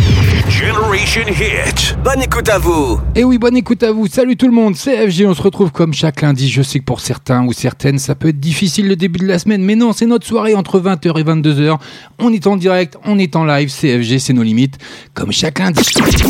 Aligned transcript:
Generation 0.59 1.21
Hit. 1.29 1.95
Bonne 2.03 2.21
écoute 2.21 2.49
à 2.49 2.57
vous. 2.57 2.99
Et 3.15 3.23
oui, 3.23 3.37
bonne 3.37 3.55
écoute 3.55 3.81
à 3.81 3.93
vous. 3.93 4.07
Salut 4.07 4.35
tout 4.35 4.45
le 4.45 4.51
monde, 4.51 4.75
c'est 4.75 5.09
FG. 5.09 5.25
On 5.25 5.33
se 5.33 5.41
retrouve 5.41 5.71
comme 5.71 5.93
chaque 5.93 6.21
lundi. 6.21 6.49
Je 6.49 6.61
sais 6.61 6.79
que 6.79 6.83
pour 6.83 6.99
certains 6.99 7.45
ou 7.45 7.53
certaines, 7.53 7.97
ça 7.97 8.13
peut 8.13 8.27
être 8.27 8.41
difficile 8.41 8.89
le 8.89 8.97
début 8.97 9.19
de 9.19 9.25
la 9.25 9.39
semaine, 9.39 9.63
mais 9.63 9.75
non, 9.75 9.93
c'est 9.93 10.05
notre 10.05 10.27
soirée 10.27 10.55
entre 10.55 10.81
20h 10.81 11.17
et 11.17 11.23
22h. 11.23 11.77
On 12.19 12.33
est 12.33 12.45
en 12.45 12.57
direct, 12.57 12.97
on 13.05 13.17
est 13.19 13.37
en 13.37 13.45
live. 13.45 13.69
CFG, 13.69 14.19
c'est 14.19 14.33
nos 14.33 14.43
limites. 14.43 14.77
Comme 15.13 15.31
chaque 15.31 15.59
lundi. 15.59 15.81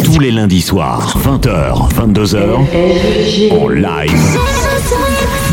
Tous 0.03 0.19
les 0.19 0.29
lundis 0.29 0.61
soirs, 0.61 1.17
20h, 1.17 1.91
22h, 1.95 3.51
en 3.51 3.67
live. 3.67 4.39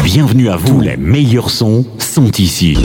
Bienvenue 0.04 0.50
à 0.50 0.56
vous, 0.56 0.82
les 0.82 0.98
meilleurs 0.98 1.48
sons 1.48 1.86
sont 1.98 2.30
ici. 2.32 2.76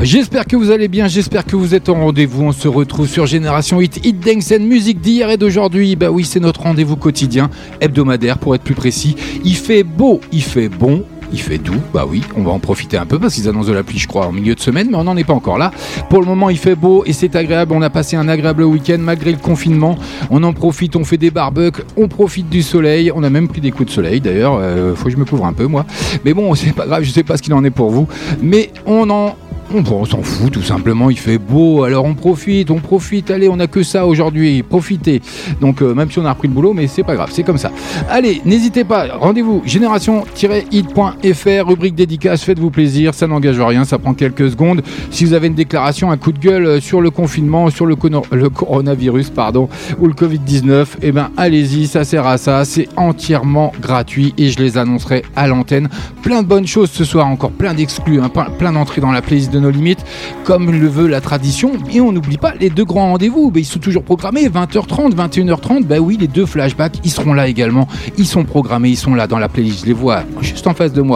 J'espère 0.00 0.46
que 0.46 0.56
vous 0.56 0.70
allez 0.70 0.88
bien, 0.88 1.08
j'espère 1.08 1.44
que 1.44 1.56
vous 1.56 1.74
êtes 1.74 1.90
en 1.90 1.94
rendez-vous. 1.94 2.44
On 2.44 2.52
se 2.52 2.68
retrouve 2.68 3.06
sur 3.06 3.26
Génération 3.26 3.80
Hit, 3.80 4.04
Hit 4.06 4.20
Dance 4.20 4.50
Music 4.60 5.00
d'hier 5.00 5.28
et 5.28 5.36
d'aujourd'hui. 5.36 5.94
Bah 5.94 6.10
oui, 6.10 6.24
c'est 6.24 6.40
notre 6.40 6.62
rendez-vous 6.62 6.96
quotidien, 6.96 7.50
hebdomadaire 7.82 8.38
pour 8.38 8.54
être 8.54 8.62
plus 8.62 8.74
précis. 8.74 9.16
Il 9.44 9.56
fait 9.56 9.82
beau, 9.82 10.20
il 10.32 10.42
fait 10.42 10.70
bon, 10.70 11.04
il 11.32 11.40
fait 11.40 11.58
doux, 11.58 11.80
bah 11.92 12.06
oui, 12.08 12.22
on 12.36 12.42
va 12.42 12.50
en 12.50 12.58
profiter 12.58 12.96
un 12.96 13.06
peu 13.06 13.18
parce 13.18 13.34
qu'ils 13.34 13.48
annoncent 13.48 13.68
de 13.68 13.74
la 13.74 13.82
pluie, 13.82 13.98
je 13.98 14.08
crois, 14.08 14.26
en 14.26 14.32
milieu 14.32 14.54
de 14.54 14.60
semaine, 14.60 14.88
mais 14.90 14.96
on 14.96 15.04
n'en 15.04 15.16
est 15.16 15.24
pas 15.24 15.34
encore 15.34 15.58
là. 15.58 15.70
Pour 16.08 16.20
le 16.20 16.26
moment, 16.26 16.50
il 16.50 16.58
fait 16.58 16.74
beau 16.74 17.02
et 17.06 17.12
c'est 17.12 17.36
agréable. 17.36 17.72
On 17.74 17.82
a 17.82 17.90
passé 17.90 18.16
un 18.16 18.28
agréable 18.28 18.62
week-end 18.64 18.98
malgré 18.98 19.32
le 19.32 19.38
confinement. 19.38 19.96
On 20.30 20.42
en 20.42 20.52
profite, 20.52 20.96
on 20.96 21.04
fait 21.04 21.16
des 21.16 21.30
barbecues, 21.30 21.82
on 21.96 22.08
profite 22.08 22.48
du 22.48 22.62
soleil. 22.62 23.12
On 23.14 23.22
a 23.22 23.30
même 23.30 23.48
pris 23.48 23.60
des 23.60 23.70
coups 23.70 23.88
de 23.88 23.94
soleil 23.94 24.20
d'ailleurs. 24.20 24.58
Euh, 24.60 24.94
faut 24.94 25.06
que 25.06 25.10
je 25.10 25.16
me 25.16 25.24
couvre 25.24 25.46
un 25.46 25.52
peu, 25.52 25.66
moi. 25.66 25.84
Mais 26.24 26.34
bon, 26.34 26.54
c'est 26.54 26.72
pas 26.72 26.86
grave, 26.86 27.02
je 27.02 27.10
sais 27.10 27.24
pas 27.24 27.36
ce 27.36 27.42
qu'il 27.42 27.54
en 27.54 27.64
est 27.64 27.70
pour 27.70 27.90
vous. 27.90 28.08
Mais 28.40 28.70
on 28.86 29.08
en 29.10 29.36
on, 29.74 30.04
s'en 30.04 30.22
fout 30.22 30.52
tout 30.52 30.62
simplement, 30.62 31.10
il 31.10 31.18
fait 31.18 31.38
beau, 31.38 31.84
alors 31.84 32.04
on 32.04 32.14
profite, 32.14 32.70
on 32.70 32.78
profite, 32.78 33.30
allez, 33.30 33.48
on 33.48 33.56
n'a 33.56 33.66
que 33.66 33.82
ça 33.82 34.06
aujourd'hui, 34.06 34.62
profitez. 34.62 35.20
Donc 35.60 35.82
euh, 35.82 35.94
même 35.94 36.10
si 36.10 36.18
on 36.18 36.24
a 36.24 36.32
repris 36.32 36.48
le 36.48 36.54
boulot, 36.54 36.72
mais 36.72 36.86
c'est 36.86 37.02
pas 37.02 37.14
grave, 37.14 37.30
c'est 37.32 37.42
comme 37.42 37.58
ça. 37.58 37.70
Allez, 38.08 38.40
n'hésitez 38.44 38.84
pas, 38.84 39.16
rendez-vous 39.18 39.62
génération-hit.fr, 39.64 41.17
rubrique 41.66 41.94
dédicace, 41.94 42.42
faites-vous 42.42 42.70
plaisir, 42.70 43.14
ça 43.14 43.26
n'engage 43.26 43.60
rien, 43.60 43.84
ça 43.84 43.98
prend 43.98 44.14
quelques 44.14 44.50
secondes. 44.50 44.82
Si 45.10 45.24
vous 45.24 45.34
avez 45.34 45.48
une 45.48 45.54
déclaration, 45.54 46.10
un 46.10 46.16
coup 46.16 46.32
de 46.32 46.38
gueule 46.38 46.66
euh, 46.66 46.80
sur 46.80 47.00
le 47.00 47.10
confinement, 47.10 47.70
sur 47.70 47.86
le, 47.86 47.96
coronavirus, 47.96 49.30
pardon, 49.30 49.68
ou 49.98 50.06
le 50.06 50.14
Covid-19, 50.14 50.86
eh 51.02 51.12
ben 51.12 51.30
allez-y, 51.36 51.86
ça 51.86 52.04
sert 52.04 52.26
à 52.26 52.38
ça, 52.38 52.64
c'est 52.64 52.88
entièrement 52.96 53.72
gratuit 53.80 54.34
et 54.38 54.50
je 54.50 54.58
les 54.58 54.78
annoncerai 54.78 55.24
à 55.36 55.46
l'antenne. 55.46 55.88
Plein 56.22 56.42
de 56.42 56.48
bonnes 56.48 56.66
choses 56.66 56.90
ce 56.90 57.04
soir, 57.04 57.26
encore 57.26 57.50
plein 57.50 57.74
d'exclus, 57.74 58.20
hein, 58.20 58.30
plein 58.58 58.72
d'entrées 58.72 59.00
dans 59.00 59.12
la 59.12 59.22
playlist 59.22 59.52
de 59.52 59.60
nos 59.60 59.70
limites, 59.70 60.04
comme 60.44 60.70
le 60.70 60.88
veut 60.88 61.08
la 61.08 61.20
tradition. 61.20 61.72
Et 61.92 62.00
on 62.00 62.12
n'oublie 62.12 62.38
pas 62.38 62.54
les 62.58 62.70
deux 62.70 62.84
grands 62.84 63.10
rendez-vous. 63.10 63.52
ils 63.54 63.64
sont 63.64 63.78
toujours 63.78 64.04
programmés 64.04 64.48
20h30, 64.48 65.14
21h30. 65.14 65.84
Bah 65.84 65.98
oui, 65.98 66.16
les 66.18 66.28
deux 66.28 66.46
flashbacks, 66.46 66.98
ils 67.04 67.10
seront 67.10 67.34
là 67.34 67.48
également. 67.48 67.88
Ils 68.16 68.26
sont 68.26 68.44
programmés, 68.44 68.90
ils 68.90 68.96
sont 68.96 69.14
là 69.14 69.26
dans 69.26 69.38
la 69.38 69.48
playlist. 69.48 69.82
Je 69.82 69.86
les 69.86 69.92
vois 69.92 70.22
juste 70.40 70.66
en 70.66 70.74
face 70.74 70.92
de 70.92 71.02
moi. 71.02 71.07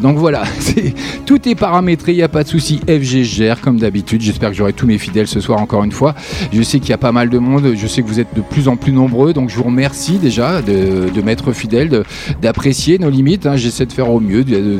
Donc 0.00 0.18
voilà, 0.18 0.42
tout 1.26 1.48
est 1.48 1.54
paramétré, 1.54 2.12
il 2.12 2.16
n'y 2.16 2.22
a 2.22 2.28
pas 2.28 2.42
de 2.42 2.48
souci. 2.48 2.80
FG 2.86 3.22
gère 3.22 3.60
comme 3.60 3.78
d'habitude. 3.78 4.20
J'espère 4.20 4.50
que 4.50 4.56
j'aurai 4.56 4.72
tous 4.72 4.86
mes 4.86 4.98
fidèles 4.98 5.26
ce 5.26 5.40
soir 5.40 5.60
encore 5.60 5.84
une 5.84 5.92
fois. 5.92 6.14
Je 6.52 6.62
sais 6.62 6.80
qu'il 6.80 6.90
y 6.90 6.94
a 6.94 6.98
pas 6.98 7.12
mal 7.12 7.30
de 7.30 7.38
monde. 7.38 7.72
Je 7.76 7.86
sais 7.86 8.02
que 8.02 8.08
vous 8.08 8.20
êtes 8.20 8.34
de 8.34 8.40
plus 8.40 8.68
en 8.68 8.76
plus 8.76 8.92
nombreux. 8.92 9.32
Donc 9.32 9.50
je 9.50 9.56
vous 9.56 9.64
remercie 9.64 10.18
déjà 10.18 10.62
de, 10.62 11.20
m'être 11.24 11.52
fidèle, 11.52 12.04
d'apprécier 12.42 12.98
nos 12.98 13.10
limites. 13.10 13.46
Hein. 13.46 13.56
J'essaie 13.56 13.86
de 13.86 13.92
faire 13.92 14.10
au 14.10 14.20
mieux, 14.20 14.44
de, 14.44 14.78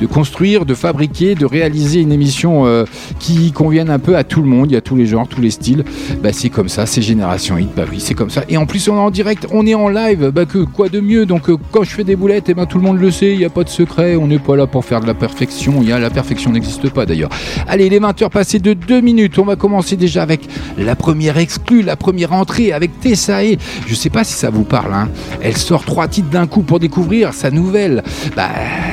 de, 0.00 0.06
construire, 0.06 0.66
de 0.66 0.74
fabriquer, 0.74 1.34
de 1.34 1.46
réaliser 1.46 2.00
une 2.00 2.12
émission 2.12 2.66
euh, 2.66 2.84
qui 3.18 3.52
convienne 3.52 3.90
un 3.90 3.98
peu 3.98 4.16
à 4.16 4.24
tout 4.24 4.42
le 4.42 4.48
monde. 4.48 4.70
Il 4.70 4.74
y 4.74 4.76
a 4.76 4.80
tous 4.80 4.96
les 4.96 5.06
genres, 5.06 5.28
tous 5.28 5.40
les 5.40 5.50
styles. 5.50 5.84
Bah, 6.22 6.30
c'est 6.32 6.50
comme 6.50 6.68
ça, 6.68 6.86
c'est 6.86 7.02
Génération 7.02 7.56
Hit. 7.58 7.68
Bah 7.76 7.84
oui, 7.90 8.00
c'est 8.00 8.14
comme 8.14 8.30
ça. 8.30 8.44
Et 8.48 8.56
en 8.56 8.66
plus, 8.66 8.88
on 8.88 8.96
est 8.96 9.00
en 9.00 9.10
direct, 9.10 9.46
on 9.50 9.66
est 9.66 9.74
en 9.74 9.88
live. 9.88 10.30
Bah 10.34 10.44
que 10.44 10.58
quoi 10.58 10.88
de 10.88 11.00
mieux? 11.00 11.26
Donc 11.26 11.48
euh, 11.50 11.56
quand 11.72 11.84
je 11.84 11.90
fais 11.90 12.04
des 12.04 12.16
boulettes, 12.16 12.48
et 12.48 12.52
eh 12.52 12.54
ben 12.54 12.66
tout 12.66 12.78
le 12.78 12.84
monde 12.84 13.00
le 13.00 13.10
sait. 13.10 13.32
Il 13.32 13.38
n'y 13.38 13.44
a 13.44 13.50
pas 13.50 13.64
de 13.64 13.67
secret. 13.68 14.16
On 14.16 14.26
n'est 14.26 14.38
pas 14.38 14.56
là 14.56 14.66
pour 14.66 14.84
faire 14.84 15.00
de 15.00 15.06
la 15.06 15.14
perfection. 15.14 15.82
Y 15.82 15.92
a 15.92 15.98
la 15.98 16.10
perfection 16.10 16.52
n'existe 16.52 16.90
pas 16.90 17.06
d'ailleurs. 17.06 17.30
Allez, 17.66 17.88
les 17.88 17.98
20 17.98 18.22
heures 18.22 18.30
passées 18.30 18.58
de 18.58 18.72
2 18.72 19.00
minutes. 19.00 19.38
On 19.38 19.44
va 19.44 19.56
commencer 19.56 19.96
déjà 19.96 20.22
avec 20.22 20.40
la 20.78 20.96
première 20.96 21.38
exclue, 21.38 21.82
la 21.82 21.96
première 21.96 22.32
entrée 22.32 22.72
avec 22.72 23.00
Tessae. 23.00 23.58
Je 23.86 23.94
sais 23.94 24.10
pas 24.10 24.24
si 24.24 24.34
ça 24.34 24.50
vous 24.50 24.64
parle. 24.64 24.94
Hein. 24.94 25.08
Elle 25.42 25.56
sort 25.56 25.84
trois 25.84 26.08
titres 26.08 26.30
d'un 26.30 26.46
coup 26.46 26.62
pour 26.62 26.78
découvrir 26.78 27.32
sa 27.34 27.50
nouvelle. 27.50 28.02
Bah, 28.36 28.50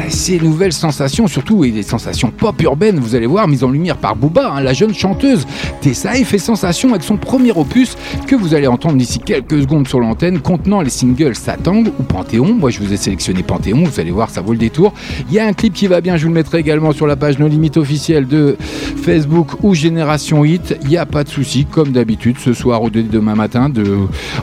ses 0.09 0.39
nouvelles 0.39 0.73
sensations, 0.73 1.27
surtout 1.27 1.63
et 1.63 1.71
des 1.71 1.83
sensations 1.83 2.31
pop 2.31 2.61
urbaines. 2.61 2.99
Vous 2.99 3.15
allez 3.15 3.25
voir, 3.25 3.47
mise 3.47 3.63
en 3.63 3.69
lumière 3.69 3.97
par 3.97 4.15
Booba, 4.15 4.53
hein, 4.53 4.61
la 4.61 4.73
jeune 4.73 4.93
chanteuse. 4.93 5.45
Tessae 5.81 6.23
fait 6.23 6.37
sensation 6.37 6.89
avec 6.89 7.03
son 7.03 7.17
premier 7.17 7.51
opus 7.51 7.95
que 8.27 8.35
vous 8.35 8.53
allez 8.53 8.67
entendre 8.67 8.95
d'ici 8.95 9.19
quelques 9.19 9.61
secondes 9.61 9.87
sur 9.87 9.99
l'antenne, 9.99 10.39
contenant 10.39 10.81
les 10.81 10.89
singles 10.89 11.35
Satang 11.35 11.85
ou 11.99 12.03
Panthéon. 12.03 12.53
Moi, 12.53 12.69
je 12.69 12.79
vous 12.79 12.93
ai 12.93 12.97
sélectionné 12.97 13.43
Panthéon. 13.43 13.83
Vous 13.83 13.99
allez 13.99 14.11
voir, 14.11 14.29
ça 14.29 14.41
vaut 14.41 14.53
le 14.53 14.59
détour. 14.65 14.93
Il 15.29 15.33
y 15.33 15.39
a 15.39 15.45
un 15.45 15.53
clip 15.53 15.73
qui 15.73 15.87
va 15.87 16.01
bien, 16.01 16.17
je 16.17 16.23
vous 16.23 16.29
le 16.29 16.35
mettrai 16.35 16.59
également 16.59 16.91
sur 16.91 17.07
la 17.07 17.15
page 17.15 17.37
No 17.39 17.47
Limite 17.47 17.77
officielle 17.77 18.27
de 18.27 18.57
Facebook 19.03 19.63
ou 19.63 19.75
Génération 19.75 20.43
Hit. 20.43 20.77
Il 20.81 20.89
n'y 20.89 20.97
a 20.97 21.05
pas 21.05 21.23
de 21.23 21.29
souci, 21.29 21.65
comme 21.65 21.91
d'habitude, 21.91 22.37
ce 22.39 22.53
soir 22.53 22.81
ou 22.81 22.89
demain 22.89 23.35
matin. 23.35 23.69
De... 23.69 23.85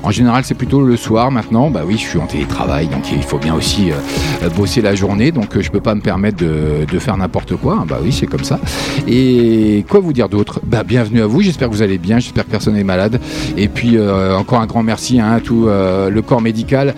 En 0.02 0.10
général, 0.10 0.44
c'est 0.44 0.54
plutôt 0.54 0.82
le 0.82 0.96
soir 0.96 1.30
maintenant. 1.30 1.70
Bah 1.70 1.82
oui, 1.84 1.94
je 1.94 2.06
suis 2.08 2.18
en 2.18 2.26
télétravail, 2.26 2.86
donc 2.86 3.10
il 3.12 3.22
faut 3.22 3.38
bien 3.38 3.54
aussi 3.54 3.90
euh, 3.90 4.48
bosser 4.50 4.80
la 4.80 4.94
journée. 4.94 5.32
Donc 5.32 5.56
euh, 5.56 5.62
je 5.62 5.70
peux 5.70 5.80
pas 5.80 5.94
me 5.94 6.00
permettre 6.00 6.38
de, 6.38 6.98
faire 6.98 7.16
n'importe 7.16 7.56
quoi. 7.56 7.84
Bah 7.88 7.98
oui, 8.02 8.12
c'est 8.12 8.26
comme 8.26 8.44
ça. 8.44 8.60
Et 9.08 9.84
quoi 9.88 9.98
vous 9.98 10.12
dire 10.12 10.28
d'autre? 10.28 10.60
Bah 10.64 10.84
bienvenue 10.84 11.22
à 11.22 11.26
vous. 11.26 11.42
J'espère 11.42 11.68
que 11.68 11.74
vous 11.74 11.82
allez 11.82 11.98
bien. 11.98 12.20
J'espère 12.20 12.44
que 12.44 12.50
personne 12.50 12.74
n'est 12.74 12.84
malade. 12.84 13.20
Et 13.56 13.66
puis 13.66 13.96
euh, 13.96 14.36
encore 14.36 14.60
un 14.60 14.66
grand 14.66 14.84
merci 14.84 15.18
hein, 15.18 15.32
à 15.32 15.40
tout 15.40 15.66
le 15.66 16.20
corps 16.20 16.40
médical 16.40 16.94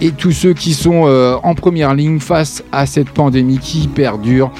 et 0.00 0.10
tous 0.12 0.32
ceux 0.32 0.54
qui 0.54 0.72
sont 0.72 1.02
en 1.42 1.54
première 1.54 1.94
ligne 1.94 2.20
face 2.30 2.62
à 2.70 2.86
cette 2.86 3.10
pandémie 3.10 3.58
qui 3.58 3.88
perdure. 3.88 4.52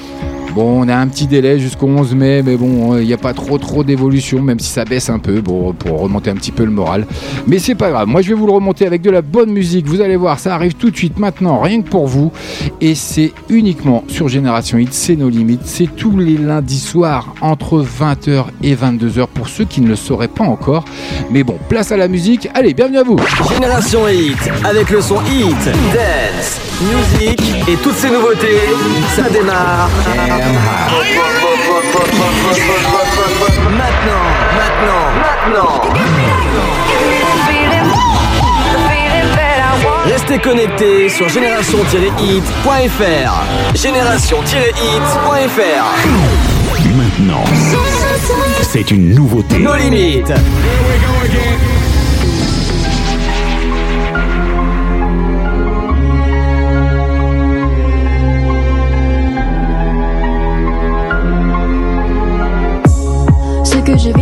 Bon, 0.53 0.83
on 0.83 0.89
a 0.89 0.95
un 0.97 1.07
petit 1.07 1.25
délai 1.25 1.57
jusqu'au 1.57 1.87
11 1.87 2.13
mai, 2.15 2.43
mais 2.43 2.57
bon, 2.57 2.97
il 2.97 3.07
n'y 3.07 3.13
a 3.13 3.17
pas 3.17 3.33
trop 3.33 3.57
trop 3.57 3.85
d'évolution, 3.85 4.41
même 4.41 4.59
si 4.59 4.67
ça 4.67 4.83
baisse 4.83 5.09
un 5.09 5.19
peu, 5.19 5.39
bon, 5.39 5.71
pour 5.71 6.01
remonter 6.01 6.29
un 6.29 6.35
petit 6.35 6.51
peu 6.51 6.65
le 6.65 6.71
moral. 6.71 7.07
Mais 7.47 7.59
c'est 7.59 7.75
pas 7.75 7.89
grave, 7.89 8.09
moi 8.09 8.21
je 8.21 8.27
vais 8.27 8.33
vous 8.33 8.45
le 8.45 8.51
remonter 8.51 8.85
avec 8.85 9.01
de 9.01 9.09
la 9.09 9.21
bonne 9.21 9.51
musique, 9.51 9.87
vous 9.87 10.01
allez 10.01 10.17
voir, 10.17 10.37
ça 10.39 10.53
arrive 10.53 10.73
tout 10.73 10.91
de 10.91 10.97
suite 10.97 11.17
maintenant, 11.17 11.61
rien 11.61 11.81
que 11.81 11.87
pour 11.87 12.07
vous. 12.07 12.33
Et 12.81 12.93
c'est 12.93 13.31
uniquement 13.47 14.03
sur 14.09 14.27
Génération 14.27 14.77
Hit, 14.77 14.91
c'est 14.91 15.15
nos 15.15 15.29
limites, 15.29 15.61
c'est 15.63 15.87
tous 15.95 16.17
les 16.17 16.35
lundis 16.35 16.79
soirs 16.79 17.33
entre 17.39 17.81
20h 17.81 18.47
et 18.63 18.75
22h 18.75 19.27
pour 19.27 19.47
ceux 19.47 19.63
qui 19.63 19.79
ne 19.79 19.87
le 19.87 19.95
sauraient 19.95 20.27
pas 20.27 20.43
encore. 20.43 20.83
Mais 21.31 21.43
bon, 21.43 21.55
place 21.69 21.93
à 21.93 21.95
la 21.95 22.09
musique, 22.09 22.49
allez, 22.53 22.73
bienvenue 22.73 22.97
à 22.97 23.03
vous 23.03 23.15
Génération 23.53 24.09
Hit, 24.09 24.51
avec 24.65 24.89
le 24.89 24.99
son 24.99 25.21
Hit, 25.21 25.65
Dance, 25.93 26.70
Music 26.81 27.39
et 27.67 27.75
toutes 27.77 27.95
ces 27.95 28.09
nouveautés, 28.09 28.59
ça 29.15 29.29
démarre. 29.29 29.87
Maintenant, 33.69 34.25
maintenant, 34.57 35.11
maintenant. 35.21 35.81
Restez 40.05 40.39
connectés 40.39 41.09
sur 41.09 41.29
génération-hit.fr. 41.29 43.75
Génération-hit.fr. 43.75 45.85
Maintenant, 46.95 47.43
c'est 48.63 48.89
une 48.91 49.13
nouveauté. 49.13 49.59
Nos 49.59 49.75
limites. 49.75 50.33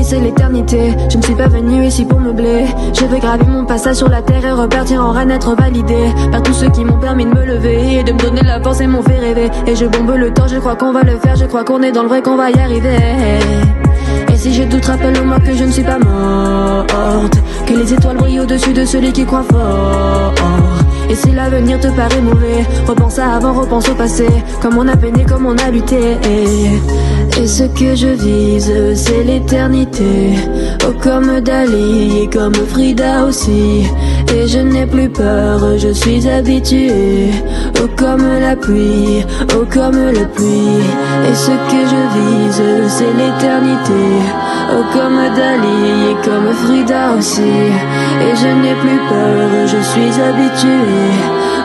C'est 0.10 0.20
l'éternité. 0.20 0.96
Je 1.08 1.18
ne 1.18 1.22
suis 1.22 1.36
pas 1.36 1.48
venu 1.48 1.86
ici 1.86 2.04
pour 2.04 2.20
me 2.20 2.34
blé 2.34 2.66
Je 2.94 3.06
veux 3.06 3.20
graver 3.20 3.46
mon 3.46 3.66
passage 3.66 3.98
sur 3.98 4.10
la 4.10 4.24
terre 4.24 4.44
et 4.44 4.52
repartir 4.52 5.06
en 5.06 5.12
reine 5.12 5.30
être 5.30 5.56
validé 5.56 6.12
Par 6.32 6.42
tous 6.42 6.54
ceux 6.54 6.70
qui 6.70 6.84
m'ont 6.84 6.98
permis 6.98 7.26
de 7.26 7.30
me 7.30 7.46
lever 7.46 8.00
Et 8.00 8.04
de 8.04 8.12
me 8.12 8.18
donner 8.18 8.42
la 8.42 8.60
force 8.60 8.82
et 8.82 8.88
m'ont 8.88 9.04
fait 9.04 9.20
rêver. 9.20 9.50
Et 9.68 9.76
je 9.76 9.86
bombe 9.86 10.16
le 10.16 10.34
temps, 10.34 10.48
je 10.48 10.58
crois 10.58 10.76
qu'on 10.76 10.92
va 10.92 11.04
le 11.04 11.18
faire 11.20 11.36
Je 11.36 11.46
crois 11.46 11.64
qu'on 11.64 11.84
est 11.84 11.92
dans 11.92 12.04
le 12.04 12.10
vrai, 12.10 12.24
qu'on 12.24 12.38
va 12.38 12.50
y 12.50 12.60
arriver. 12.60 12.98
Et 14.34 14.36
si 14.36 14.52
j'ai 14.52 14.66
doute, 14.66 14.86
rappelle-moi 14.86 15.40
que 15.42 15.54
je 15.54 15.64
ne 15.64 15.72
suis 15.72 15.84
pas 15.84 16.00
morte 16.00 17.38
Que 17.68 17.74
les 17.74 17.94
étoiles 17.94 18.18
brillent 18.18 18.40
au-dessus 18.40 18.74
de 18.74 18.86
celui 18.86 19.14
qui 19.14 19.26
croit 19.26 19.44
fort 19.44 20.34
Et 21.10 21.16
si 21.16 21.32
l'avenir 21.32 21.80
te 21.80 21.88
paraît 21.88 22.22
mauvais, 22.22 22.64
repense 22.88 23.18
à 23.18 23.34
avant, 23.36 23.54
repense 23.54 23.90
au 23.90 23.96
passé. 23.96 24.28
Comme 24.62 24.78
on 24.78 24.88
a 24.88 24.96
peiné, 24.96 25.26
comme 25.26 25.48
on 25.48 25.58
a 25.58 25.72
lutté. 25.72 26.18
Et, 26.30 27.48
ce 27.48 27.64
que 27.64 27.96
je 27.96 28.08
vise, 28.08 28.72
c'est 28.96 29.24
l'éternité. 29.24 30.36
Oh, 30.86 30.94
comme 31.02 31.40
Dali, 31.40 32.24
et 32.24 32.28
comme 32.28 32.54
Frida 32.54 33.26
aussi. 33.26 33.86
Et 34.36 34.48
je 34.48 34.60
n'ai 34.60 34.86
plus 34.86 35.10
peur, 35.10 35.78
je 35.78 35.92
suis 35.94 36.28
habitué. 36.28 37.32
Oh, 37.82 37.88
comme 37.98 38.28
la 38.42 38.56
pluie, 38.56 39.26
oh, 39.56 39.66
comme 39.74 40.12
la 40.12 40.26
pluie. 40.26 40.84
Et 41.28 41.34
ce 41.34 41.52
que 41.72 41.82
je 41.92 42.02
vise, 42.18 42.64
c'est 42.88 43.14
l'éternité. 43.14 44.06
Oh, 44.72 44.84
comme 44.94 45.20
Dali, 45.36 46.12
et 46.12 46.26
comme 46.26 46.54
Frida 46.66 47.14
aussi. 47.18 47.42
Et 47.42 48.36
je 48.36 48.48
n'ai 48.62 48.76
plus 48.76 49.00
peur, 49.10 49.50
je 49.66 49.82
suis 49.92 50.22
habitué. 50.22 50.99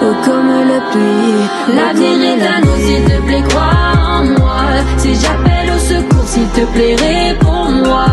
Oh, 0.02 0.14
comme 0.24 0.52
la 0.72 0.80
pluie. 0.90 1.76
L'avenir 1.76 2.16
est 2.30 2.46
à 2.46 2.60
nous, 2.60 2.76
s'il 2.84 3.04
te 3.04 3.20
plaît, 3.26 3.44
crois 3.48 3.94
en 4.16 4.24
moi. 4.38 4.62
Si 4.98 5.14
j'appelle 5.14 5.70
au 5.74 5.78
secours, 5.78 6.26
s'il 6.26 6.48
te 6.48 6.64
plaît, 6.72 6.96
réponds-moi. 6.96 8.06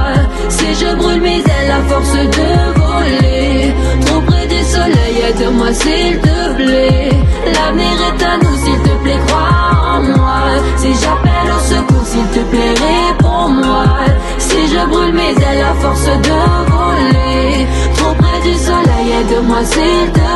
Si 0.49 0.67
je 0.79 0.95
brûle 0.95 1.21
mes 1.21 1.39
ailes 1.39 1.71
à 1.71 1.81
force 1.89 2.13
de 2.13 2.49
voler, 2.79 3.73
trop 4.05 4.21
près 4.21 4.47
du 4.47 4.63
soleil, 4.63 5.15
aide-moi, 5.29 5.73
s'il 5.73 6.17
te 6.19 6.53
plaît. 6.55 7.11
L'avenir 7.53 7.95
est 8.09 8.23
à 8.23 8.37
nous, 8.37 8.55
s'il 8.63 8.79
te 8.87 8.93
plaît, 9.03 9.19
crois 9.27 9.95
en 9.95 10.01
moi. 10.17 10.41
Si 10.77 10.93
j'appelle 10.93 11.49
au 11.55 11.61
secours, 11.73 12.05
s'il 12.05 12.27
te 12.27 12.39
plaît, 12.51 12.73
réponds-moi. 12.87 13.85
Si 14.37 14.67
je 14.67 14.85
brûle 14.89 15.13
mes 15.13 15.31
ailes 15.31 15.65
à 15.71 15.73
force 15.81 16.05
de 16.05 16.39
voler, 16.71 17.67
trop 17.95 18.13
près 18.15 18.39
du 18.49 18.55
soleil, 18.57 18.90
aide-moi, 19.21 19.63
s'il 19.65 20.11
te 20.13 20.31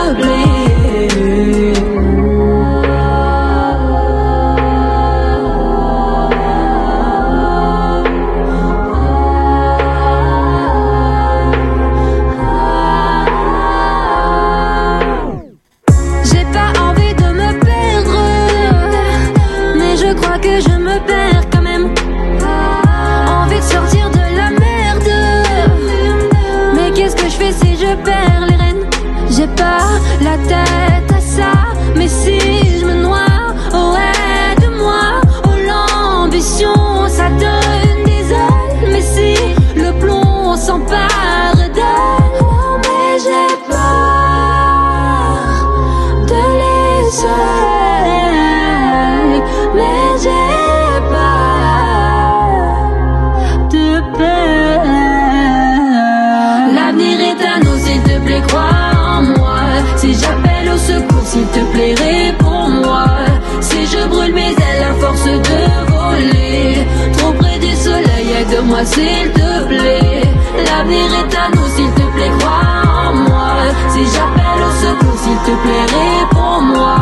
moi 68.65 68.83
s'il 68.85 69.31
te 69.31 69.63
plaît. 69.67 70.21
L'avenir 70.65 71.05
est 71.21 71.35
à 71.35 71.49
nous 71.55 71.67
s'il 71.75 71.91
te 71.91 72.05
plaît 72.15 72.31
crois 72.39 72.85
en 73.09 73.13
moi 73.13 73.51
Si 73.89 74.01
j'appelle 74.13 74.61
au 74.67 74.73
secours 74.83 75.19
s'il 75.23 75.39
te 75.47 75.53
plaît 75.63 75.87
réponds-moi. 75.97 76.97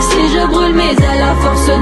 Si 0.00 0.20
je 0.32 0.46
brûle 0.46 0.74
mes 0.74 0.92
ailes 0.92 1.22
à 1.22 1.34
force 1.42 1.66
de 1.66 1.72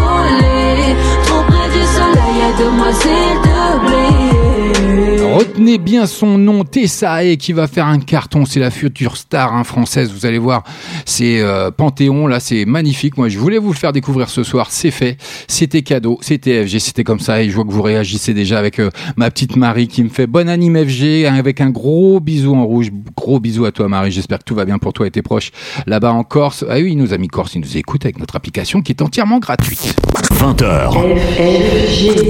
voler 0.00 0.96
Trop 1.26 1.42
près 1.48 1.68
du 1.76 1.82
soleil 1.96 2.36
aide-moi 2.48 2.90
s'il 3.00 3.34
te 3.46 3.58
plaît 3.86 5.51
Retenez 5.62 5.78
bien 5.78 6.06
son 6.06 6.38
nom, 6.38 6.64
Tessae, 6.64 7.36
qui 7.36 7.52
va 7.52 7.68
faire 7.68 7.86
un 7.86 8.00
carton. 8.00 8.44
C'est 8.44 8.58
la 8.58 8.72
future 8.72 9.16
star 9.16 9.54
hein, 9.54 9.62
française. 9.62 10.12
Vous 10.12 10.26
allez 10.26 10.38
voir, 10.38 10.64
c'est 11.04 11.38
euh, 11.38 11.70
Panthéon. 11.70 12.26
Là, 12.26 12.40
c'est 12.40 12.64
magnifique. 12.64 13.16
Moi, 13.16 13.28
je 13.28 13.38
voulais 13.38 13.58
vous 13.58 13.70
le 13.70 13.76
faire 13.76 13.92
découvrir 13.92 14.28
ce 14.28 14.42
soir. 14.42 14.72
C'est 14.72 14.90
fait. 14.90 15.18
C'était 15.46 15.82
cadeau. 15.82 16.18
C'était 16.20 16.66
FG. 16.66 16.80
C'était 16.80 17.04
comme 17.04 17.20
ça. 17.20 17.40
Et 17.44 17.48
je 17.48 17.54
vois 17.54 17.64
que 17.64 17.70
vous 17.70 17.82
réagissez 17.82 18.34
déjà 18.34 18.58
avec 18.58 18.80
euh, 18.80 18.90
ma 19.16 19.30
petite 19.30 19.54
Marie 19.54 19.86
qui 19.86 20.02
me 20.02 20.08
fait 20.08 20.26
bonne 20.26 20.48
anime 20.48 20.84
FG 20.84 21.26
avec 21.26 21.60
un 21.60 21.70
gros 21.70 22.18
bisou 22.18 22.56
en 22.56 22.66
rouge. 22.66 22.90
Gros 23.16 23.38
bisou 23.38 23.64
à 23.64 23.70
toi, 23.70 23.86
Marie. 23.86 24.10
J'espère 24.10 24.40
que 24.40 24.44
tout 24.44 24.56
va 24.56 24.64
bien 24.64 24.78
pour 24.78 24.92
toi 24.92 25.06
et 25.06 25.12
tes 25.12 25.22
proches 25.22 25.52
là-bas 25.86 26.12
en 26.12 26.24
Corse. 26.24 26.64
Ah 26.68 26.78
oui, 26.78 26.96
nos 26.96 27.14
amis 27.14 27.28
corse, 27.28 27.54
ils 27.54 27.60
nous 27.60 27.76
écoutent 27.76 28.04
avec 28.04 28.18
notre 28.18 28.34
application 28.34 28.82
qui 28.82 28.90
est 28.90 29.00
entièrement 29.00 29.38
gratuite. 29.38 29.94
20h. 30.42 30.90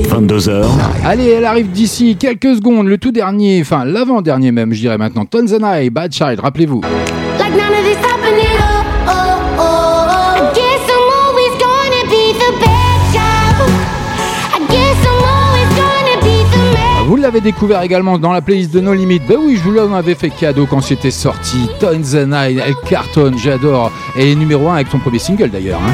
22h. 0.06 0.66
Allez, 1.02 1.28
elle 1.28 1.46
arrive 1.46 1.70
d'ici 1.70 2.16
quelques 2.16 2.56
secondes 2.56 2.86
le 2.86 2.98
tout 2.98 3.10
dernier, 3.10 3.21
enfin 3.24 3.84
l'avant-dernier 3.84 4.52
même, 4.52 4.72
je 4.72 4.80
dirais 4.80 4.98
maintenant, 4.98 5.24
Tonzana 5.24 5.82
et 5.82 5.90
Bad 5.90 6.12
Child, 6.12 6.40
rappelez-vous. 6.40 6.82
Vous 17.06 17.16
l'avez 17.16 17.40
découvert 17.40 17.82
également 17.82 18.18
dans 18.18 18.32
la 18.32 18.40
playlist 18.40 18.72
de 18.72 18.80
No 18.80 18.94
Limit. 18.94 19.20
Ben 19.28 19.36
oui, 19.38 19.56
je 19.56 19.62
vous 19.62 19.72
l'avais 19.72 20.14
fait 20.14 20.30
cadeau 20.30 20.66
quand 20.66 20.80
c'était 20.80 21.10
sorti. 21.10 21.68
Tonzana, 21.78 22.50
elle 22.50 22.74
cartonne, 22.88 23.38
j'adore. 23.38 23.92
Et 24.16 24.34
numéro 24.34 24.68
1 24.70 24.74
avec 24.76 24.88
son 24.88 24.98
premier 24.98 25.18
single 25.18 25.50
d'ailleurs. 25.50 25.80
Hein. 25.80 25.92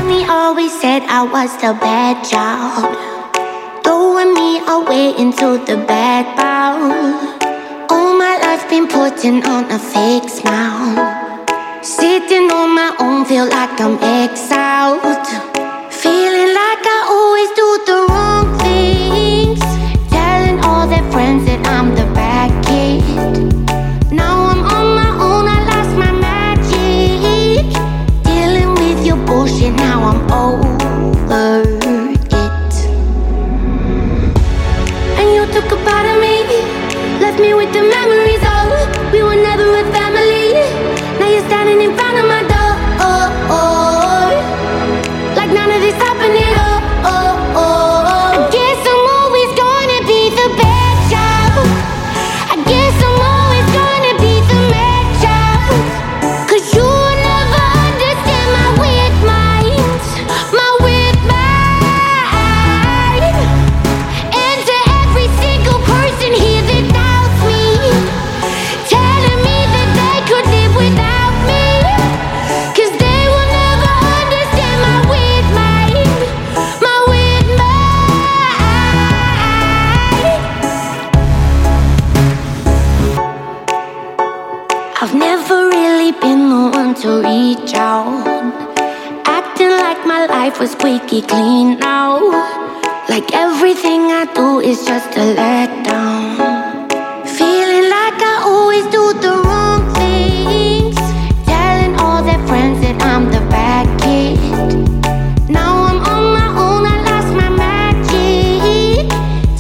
the 1.61 1.75
bad 1.81 3.18
bowl. 3.89 4.19
All 7.91 8.13
my 8.19 8.35
life 8.45 8.69
been 8.69 8.87
putting 8.87 9.45
on 9.45 9.65
a 9.71 9.79
fake 9.79 10.29
smile. 10.29 10.95
Sitting 11.83 12.51
on 12.51 12.75
my 12.75 12.91
own, 13.01 13.25
feel 13.25 13.47
like 13.47 13.81
I'm 13.81 13.97
exiled. 14.03 15.27
Feeling 16.05 16.51
like 16.61 16.85
I 16.97 17.01
always 17.17 17.51
do 17.61 17.69
the 17.89 17.99
wrong 18.09 18.47
things. 18.65 19.61
Telling 20.17 20.59
all 20.67 20.87
their 20.87 21.07
friends 21.13 21.45
that 21.47 21.61
I'm 21.67 21.89
the 21.95 22.07
bad 22.19 22.51
kid. 22.67 23.03
Now 24.13 24.35
I'm 24.51 24.63
on 24.77 24.87
my 25.01 25.11
own, 25.27 25.45
I 25.57 25.59
lost 25.73 25.93
my 26.05 26.13
magic. 26.29 27.65
Dealing 28.29 28.71
with 28.81 29.07
your 29.07 29.21
bullshit, 29.27 29.75
now 29.75 29.99
I'm 30.11 30.23
over. 30.33 30.68
life 90.49 90.61
was 90.61 90.71
squeaky 90.73 91.21
clean 91.21 91.79
now. 91.79 92.17
Like 93.13 93.29
everything 93.35 94.01
I 94.21 94.25
do 94.35 94.61
is 94.61 94.79
just 94.87 95.11
a 95.17 95.27
letdown. 95.39 96.89
Feeling 97.39 97.87
like 97.97 98.19
I 98.33 98.37
always 98.53 98.85
do 98.97 99.05
the 99.25 99.35
wrong 99.45 99.83
things. 99.99 100.97
Telling 101.45 101.95
all 102.01 102.23
their 102.23 102.43
friends 102.47 102.81
that 102.81 102.97
I'm 103.03 103.25
the 103.27 103.43
bad 103.57 103.87
kid. 104.01 104.39
Now 105.51 105.73
I'm 105.89 106.01
on 106.13 106.25
my 106.39 106.49
own, 106.65 106.83
I 106.95 106.97
lost 107.11 107.31
my 107.43 107.51
magic. 107.65 109.05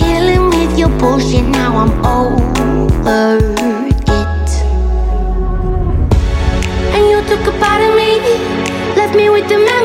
Dealing 0.02 0.45
with 0.54 0.78
your 0.78 0.92
bullshit, 1.00 1.45
now 1.61 1.73
I'm 1.83 1.92
over 2.18 3.37
it. 4.16 4.50
And 6.95 7.02
you 7.12 7.18
took 7.30 7.45
a 7.52 7.54
part 7.61 7.80
of 7.87 7.92
me, 8.00 8.11
left 8.97 9.14
me 9.14 9.28
with 9.28 9.47
the 9.50 9.59
magic. 9.59 9.77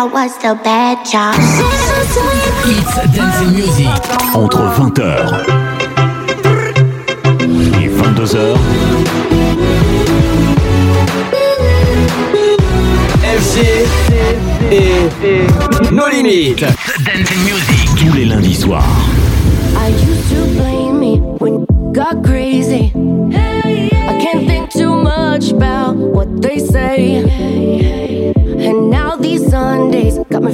out 0.00 0.12
what's 0.12 0.36
the 0.38 0.54
bad 0.64 1.04
job. 1.04 1.34
It's 2.64 2.94
dancing 3.14 3.52
music. 3.54 3.86
Entre 4.34 4.62
20h 4.62 5.44
et 7.82 7.88
22h. 7.88 8.56
FC 13.22 13.86
et 14.72 15.92
No 15.92 16.08
Limites. 16.08 16.64
Dancing 17.04 17.42
music. 17.44 17.88
Tous 17.98 18.12
les 18.14 18.24
lundis 18.24 18.54
soirs. 18.54 18.84
I 19.76 19.88
used 19.88 20.30
to 20.30 20.46
play 20.58 20.69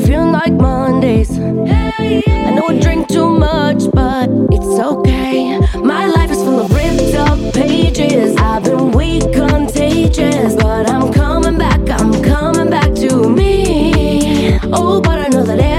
feeling 0.07 0.31
like 0.31 0.53
Mondays. 0.53 1.31
I 1.37 2.53
know 2.55 2.69
I 2.69 2.79
drink 2.81 3.09
too 3.09 3.29
much, 3.29 3.91
but 3.93 4.29
it's 4.53 4.79
okay. 4.93 5.59
My 5.79 6.07
life 6.07 6.31
is 6.31 6.39
full 6.39 6.61
of 6.61 6.71
ripped 6.71 7.15
up 7.15 7.39
pages. 7.53 8.37
I've 8.37 8.63
been 8.63 8.93
weak, 8.93 9.25
contagious, 9.33 10.55
but 10.55 10.89
I'm 10.89 11.13
coming 11.13 11.59
back. 11.59 11.81
I'm 11.91 12.23
coming 12.23 12.71
back 12.71 12.95
to 12.95 13.29
me. 13.29 14.61
Oh, 14.73 15.01
but 15.01 15.19
I 15.19 15.29
know 15.29 15.43
that. 15.43 15.76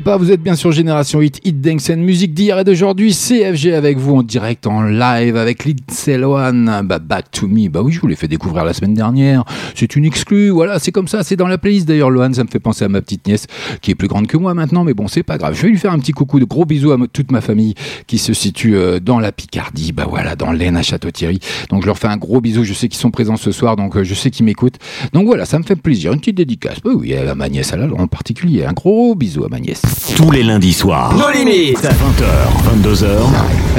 Pas, 0.00 0.16
vous 0.16 0.32
êtes 0.32 0.42
bien 0.42 0.56
sur 0.56 0.72
Génération 0.72 1.22
Hit, 1.22 1.40
Hit 1.44 1.60
Dance 1.60 1.90
Musique 1.90 2.34
d'hier 2.34 2.58
et 2.58 2.64
d'aujourd'hui. 2.64 3.12
CFG 3.12 3.72
avec 3.72 3.98
vous 3.98 4.16
en 4.16 4.22
direct, 4.22 4.66
en 4.66 4.82
live 4.82 5.36
avec 5.36 5.64
Lindsay 5.64 6.18
Lohan. 6.18 6.82
Bah, 6.84 6.98
Back 6.98 7.30
to 7.30 7.46
Me. 7.46 7.68
Bah 7.68 7.82
oui, 7.82 7.92
je 7.92 8.00
vous 8.00 8.06
l'ai 8.06 8.16
fait 8.16 8.28
découvrir 8.28 8.64
la 8.64 8.72
semaine 8.72 8.94
dernière. 8.94 9.44
C'est 9.74 9.96
une 9.96 10.04
exclue. 10.04 10.50
Voilà, 10.50 10.78
c'est 10.78 10.92
comme 10.92 11.08
ça. 11.08 11.22
C'est 11.22 11.36
dans 11.36 11.46
la 11.46 11.56
playlist 11.56 11.86
d'ailleurs. 11.86 12.10
Lohan, 12.10 12.32
ça 12.32 12.42
me 12.42 12.48
fait 12.48 12.58
penser 12.58 12.84
à 12.84 12.88
ma 12.88 13.00
petite 13.00 13.26
nièce 13.26 13.46
qui 13.80 13.92
est 13.92 13.94
plus 13.94 14.08
grande 14.08 14.26
que 14.26 14.36
moi 14.36 14.54
maintenant. 14.54 14.82
Mais 14.82 14.92
bon, 14.92 15.08
c'est 15.08 15.22
pas 15.22 15.38
grave. 15.38 15.54
Je 15.54 15.62
vais 15.62 15.68
lui 15.68 15.78
faire 15.78 15.92
un 15.92 15.98
petit 15.98 16.12
coucou 16.12 16.40
de 16.40 16.44
gros 16.44 16.64
bisous 16.64 16.92
à 16.92 16.98
toute 17.12 17.30
ma 17.30 17.40
famille 17.40 17.74
qui 18.06 18.18
se 18.18 18.32
situe 18.32 18.76
euh, 18.76 18.98
dans 18.98 19.20
la 19.20 19.32
Picardie. 19.32 19.92
Bah 19.92 20.06
voilà, 20.08 20.36
dans 20.36 20.52
l'Aisne 20.52 20.76
à 20.76 20.82
Château-Thierry. 20.82 21.38
Donc 21.70 21.82
je 21.82 21.86
leur 21.86 21.98
fais 21.98 22.08
un 22.08 22.16
gros 22.16 22.40
bisou. 22.40 22.64
Je 22.64 22.74
sais 22.74 22.88
qu'ils 22.88 23.00
sont 23.00 23.10
présents 23.12 23.36
ce 23.36 23.52
soir. 23.52 23.76
Donc 23.76 23.96
euh, 23.96 24.04
je 24.04 24.14
sais 24.14 24.30
qu'ils 24.30 24.44
m'écoutent. 24.44 24.78
Donc 25.12 25.26
voilà, 25.26 25.44
ça 25.44 25.58
me 25.58 25.64
fait 25.64 25.76
plaisir. 25.76 26.12
Une 26.12 26.18
petite 26.18 26.36
dédicace. 26.36 26.80
Bah 26.84 26.90
oui, 26.94 27.14
à 27.14 27.34
ma 27.34 27.48
nièce, 27.48 27.72
à 27.72 27.78
en 27.78 28.06
particulier. 28.08 28.64
Un 28.64 28.72
gros 28.72 29.14
bisou 29.14 29.44
à 29.44 29.48
ma 29.48 29.60
nièce. 29.60 29.85
Tous 30.16 30.30
les 30.30 30.42
lundis 30.42 30.72
soirs. 30.72 31.14
Nos 31.14 31.30
limites. 31.30 31.78
20h, 31.78 32.82
22h. 32.82 33.06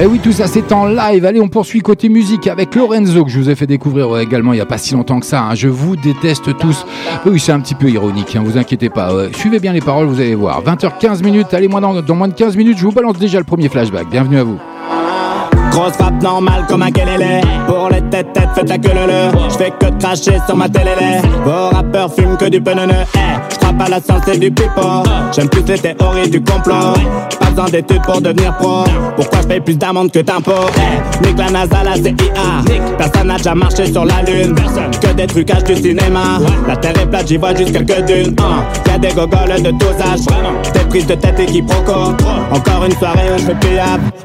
Eh 0.02 0.06
oui, 0.06 0.20
tout 0.20 0.32
ça 0.32 0.48
c'est 0.48 0.72
en 0.72 0.86
live. 0.86 1.26
Allez, 1.26 1.42
on 1.42 1.48
poursuit 1.48 1.80
côté 1.82 2.10
musique 2.10 2.48
avec 2.48 2.76
Lorenzo 2.76 3.26
que 3.26 3.32
je 3.32 3.40
vous 3.40 3.50
ai 3.50 3.56
fait 3.56 3.66
découvrir 3.66 4.18
également 4.20 4.54
il 4.54 4.58
n'y 4.58 4.62
a 4.62 4.66
pas 4.66 4.78
si 4.78 4.94
longtemps 4.94 5.20
que 5.20 5.26
ça. 5.26 5.42
Hein. 5.42 5.56
Je 5.56 5.68
vous 5.68 5.96
déteste 5.96 6.56
tous. 6.58 6.86
Oui, 7.26 7.40
c'est 7.40 7.52
un 7.52 7.60
petit 7.60 7.76
peu 7.76 7.90
ironique, 7.90 8.36
hein, 8.36 8.44
vous 8.46 8.58
inquiétez 8.58 8.90
pas. 8.90 9.12
suivez 9.36 9.60
bien 9.60 9.74
les 9.74 9.82
paroles, 9.82 10.08
vous 10.08 10.20
allez 10.20 10.36
voir. 10.36 10.64
20h15 10.64 11.24
minutes. 11.24 11.54
Allez, 11.54 11.68
moi 11.68 11.82
dans, 11.82 12.02
dans 12.02 12.16
moins 12.16 12.28
de 12.28 12.34
15 12.34 12.56
minutes, 12.56 12.78
je 12.78 12.84
vous 12.84 12.92
balance 12.92 13.18
déjà 13.18 13.40
le 13.40 13.46
premier 13.46 13.68
flashback. 13.70 14.10
Bienvenue 14.10 14.38
à 14.40 14.44
vous. 14.44 14.60
Grosse 15.72 15.94
frappe 15.94 16.24
normale 16.24 16.66
comme 16.68 16.82
un 16.82 16.90
kelele 16.92 17.42
Pour 17.68 17.90
les 17.90 18.02
têtes 18.10 18.34
têtes 18.34 18.50
faites 18.56 18.70
la 18.70 18.78
queue 18.80 18.90
le 18.94 19.50
Je 19.50 19.58
fais 19.58 19.72
que 19.72 19.86
cracher 20.00 20.38
sur 20.48 20.56
ma 20.56 20.68
télé 20.68 20.92
Vos 21.46 21.70
rappeurs 21.70 22.12
fument 22.14 22.36
que 22.38 22.46
du 22.46 22.60
penene 22.62 23.06
eh, 23.16 23.57
Pas 23.78 23.90
la 23.90 24.02
science 24.02 24.28
et 24.34 24.38
du 24.38 24.50
pipo. 24.50 24.82
J'aime 25.36 25.50
plus 25.50 25.62
les 25.68 25.78
théories 25.78 26.30
du 26.30 26.42
complot. 26.42 26.94
Pas 27.40 27.50
besoin 27.50 27.66
d'études 27.66 28.02
pour 28.02 28.20
devenir 28.22 28.56
pro. 28.58 28.86
Pourquoi 29.16 29.42
je 29.42 29.48
paye 29.48 29.60
plus 29.60 29.78
d'amende 29.78 30.12
que 30.12 30.20
d'impôts? 30.20 30.52
Eh, 30.78 31.28
Nique 31.28 31.38
la 31.38 31.50
NASA, 31.52 31.84
la 31.84 31.94
CIA 31.94 32.14
Personne 32.98 33.28
n'a 33.28 33.38
déjà 33.38 33.54
marché 33.54 33.92
sur 33.92 34.06
la 34.06 34.24
lune. 34.24 34.56
Que 35.00 35.14
des 35.14 35.28
trucages 35.28 35.64
du 35.66 35.76
cinéma. 35.76 36.40
La 36.68 36.76
terre 36.78 37.00
est 37.00 37.06
plate, 37.06 37.28
j'y 37.28 37.38
vois 37.38 37.54
juste 37.54 37.72
quelques 37.74 38.06
dunes 38.06 38.36
uh. 38.40 38.90
Y'a 38.90 38.98
des 38.98 39.10
gogoles 39.10 39.62
de 39.62 39.72
tous 39.72 40.02
âges. 40.02 40.72
Des 40.74 40.80
prises 40.90 41.06
de 41.06 41.16
tête 41.16 41.40
et 41.40 41.46
quiproquos 41.46 42.16
Encore 42.52 42.86
une 42.86 42.94
soirée 42.94 43.30
où 43.36 43.38
je 43.38 43.46
fais 43.46 43.82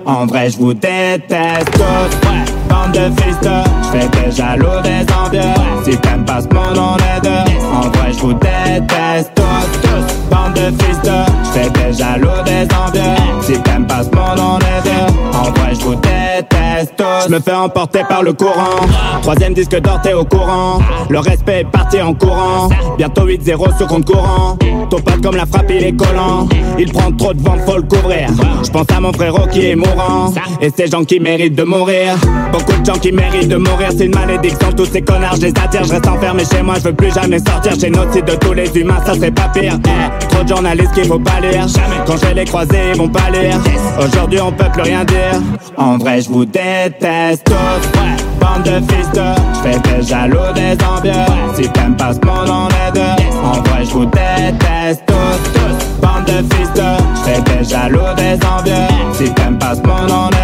En 0.06 0.24
vrai 0.26 0.48
je 0.50 0.56
vous 0.58 0.72
déteste 0.72 1.76
ouais. 1.78 2.61
Bande 2.72 2.92
de 2.92 3.20
fils 3.20 3.38
de, 3.40 3.50
j'fais 3.82 4.08
des 4.08 4.30
jaloux 4.34 4.80
des 4.82 5.04
envieux. 5.12 5.42
Si 5.84 5.94
t'aimes 5.98 6.24
pas 6.24 6.40
ce 6.40 6.48
monde, 6.54 6.78
on 6.78 6.96
est 6.96 7.20
deux. 7.20 7.52
En 7.70 7.82
vrai, 7.90 8.12
j'vous 8.12 8.32
déteste 8.32 9.30
tous, 9.34 9.80
tous. 9.82 10.14
Bande 10.30 10.54
de 10.54 10.82
fils 10.82 10.98
de, 11.02 11.10
j'fais 11.44 11.68
des 11.68 11.92
jaloux 11.92 12.42
des 12.46 12.66
envieux. 12.74 13.42
Si 13.42 13.60
t'aimes 13.60 13.86
pas 13.86 14.02
ce 14.02 14.16
monde, 14.16 14.38
on 14.38 14.58
est 14.58 14.82
deux. 14.84 15.38
En 15.38 15.50
vrai, 15.50 15.74
j'vous 15.78 15.96
déteste 15.96 16.61
tous. 16.96 17.28
J'me 17.28 17.40
fais 17.40 17.54
emporter 17.54 18.00
par 18.08 18.22
le 18.22 18.32
courant. 18.32 18.86
Troisième 19.22 19.54
disque 19.54 19.78
d'or, 19.80 20.00
t'es 20.02 20.14
au 20.14 20.24
courant. 20.24 20.80
Le 21.08 21.18
respect 21.18 21.60
est 21.60 21.70
parti 21.70 22.00
en 22.00 22.14
courant. 22.14 22.68
Bientôt 22.98 23.26
8-0 23.26 23.76
sur 23.76 23.86
compte 23.86 24.04
courant. 24.04 24.56
Ton 24.90 25.00
pote 25.00 25.22
comme 25.22 25.36
la 25.36 25.46
frappe, 25.46 25.70
il 25.70 25.84
est 25.84 25.96
collant. 25.96 26.48
Il 26.78 26.92
prend 26.92 27.12
trop 27.12 27.32
de 27.32 27.42
vent, 27.42 27.56
faut 27.64 27.76
le 27.76 27.82
couvrir. 27.82 28.28
J'pense 28.64 28.86
à 28.94 29.00
mon 29.00 29.12
frérot 29.12 29.46
qui 29.50 29.66
est 29.66 29.76
mourant. 29.76 30.32
Et 30.60 30.70
ces 30.76 30.86
gens 30.86 31.04
qui 31.04 31.20
méritent 31.20 31.54
de 31.54 31.64
mourir. 31.64 32.16
Beaucoup 32.52 32.78
de 32.80 32.84
gens 32.84 32.98
qui 32.98 33.12
méritent 33.12 33.48
de 33.48 33.56
mourir, 33.56 33.88
c'est 33.96 34.06
une 34.06 34.14
malédiction. 34.14 34.72
Tous 34.76 34.86
ces 34.86 35.02
connards, 35.02 35.36
je 35.36 35.42
les 35.42 35.50
attire, 35.50 35.84
je 35.84 35.92
reste 35.92 36.06
enfermé 36.06 36.44
chez 36.44 36.62
moi, 36.62 36.74
je 36.78 36.84
veux 36.84 36.94
plus 36.94 37.12
jamais 37.12 37.38
sortir. 37.38 37.78
Génocide 37.78 38.24
de 38.24 38.34
tous 38.36 38.52
les 38.52 38.68
humains, 38.76 39.00
ça 39.04 39.14
serait 39.14 39.30
pas 39.30 39.48
pire. 39.48 39.78
Eh, 39.84 40.26
trop 40.28 40.42
de 40.42 40.48
journalistes 40.48 40.92
qu'il 40.92 41.06
faut 41.06 41.18
pas 41.18 41.40
lire. 41.40 41.66
Quand 42.06 42.16
je 42.16 42.26
vais 42.26 42.34
les 42.34 42.44
croiser, 42.44 42.78
ils 42.92 42.98
vont 42.98 43.08
pas 43.08 43.30
lire. 43.30 43.58
Aujourd'hui, 43.98 44.40
on 44.40 44.52
peut 44.52 44.70
plus 44.72 44.82
rien 44.82 45.04
dire. 45.04 45.40
En 45.76 45.98
vrai, 45.98 46.20
je 46.20 46.28
vous 46.28 46.44
déteste 46.72 47.44
tous. 47.44 48.00
Ouais. 48.00 48.16
Bande 48.40 48.64
de 48.64 48.92
fils 48.92 49.10
de, 49.12 49.20
j'fais 49.54 49.78
des 49.80 50.02
jaloux 50.02 50.52
des 50.54 50.76
envieux. 50.84 51.12
Si 51.54 51.68
t'aimes 51.70 51.96
pas 51.96 52.12
ce 52.14 52.26
monde, 52.26 52.48
on 52.48 52.68
est 52.68 52.92
deux. 52.92 53.24
En 53.42 53.60
vrai, 53.62 53.84
je 53.84 53.90
vous 53.90 54.06
déteste 54.06 55.02
tous, 55.06 55.52
tous. 55.54 55.81
Bande 56.02 56.24
de 56.26 56.54
fils 56.54 56.70
des 56.74 57.64
jaloux 57.64 58.00
des 58.16 58.38
envieux. 58.46 58.88
Si 59.14 59.32
t'aimes 59.32 59.58
pas 59.58 59.74
ce 59.74 59.80
monde, 59.80 60.10
on 60.10 60.28
est. 60.30 60.42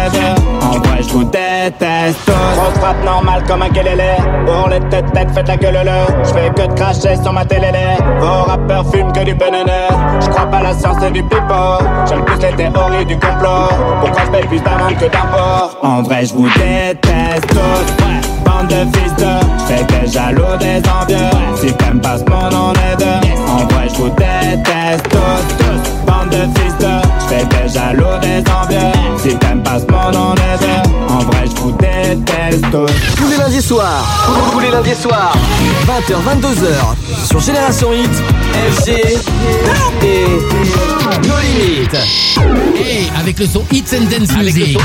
En 0.63 0.79
vrai, 0.79 1.01
je 1.01 1.09
vous 1.09 1.23
déteste. 1.23 2.29
On 2.29 2.79
frappe 2.79 3.03
normal 3.03 3.43
comme 3.47 3.61
un 3.63 3.69
kelele. 3.69 4.01
Pour 4.45 4.69
les 4.69 4.79
têtes 4.89 5.11
têtes, 5.13 5.31
faites 5.33 5.47
la 5.47 5.57
gueule 5.57 5.79
le. 5.83 6.25
J'fais 6.25 6.49
que 6.49 6.67
de 6.67 6.73
cracher 6.73 7.15
sur 7.21 7.33
ma 7.33 7.45
télé. 7.45 7.71
Vos 8.19 8.43
rappeurs 8.43 8.89
fument 8.91 9.11
que 9.11 9.23
du 9.23 9.31
Je 9.31 10.25
J'crois 10.25 10.45
pas 10.45 10.61
la 10.61 10.73
science 10.73 11.03
et 11.03 11.11
du 11.11 11.23
pipeau. 11.23 11.83
J'aime 12.07 12.23
plus 12.23 12.37
les 12.37 12.55
théories 12.55 13.05
du 13.05 13.15
complot. 13.15 13.69
Pourquoi 14.01 14.23
j'paye 14.25 14.47
plus 14.47 14.61
d'amende 14.61 14.95
que 14.95 15.05
d'impôts? 15.05 15.77
En 15.81 16.01
vrai, 16.03 16.25
je 16.25 16.33
vous 16.33 16.47
déteste. 16.47 17.53
Ouais. 17.53 18.28
Bande 18.49 18.67
de 18.67 18.97
fils 18.97 19.13
de, 19.15 19.25
j'fais 19.59 19.83
des 19.83 20.07
jaloux 20.11 20.57
des 20.59 20.81
envieux. 20.89 21.29
Si 21.55 21.71
t'aimes 21.73 22.01
pas 22.01 22.17
ce 22.17 22.23
monde, 22.23 22.53
on 22.53 22.73
est 22.73 22.97
deux. 22.97 23.29
En 23.47 23.65
vrai, 23.67 23.87
je 23.89 23.95
vous 23.95 24.09
déteste 24.09 25.07
tous, 25.09 25.57
tous. 25.59 25.89
Bande 26.07 26.29
de 26.29 26.59
fils 26.59 26.75
de, 26.79 26.95
j'fais 27.27 27.45
des 27.45 27.69
jaloux 27.69 28.17
des 28.21 28.43
envieux. 28.51 28.91
Si 29.17 29.35
t'aimes 29.37 29.61
pas 29.61 29.79
ce 29.79 29.85
monde, 29.91 30.15
on 30.15 30.33
est 30.33 30.57
deux. 30.61 31.08
En 31.19 31.23
vrai, 31.23 31.45
je 31.53 31.61
vous 31.61 31.71
déteste 31.73 32.63
tous. 32.71 33.15
Tous 33.17 33.29
les 33.29 33.37
lundis 33.37 33.61
soirs, 33.61 34.05
tous 34.53 34.59
les 34.59 34.71
lundis 34.71 34.95
soirs, 34.95 35.35
20h, 35.85 36.13
22h, 36.13 37.27
sur 37.27 37.41
Génération 37.41 37.89
Hit, 37.91 38.09
FG 38.71 38.89
et 40.01 40.37
No 41.27 41.33
Limites. 41.41 41.97
Hey, 42.77 43.11
avec 43.19 43.37
le 43.37 43.47
son 43.47 43.63
Hits 43.69 43.83
and 43.93 44.05
Dance 44.09 44.31
Music. 44.37 44.77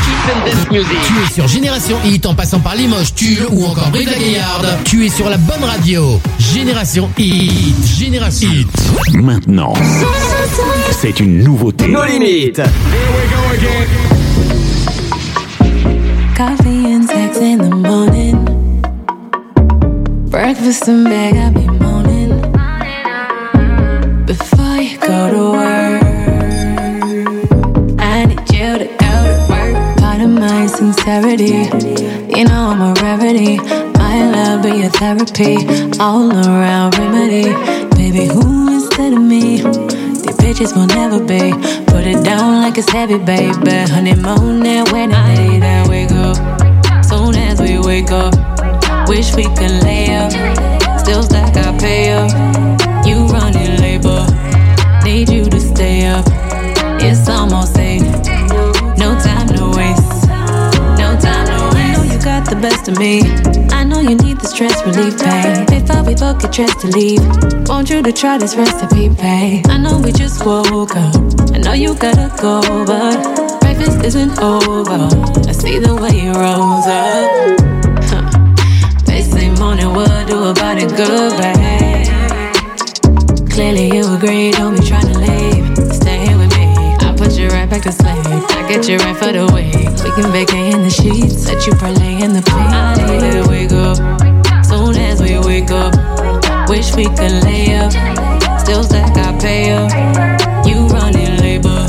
Tu 0.71 0.77
es 0.77 1.33
sur 1.33 1.47
Génération 1.47 1.97
Hit 2.05 2.27
en 2.27 2.35
passant 2.35 2.59
par 2.59 2.75
Limoges, 2.75 3.15
Tulle 3.15 3.47
ou 3.53 3.67
encore 3.67 3.91
Brive 3.91 4.11
la 4.11 4.19
Gaillarde. 4.19 4.67
Tu 4.85 5.07
es 5.07 5.11
sur 5.11 5.31
la 5.31 5.37
bonne 5.37 5.63
radio. 5.63 6.21
Génération 6.41 7.09
Hit. 7.17 7.77
Génération 7.97 8.49
Hit. 8.51 9.15
Maintenant, 9.23 9.73
c'est 11.01 11.21
une 11.21 11.45
nouveauté. 11.45 11.87
No 11.87 12.03
Limites. 12.05 12.61
Coffee 16.35 16.93
and 16.93 17.05
sex 17.05 17.37
in 17.37 17.59
the 17.59 17.71
morning. 17.71 18.45
Breakfast 20.31 20.89
and 20.89 21.05
bed, 21.05 21.37
I 21.37 21.51
be 21.51 21.65
moaning. 21.79 22.41
Before 24.27 24.77
you 24.79 24.99
go 24.99 25.31
to 25.31 25.53
work, 25.53 26.03
I 28.01 28.25
need 28.27 28.41
you 28.53 28.79
to 28.79 28.89
go 28.99 29.15
to 29.29 29.47
work. 29.49 29.99
Part 29.99 30.21
of 30.23 30.31
my 30.31 30.67
sincerity, 30.67 31.71
you 32.37 32.45
know 32.47 32.73
I'm 32.73 32.83
a 32.83 32.95
rarity. 33.01 33.59
My 33.97 34.29
love 34.33 34.65
be 34.65 34.83
a 34.83 34.91
therapy, 34.91 35.55
all 36.01 36.33
around 36.33 36.99
remedy. 36.99 37.53
Baby, 37.95 38.27
who 38.27 38.75
instead 38.75 39.13
of 39.13 39.23
me? 39.23 39.59
These 39.59 40.37
bitches 40.43 40.75
will 40.75 40.89
never 40.89 41.21
be. 41.21 41.53
Put 41.87 42.09
it 42.09 42.25
down 42.25 42.61
like 42.61 42.77
it's 42.77 42.91
heavy, 42.91 43.19
baby. 43.19 43.89
Honeymoon 43.89 44.67
and 44.67 44.91
wedding 44.91 45.44
wake 47.95 48.11
up, 48.11 48.35
wish 49.09 49.35
we 49.37 49.45
could 49.55 49.75
lay 49.85 50.17
up. 50.17 50.33
Still 50.99 51.23
stack, 51.23 51.57
I 51.57 51.79
pay 51.79 52.13
up. 52.13 52.31
You 53.07 53.27
running 53.27 53.77
labor, 53.81 54.27
need 55.05 55.29
you 55.29 55.45
to 55.45 55.61
stay 55.61 56.07
up. 56.07 56.25
It's 57.01 57.29
almost 57.29 57.79
eight, 57.79 58.03
no 59.03 59.11
time 59.27 59.47
to 59.55 59.65
waste. 59.79 60.27
No 61.03 61.09
time 61.27 61.47
to 61.53 61.59
waste. 61.75 61.87
I 61.87 61.95
know 61.95 62.03
you 62.13 62.19
got 62.31 62.51
the 62.51 62.59
best 62.61 62.89
of 62.89 62.99
me. 62.99 63.23
I 63.71 63.85
know 63.85 64.01
you 64.01 64.17
need 64.17 64.41
the 64.41 64.49
stress 64.49 64.77
relief, 64.85 65.15
pain. 65.23 65.65
Before 65.67 66.03
we 66.03 66.15
book 66.17 66.43
a 66.43 66.49
dress 66.49 66.75
to 66.83 66.89
leave, 66.89 67.23
want 67.69 67.91
you 67.91 68.03
to 68.03 68.13
try 68.13 68.39
this 68.39 68.57
recipe, 68.57 69.09
babe. 69.09 69.67
I 69.69 69.79
know 69.79 69.99
we 69.99 70.11
just 70.11 70.45
woke 70.45 70.97
up. 70.97 71.15
I 71.55 71.59
know 71.59 71.75
you 71.75 71.95
gotta 71.95 72.29
go, 72.43 72.61
but 72.87 73.61
breakfast 73.61 74.05
isn't 74.05 74.37
over. 74.41 75.01
I 75.49 75.53
see 75.53 75.79
the 75.79 75.95
way 75.95 76.15
you 76.25 76.33
rose 76.33 76.89
up. 76.89 77.84
Morning, 79.75 79.93
what 79.93 80.29
do 80.29 80.45
about 80.45 80.79
it, 80.79 80.89
good, 80.91 81.37
babe? 81.37 82.07
Clearly 83.51 83.87
you 83.93 84.07
agree, 84.15 84.53
don't 84.53 84.79
be 84.79 84.87
trying 84.87 85.13
to 85.13 85.19
leave. 85.19 85.67
Stay 85.93 86.27
here 86.27 86.39
with 86.39 86.57
me. 86.57 86.67
I'll 87.01 87.19
put 87.19 87.33
you 87.33 87.49
right 87.49 87.69
back 87.69 87.83
to 87.83 87.91
sleep. 87.91 88.25
I 88.55 88.69
get 88.69 88.89
you 88.89 88.99
right 88.99 89.17
for 89.17 89.33
the 89.33 89.47
week. 89.53 89.75
We 89.75 90.11
can 90.15 90.31
vacay 90.31 90.73
in 90.73 90.83
the 90.83 90.91
sheets, 90.91 91.49
let 91.49 91.67
you 91.67 91.73
parlay 91.75 92.23
in 92.23 92.35
the 92.35 92.43
plate. 92.43 92.71
I 92.71 92.95
need 93.03 93.19
to 93.33 93.49
wake 93.51 93.73
up. 93.73 93.97
Soon 94.65 94.95
as 94.95 95.21
we 95.21 95.41
wake 95.41 95.73
up, 95.73 95.93
wish 96.69 96.95
we 96.95 97.07
could 97.07 97.43
lay 97.43 97.75
up. 97.75 97.91
Still 98.61 98.85
stack, 98.85 99.17
I 99.17 99.37
pay 99.41 99.73
up. 99.73 99.91
You 100.65 100.87
running 100.87 101.37
labor, 101.39 101.85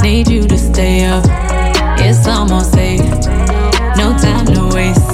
need 0.00 0.28
you 0.28 0.48
to 0.48 0.56
stay 0.56 1.04
up. 1.04 1.26
It's 2.00 2.26
almost 2.26 2.74
eight, 2.78 3.04
no 3.98 4.16
time 4.16 4.46
to 4.46 4.70
waste. 4.74 5.11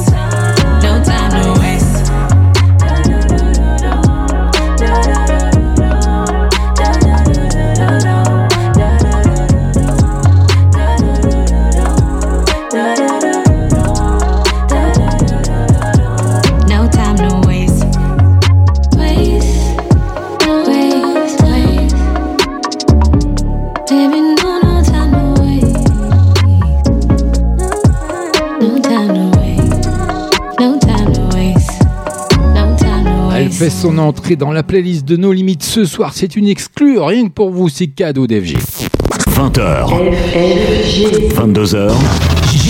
Fait 33.59 33.71
son 33.71 33.99
entrée 33.99 34.37
dans 34.37 34.53
la 34.53 34.63
playlist 34.63 35.05
de 35.05 35.17
nos 35.17 35.33
limites 35.33 35.65
ce 35.65 35.85
soir. 35.85 36.13
C'est 36.15 36.37
une 36.37 36.47
exclue, 36.47 37.01
rien 37.01 37.25
que 37.25 37.33
pour 37.33 37.51
vous, 37.51 37.69
c'est 37.69 37.89
cadeau 37.89 38.29
d'FG. 38.29 38.57
20h. 39.33 39.89
22h. 41.35 41.91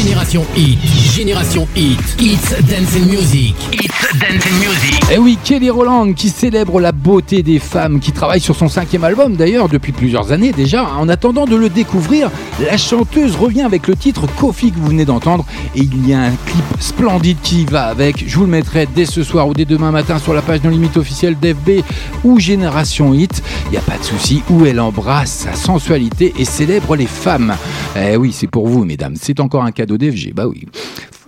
Génération 0.03 0.47
Hit, 0.57 0.79
Génération 1.17 1.67
Hit, 1.75 1.99
It's 2.21 2.55
Dancing 2.71 3.07
Music, 3.09 3.57
It's 3.73 4.19
Dancing 4.21 4.55
Music. 4.61 4.95
Et 5.11 5.15
Eh 5.15 5.19
oui, 5.19 5.37
Kelly 5.43 5.71
Rowland 5.71 6.15
qui 6.15 6.29
célèbre 6.29 6.81
la 6.81 6.93
beauté 6.93 7.43
des 7.43 7.59
femmes, 7.59 7.99
qui 7.99 8.13
travaille 8.13 8.41
sur 8.41 8.55
son 8.55 8.69
cinquième 8.69 9.03
album 9.03 9.35
d'ailleurs 9.35 9.69
depuis 9.69 9.91
plusieurs 9.91 10.31
années 10.31 10.53
déjà. 10.53 10.85
En 10.85 11.09
attendant 11.09 11.47
de 11.47 11.57
le 11.57 11.69
découvrir, 11.69 12.31
la 12.65 12.77
chanteuse 12.77 13.35
revient 13.35 13.63
avec 13.63 13.89
le 13.89 13.97
titre 13.97 14.27
Coffee 14.37 14.71
que 14.71 14.79
vous 14.79 14.87
venez 14.87 15.05
d'entendre 15.05 15.45
et 15.75 15.81
il 15.81 16.09
y 16.09 16.15
a 16.15 16.21
un 16.21 16.31
clip 16.47 16.65
splendide 16.79 17.39
qui 17.43 17.65
va 17.65 17.87
avec. 17.87 18.23
Je 18.29 18.37
vous 18.37 18.45
le 18.45 18.51
mettrai 18.51 18.87
dès 18.95 19.05
ce 19.07 19.25
soir 19.25 19.49
ou 19.49 19.55
dès 19.55 19.65
demain 19.65 19.91
matin 19.91 20.21
sur 20.21 20.33
la 20.33 20.43
page 20.43 20.61
de 20.61 20.69
limite 20.69 20.97
officielle 20.97 21.37
d'FB 21.41 21.83
ou 22.23 22.39
Génération 22.39 23.15
Hit. 23.15 23.43
Il 23.67 23.73
n'y 23.73 23.79
a 23.79 23.83
pas 23.83 23.99
de 23.99 24.05
souci 24.05 24.43
où 24.49 24.65
elle 24.65 24.79
embrasse 24.79 25.47
sa 25.49 25.55
sensualité 25.55 26.35
et 26.39 26.45
célèbre 26.45 26.95
les 26.95 27.07
femmes. 27.07 27.57
Eh 27.97 28.17
oui, 28.17 28.33
c'est 28.33 28.47
pour 28.47 28.69
vous 28.69 28.85
mesdames, 28.85 29.15
c'est 29.21 29.41
encore 29.41 29.65
un 29.65 29.73
cadeau 29.73 29.88
d'FG, 29.97 30.33
bah 30.35 30.47
oui. 30.47 30.67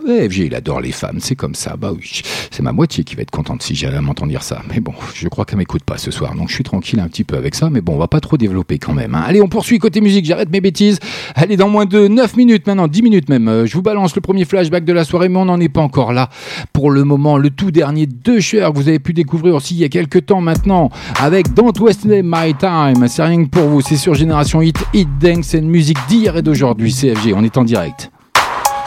FG, 0.02 0.46
il 0.46 0.54
adore 0.54 0.80
les 0.80 0.92
femmes, 0.92 1.18
c'est 1.20 1.36
comme 1.36 1.54
ça. 1.54 1.76
Bah 1.76 1.92
oui, 1.94 2.22
c'est 2.50 2.62
ma 2.62 2.72
moitié 2.72 3.04
qui 3.04 3.16
va 3.16 3.22
être 3.22 3.30
contente 3.30 3.62
si 3.62 3.74
j'allais 3.74 4.00
m'entendre 4.00 4.30
dire 4.30 4.42
ça. 4.42 4.62
Mais 4.72 4.80
bon, 4.80 4.94
je 5.14 5.28
crois 5.28 5.44
qu'elle 5.44 5.58
m'écoute 5.58 5.84
pas 5.84 5.98
ce 5.98 6.10
soir, 6.10 6.34
donc 6.34 6.48
je 6.48 6.54
suis 6.54 6.64
tranquille 6.64 6.98
un 7.00 7.06
petit 7.08 7.22
peu 7.22 7.36
avec 7.36 7.54
ça. 7.54 7.68
Mais 7.68 7.82
bon, 7.82 7.96
on 7.96 7.98
va 7.98 8.08
pas 8.08 8.18
trop 8.20 8.38
développer 8.38 8.78
quand 8.78 8.94
même. 8.94 9.14
hein. 9.14 9.22
Allez, 9.26 9.42
on 9.42 9.48
poursuit 9.48 9.78
côté 9.78 10.00
musique, 10.00 10.24
j'arrête 10.24 10.50
mes 10.50 10.62
bêtises. 10.62 11.00
Allez, 11.34 11.58
dans 11.58 11.68
moins 11.68 11.84
de 11.84 12.08
9 12.08 12.34
minutes 12.36 12.66
maintenant, 12.66 12.88
10 12.88 13.02
minutes 13.02 13.28
même, 13.28 13.46
euh, 13.46 13.66
je 13.66 13.74
vous 13.74 13.82
balance 13.82 14.14
le 14.14 14.22
premier 14.22 14.46
flashback 14.46 14.86
de 14.86 14.92
la 14.94 15.04
soirée, 15.04 15.28
mais 15.28 15.38
on 15.38 15.44
n'en 15.44 15.60
est 15.60 15.68
pas 15.68 15.82
encore 15.82 16.14
là. 16.14 16.30
Pour 16.72 16.90
le 16.90 17.04
moment, 17.04 17.36
le 17.36 17.50
tout 17.50 17.70
dernier 17.70 18.06
de 18.06 18.40
Cher 18.40 18.72
que 18.72 18.76
vous 18.78 18.88
avez 18.88 19.00
pu 19.00 19.12
découvrir 19.12 19.54
aussi 19.54 19.74
il 19.74 19.80
y 19.80 19.84
a 19.84 19.90
quelques 19.90 20.24
temps 20.26 20.40
maintenant, 20.40 20.88
avec 21.20 21.52
Don't 21.52 21.78
Waste 21.78 22.06
My 22.06 22.54
Time. 22.58 23.06
C'est 23.06 23.22
rien 23.22 23.44
que 23.44 23.50
pour 23.50 23.68
vous, 23.68 23.82
c'est 23.82 23.96
sur 23.98 24.14
Génération 24.14 24.62
Hit, 24.62 24.78
Hit 24.94 25.08
Dance, 25.20 25.48
c'est 25.48 25.58
une 25.58 25.68
musique 25.68 25.98
d'hier 26.08 26.38
et 26.38 26.42
d'aujourd'hui, 26.42 26.90
CFG, 26.90 27.34
on 27.36 27.44
est 27.44 27.58
en 27.58 27.64
direct. 27.64 28.10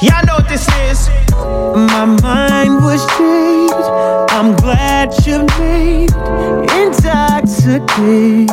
Y'all 0.03 0.19
know 0.25 0.35
what 0.35 0.49
this 0.49 0.67
is. 0.89 1.07
My 1.31 2.03
mind 2.03 2.83
was 2.83 2.99
changed. 3.15 3.87
I'm 4.35 4.53
glad 4.53 5.13
you 5.25 5.45
made 5.57 6.11
intoxicated. 6.75 8.49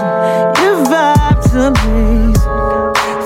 Your 0.62 0.76
vibes 0.86 1.50
amaze. 1.50 2.38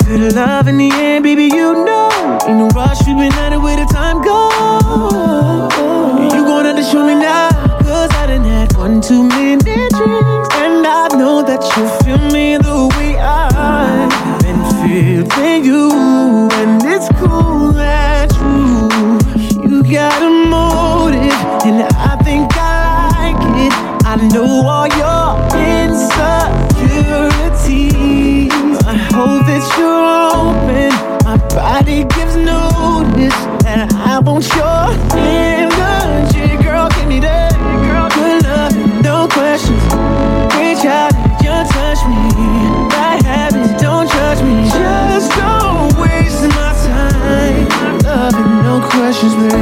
Feel 0.07 0.17
the 0.17 0.33
love 0.33 0.67
in 0.67 0.77
the 0.77 0.89
air, 0.93 1.21
baby. 1.21 1.43
You 1.43 1.85
know. 1.85 2.39
In 2.47 2.61
a 2.61 2.65
rush, 2.73 3.05
we've 3.05 3.15
been 3.15 3.31
at 3.33 3.53
it 3.53 3.59
where 3.59 3.77
the 3.77 3.85
time 3.93 4.23
goes. 4.23 5.71
You 6.33 6.43
gonna 6.45 6.69
have 6.69 6.77
to 6.77 6.83
show 6.83 7.05
me 7.05 7.13
now. 7.13 7.49
Cause 7.83 8.09
I 8.15 8.25
done 8.25 8.43
had 8.43 8.75
one 8.75 9.01
too 9.01 9.21
many 9.21 9.61
drinks. 9.61 9.99
And 9.99 10.87
I 10.87 11.09
know 11.13 11.43
that 11.43 11.61
you 11.77 11.87
feel 12.03 12.17
me 12.33 12.57
the 12.57 12.87
way 12.97 13.19
I've 13.19 13.54
feeling 14.95 15.65
you. 15.65 15.91
And 16.53 16.81
it's 16.85 17.09
cool 17.19 17.73
that 17.73 18.31
you, 18.39 18.87
you 19.69 19.83
got 19.83 20.21
a 20.21 20.29
motive. 20.47 21.35
And 21.67 21.83
I 22.11 22.15
think 22.23 22.47
I 22.55 23.11
like 23.17 23.41
it. 23.65 23.73
I 24.05 24.15
know 24.33 24.67
all 24.73 24.87
your 24.87 25.27
insecurities. 25.51 26.45
I 28.87 28.95
hope 29.11 29.41
that 29.49 29.63
you're 29.75 30.05
open. 30.39 30.91
My 31.25 31.37
body 31.53 31.99
gives 32.15 32.35
notice 32.37 33.39
that 33.63 33.91
I 33.93 34.19
want 34.19 34.47
your 34.55 34.81
energy. 35.17 36.47
Girl, 36.63 36.87
give 36.89 37.07
me 37.07 37.19
that. 37.19 37.51
Girl. 37.83 38.07
Good 38.15 38.43
love, 38.45 38.73
no 39.03 39.27
questions. 39.27 39.83
Reach 40.55 40.85
out, 40.85 41.11
you 41.43 41.51
touch 41.73 42.01
me. 42.07 42.45
Habits, 42.95 43.53
don't 43.53 43.54
Just 44.37 45.31
don't 45.31 45.97
waste 45.97 46.41
my 46.43 46.73
time. 46.85 47.67
Love 48.03 48.33
and 48.35 48.63
no 48.63 48.81
questions, 48.89 49.33
baby. 49.35 49.54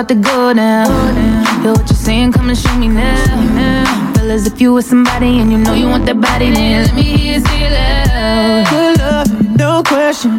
About 0.00 0.08
to 0.08 0.14
go 0.14 0.54
down. 0.54 0.88
Yo, 1.62 1.72
what 1.72 1.88
you 1.90 1.96
saying? 1.96 2.32
Come 2.32 2.48
and 2.48 2.56
show 2.56 2.74
me 2.76 2.88
now. 2.88 4.12
Fellas, 4.14 4.46
if 4.46 4.60
you 4.60 4.72
with 4.72 4.86
somebody 4.86 5.40
and 5.40 5.52
you 5.52 5.58
know 5.58 5.74
you 5.74 5.88
want 5.88 6.06
that 6.06 6.18
body, 6.18 6.50
then 6.50 6.86
let 6.86 6.94
me 6.94 7.02
hear 7.02 7.34
you 7.34 7.40
say 7.40 7.66
it 7.66 7.72
loud. 7.72 8.66
Good 8.70 8.98
love, 8.98 9.58
no 9.58 9.82
question. 9.82 10.36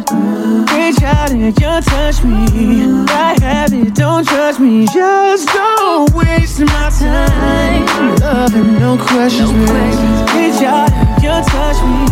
Reach 0.74 1.00
out 1.02 1.30
and 1.30 1.40
you 1.40 1.52
touch 1.52 2.24
me. 2.24 3.06
I 3.08 3.36
have 3.40 3.72
it, 3.72 3.94
don't 3.94 4.26
judge 4.26 4.58
me. 4.58 4.86
Just 4.86 5.46
don't 5.48 6.12
waste 6.12 6.58
my 6.58 6.90
time. 6.98 8.16
Love 8.16 8.54
and 8.54 8.80
no 8.80 8.96
questions. 8.98 9.52
Reach 10.34 10.62
out 10.66 10.90
and 10.90 11.22
you 11.22 11.36
touch 11.54 11.78
me. 11.86 12.02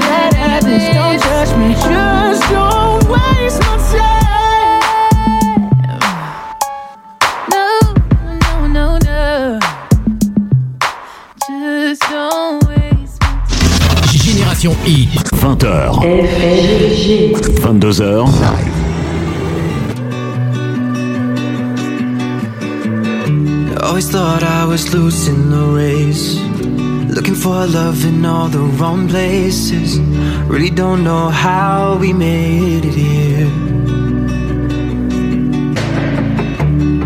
Bad 0.00 0.32
habits, 0.32 0.88
don't 0.96 1.20
judge 1.20 1.52
me. 1.60 1.74
Just 1.74 2.42
don't 2.50 3.04
waste 3.10 3.60
my 3.60 3.76
time. 3.92 4.15
Génération 14.66 14.74
Hit. 14.84 15.10
20h. 15.32 16.02
22h. 17.60 18.26
Always 23.82 24.10
thought 24.10 24.42
I 24.42 24.64
was 24.66 24.92
losing 24.92 25.50
the 25.50 25.66
race. 25.82 26.40
Looking 27.14 27.34
for 27.34 27.66
love 27.66 28.04
in 28.04 28.24
all 28.24 28.48
the 28.48 28.64
wrong 28.78 29.08
places. 29.08 30.00
Really 30.48 30.70
don't 30.70 31.04
know 31.04 31.28
how 31.28 31.96
we 32.00 32.12
made 32.12 32.84
it 32.84 32.94
here. 32.94 33.48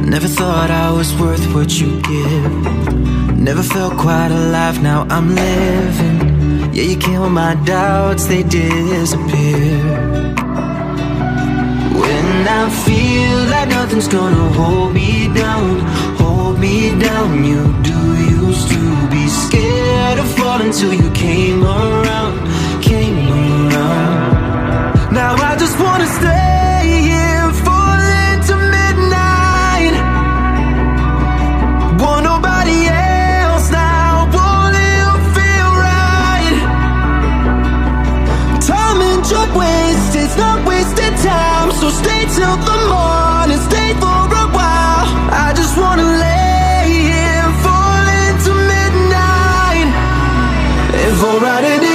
Never 0.09 0.29
thought 0.29 0.71
I 0.71 0.91
was 0.91 1.15
worth 1.17 1.47
what 1.55 1.79
you 1.79 2.01
give. 2.03 2.53
Never 3.37 3.63
felt 3.63 3.97
quite 3.99 4.31
alive, 4.31 4.83
now 4.83 5.07
I'm 5.11 5.35
living. 5.35 6.30
Yeah, 6.73 6.85
you 6.85 6.97
kill 6.97 7.29
my 7.29 7.55
doubts, 7.65 8.27
they 8.27 8.43
disappear. 8.45 9.79
When 12.01 12.49
I 12.49 12.71
feel 12.85 13.39
like 13.51 13.69
nothing's 13.69 14.07
gonna 14.07 14.49
hold 14.53 14.95
me 14.95 15.29
down 15.35 15.81
Hold 16.23 16.61
me 16.61 16.99
down, 16.99 17.45
you 17.45 17.61
do 17.83 18.01
used 18.47 18.69
to 18.69 19.09
be 19.11 19.27
scared 19.27 20.19
of 20.21 20.29
falling 20.39 20.69
Until 20.69 20.95
you 20.95 21.11
came 21.11 21.65
around, 21.65 22.35
came 22.83 23.19
around. 23.73 25.13
Now 25.13 25.35
I 25.35 25.57
just 25.59 25.77
wanna 25.81 26.07
stay. 26.07 26.60
time 41.23 41.71
So 41.73 41.89
stay 41.91 42.23
till 42.37 42.57
the 42.69 42.77
morning 42.93 43.61
Stay 43.69 43.91
for 44.03 44.23
a 44.43 44.47
while. 44.57 45.09
I 45.45 45.53
just 45.57 45.77
wanna 45.77 46.09
lay 46.25 46.85
here 47.11 47.49
Fall 47.65 48.07
into 48.25 48.53
midnight 48.73 49.89
And 51.01 51.13
fall 51.21 51.39
right 51.41 51.65
into 51.65 51.90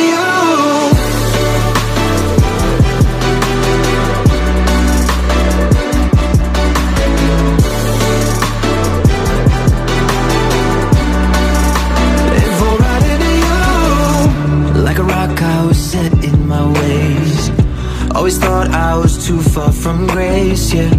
Always 18.26 18.40
thought 18.40 18.72
I 18.72 18.98
was 18.98 19.24
too 19.28 19.40
far 19.40 19.72
from 19.72 20.08
grace, 20.08 20.74
yeah. 20.74 20.90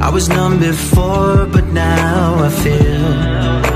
I 0.00 0.08
was 0.08 0.30
numb 0.30 0.58
before, 0.60 1.44
but 1.44 1.66
now 1.66 2.42
I 2.42 2.48
feel. 2.48 3.69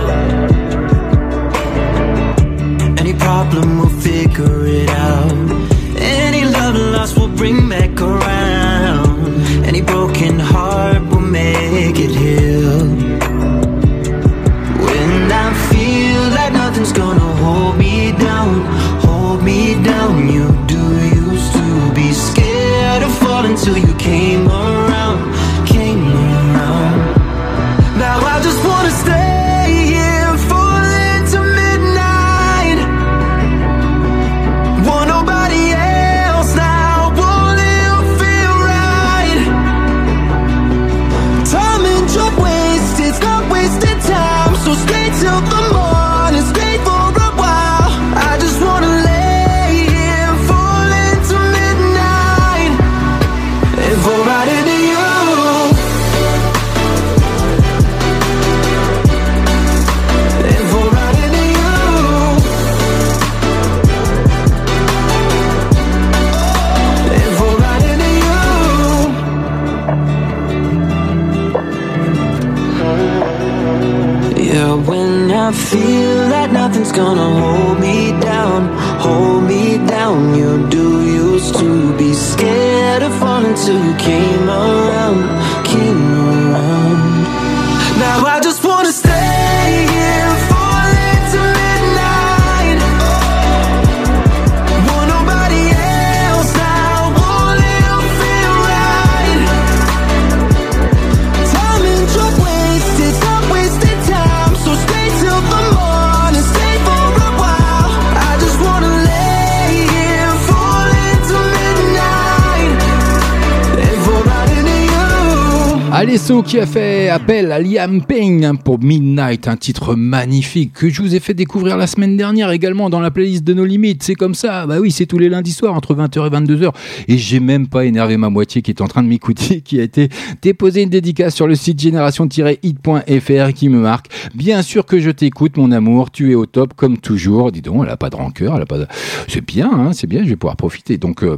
Qui 116.54 116.60
a 116.60 116.66
fait 116.66 116.93
appel 117.14 117.52
à 117.52 117.60
Liam 117.60 118.02
Payne 118.02 118.58
pour 118.64 118.80
Midnight, 118.80 119.46
un 119.46 119.56
titre 119.56 119.94
magnifique 119.94 120.72
que 120.72 120.88
je 120.88 121.00
vous 121.00 121.14
ai 121.14 121.20
fait 121.20 121.32
découvrir 121.32 121.76
la 121.76 121.86
semaine 121.86 122.16
dernière 122.16 122.50
également 122.50 122.90
dans 122.90 122.98
la 122.98 123.12
playlist 123.12 123.44
de 123.44 123.54
nos 123.54 123.64
limites. 123.64 124.02
C'est 124.02 124.16
comme 124.16 124.34
ça, 124.34 124.66
bah 124.66 124.78
oui, 124.80 124.90
c'est 124.90 125.06
tous 125.06 125.18
les 125.18 125.28
lundis 125.28 125.52
soirs 125.52 125.74
entre 125.74 125.94
20h 125.94 126.26
et 126.26 126.30
22h. 126.30 126.72
Et 127.06 127.16
j'ai 127.16 127.38
même 127.38 127.68
pas 127.68 127.84
énervé 127.84 128.16
ma 128.16 128.30
moitié 128.30 128.62
qui 128.62 128.72
est 128.72 128.80
en 128.80 128.88
train 128.88 129.04
de 129.04 129.06
m'écouter, 129.06 129.60
qui 129.64 129.78
a 129.78 129.84
été 129.84 130.08
déposé 130.42 130.82
une 130.82 130.90
dédicace 130.90 131.36
sur 131.36 131.46
le 131.46 131.54
site 131.54 131.80
génération-hit.fr 131.80 133.52
qui 133.54 133.68
me 133.68 133.78
marque. 133.78 134.06
Bien 134.34 134.62
sûr 134.62 134.84
que 134.84 134.98
je 134.98 135.10
t'écoute, 135.10 135.56
mon 135.56 135.70
amour, 135.70 136.10
tu 136.10 136.32
es 136.32 136.34
au 136.34 136.46
top 136.46 136.74
comme 136.74 136.98
toujours. 136.98 137.52
Dis 137.52 137.62
donc, 137.62 137.84
elle 137.84 137.90
a 137.90 137.96
pas 137.96 138.10
de 138.10 138.16
rancœur, 138.16 138.56
elle 138.56 138.62
a 138.62 138.66
pas 138.66 138.78
de... 138.78 138.88
C'est 139.28 139.46
bien, 139.46 139.70
hein, 139.72 139.92
c'est 139.92 140.08
bien, 140.08 140.24
je 140.24 140.30
vais 140.30 140.36
pouvoir 140.36 140.56
profiter. 140.56 140.98
Donc, 140.98 141.22
euh, 141.22 141.36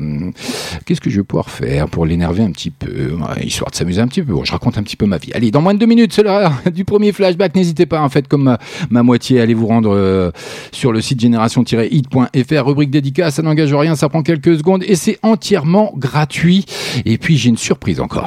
qu'est-ce 0.87 1.03
que 1.03 1.11
je 1.11 1.21
vais 1.21 1.25
pouvoir 1.25 1.51
faire 1.51 1.87
pour 1.87 2.07
l'énerver 2.07 2.43
un 2.43 2.51
petit 2.51 2.71
peu, 2.71 3.19
histoire 3.43 3.71
de 3.71 3.77
s'amuser 3.77 4.01
un 4.01 4.09
petit 4.09 4.23
peu. 4.23 4.33
Bon, 4.33 4.43
je 4.43 4.53
raconte 4.53 4.79
un 4.79 4.83
petit 4.83 4.97
peu 4.97 5.05
ma 5.05 5.19
vie. 5.19 5.33
Allez, 5.35 5.51
dans 5.51 5.66
moins 5.67 5.75
de 5.75 5.81
deux 5.81 5.87
minutes, 5.87 6.13
c'est 6.13 6.23
l'heure 6.23 6.53
du 6.73 6.85
premier 6.85 7.11
flashback. 7.11 7.57
N'hésitez 7.57 7.87
pas, 7.87 8.01
en 8.01 8.09
fait, 8.09 8.29
comme 8.29 8.45
ma, 8.45 8.59
ma 8.89 9.03
moitié, 9.03 9.41
allez 9.41 9.55
vous 9.55 9.67
rendre 9.67 9.93
euh, 9.93 10.31
sur 10.71 10.93
le 10.93 11.01
site 11.01 11.19
génération-hit.fr, 11.19 12.65
rubrique 12.65 12.91
dédicace, 12.91 13.35
ça 13.35 13.43
n'engage 13.43 13.75
rien, 13.75 13.97
ça 13.97 14.09
prend 14.09 14.23
quelques 14.23 14.59
secondes 14.59 14.85
et 14.87 14.95
c'est 14.95 15.19
entièrement 15.23 15.93
gratuit. 15.97 16.67
Et 17.05 17.19
puis, 17.19 17.37
j'ai 17.37 17.49
une 17.49 17.57
surprise 17.57 17.99
encore. 17.99 18.27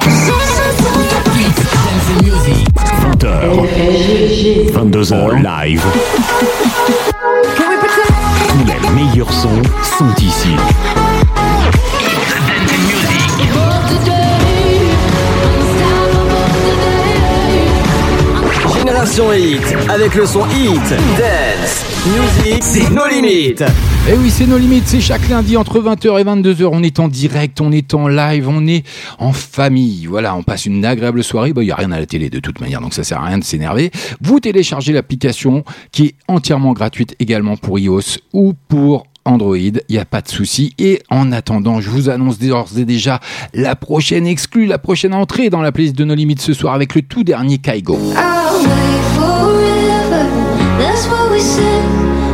20h, 3.10 3.40
22h 4.74 5.42
live. 5.42 5.82
Tous 8.48 8.64
les 8.66 8.90
meilleurs 8.94 9.32
sons 9.32 9.62
sont 9.82 10.14
ici. 10.22 10.56
Hit, 19.02 19.62
avec 19.88 20.14
le 20.14 20.26
son 20.26 20.44
Hit, 20.48 20.90
Dance, 21.16 21.86
Music, 22.06 22.62
c'est 22.62 22.90
nos 22.90 23.06
limites. 23.08 23.62
Et 23.62 24.12
Eh 24.12 24.16
oui, 24.18 24.30
c'est 24.30 24.46
nos 24.46 24.58
limites, 24.58 24.86
c'est 24.86 25.00
chaque 25.00 25.26
lundi 25.30 25.56
entre 25.56 25.80
20h 25.80 26.20
et 26.20 26.24
22h. 26.24 26.68
On 26.70 26.82
est 26.82 27.00
en 27.00 27.08
direct, 27.08 27.62
on 27.62 27.72
est 27.72 27.94
en 27.94 28.08
live, 28.08 28.46
on 28.46 28.66
est 28.66 28.84
en 29.18 29.32
famille. 29.32 30.04
Voilà, 30.04 30.36
on 30.36 30.42
passe 30.42 30.66
une 30.66 30.84
agréable 30.84 31.24
soirée. 31.24 31.54
Il 31.56 31.62
n'y 31.62 31.70
a 31.70 31.76
rien 31.76 31.92
à 31.92 31.98
la 31.98 32.04
télé 32.04 32.28
de 32.28 32.40
toute 32.40 32.60
manière, 32.60 32.82
donc 32.82 32.92
ça 32.92 33.02
sert 33.02 33.22
à 33.22 33.24
rien 33.24 33.38
de 33.38 33.44
s'énerver. 33.44 33.90
Vous 34.20 34.38
téléchargez 34.38 34.92
l'application 34.92 35.64
qui 35.92 36.04
est 36.04 36.14
entièrement 36.28 36.74
gratuite 36.74 37.16
également 37.20 37.56
pour 37.56 37.78
iOS 37.78 38.18
ou 38.34 38.52
pour 38.68 39.06
Android, 39.24 39.56
il 39.56 39.80
n'y 39.88 39.98
a 39.98 40.04
pas 40.04 40.20
de 40.20 40.28
souci. 40.28 40.74
Et 40.78 41.00
en 41.08 41.32
attendant, 41.32 41.80
je 41.80 41.88
vous 41.88 42.10
annonce 42.10 42.38
d'ores 42.38 42.76
et 42.76 42.84
déjà 42.84 43.20
la 43.54 43.76
prochaine 43.76 44.26
exclue, 44.26 44.66
la 44.66 44.78
prochaine 44.78 45.14
entrée 45.14 45.48
dans 45.48 45.62
la 45.62 45.72
playlist 45.72 45.96
de 45.96 46.04
nos 46.04 46.14
limites 46.14 46.42
ce 46.42 46.52
soir 46.52 46.74
avec 46.74 46.94
le 46.94 47.00
tout 47.02 47.24
dernier 47.24 47.58
Kaigo. 47.58 47.96
I'll 47.96 48.39
wait 48.62 49.02
forever. 49.16 50.24
That's 50.78 51.06
what 51.08 51.30
we 51.30 51.40
said. 51.40 51.82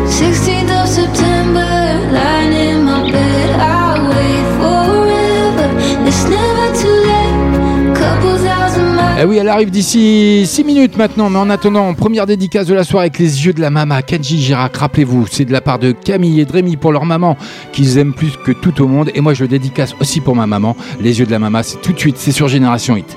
16th 0.06 0.82
of 0.82 0.88
September, 0.88 1.68
lying 2.12 2.52
in 2.52 2.84
my 2.84 3.10
bed. 3.10 3.50
I'll 3.60 4.08
wait 4.08 4.46
forever. 4.58 5.68
It's 6.06 6.24
never 6.24 6.66
too 6.74 6.88
late. 6.88 7.96
Couple 7.98 8.38
thousand 8.38 8.94
miles. 8.94 9.20
Eh 9.20 9.24
oui, 9.24 9.38
elle 9.38 9.48
arrive 9.48 9.70
d'ici 9.70 10.46
6 10.46 10.64
minutes 10.64 10.96
maintenant, 10.96 11.30
mais 11.30 11.38
en 11.38 11.50
attendant, 11.50 11.92
première 11.94 12.26
dédicace 12.26 12.66
de 12.66 12.74
la 12.74 12.84
soirée 12.84 13.06
avec 13.06 13.18
les 13.18 13.46
yeux 13.46 13.52
de 13.52 13.60
la 13.60 13.70
maman, 13.70 14.00
Kenji 14.06 14.40
Girac, 14.40 14.76
rappelez-vous, 14.76 15.26
c'est 15.30 15.44
de 15.44 15.52
la 15.52 15.60
part 15.60 15.78
de 15.78 15.92
Camille 15.92 16.40
et 16.40 16.44
de 16.44 16.76
pour 16.76 16.92
leur 16.92 17.04
maman, 17.04 17.36
qu'ils 17.72 17.98
aiment 17.98 18.14
plus 18.14 18.32
que 18.44 18.52
tout 18.52 18.82
au 18.82 18.88
monde, 18.88 19.10
et 19.14 19.20
moi 19.20 19.34
je 19.34 19.42
le 19.44 19.48
dédicace 19.48 19.94
aussi 20.00 20.20
pour 20.20 20.36
ma 20.36 20.46
maman, 20.46 20.76
les 21.00 21.18
yeux 21.18 21.26
de 21.26 21.30
la 21.30 21.38
maman, 21.38 21.60
c'est 21.62 21.80
tout 21.80 21.92
de 21.92 21.98
suite, 21.98 22.16
c'est 22.18 22.32
sur 22.32 22.48
Génération 22.48 22.96
Hit. 22.96 23.16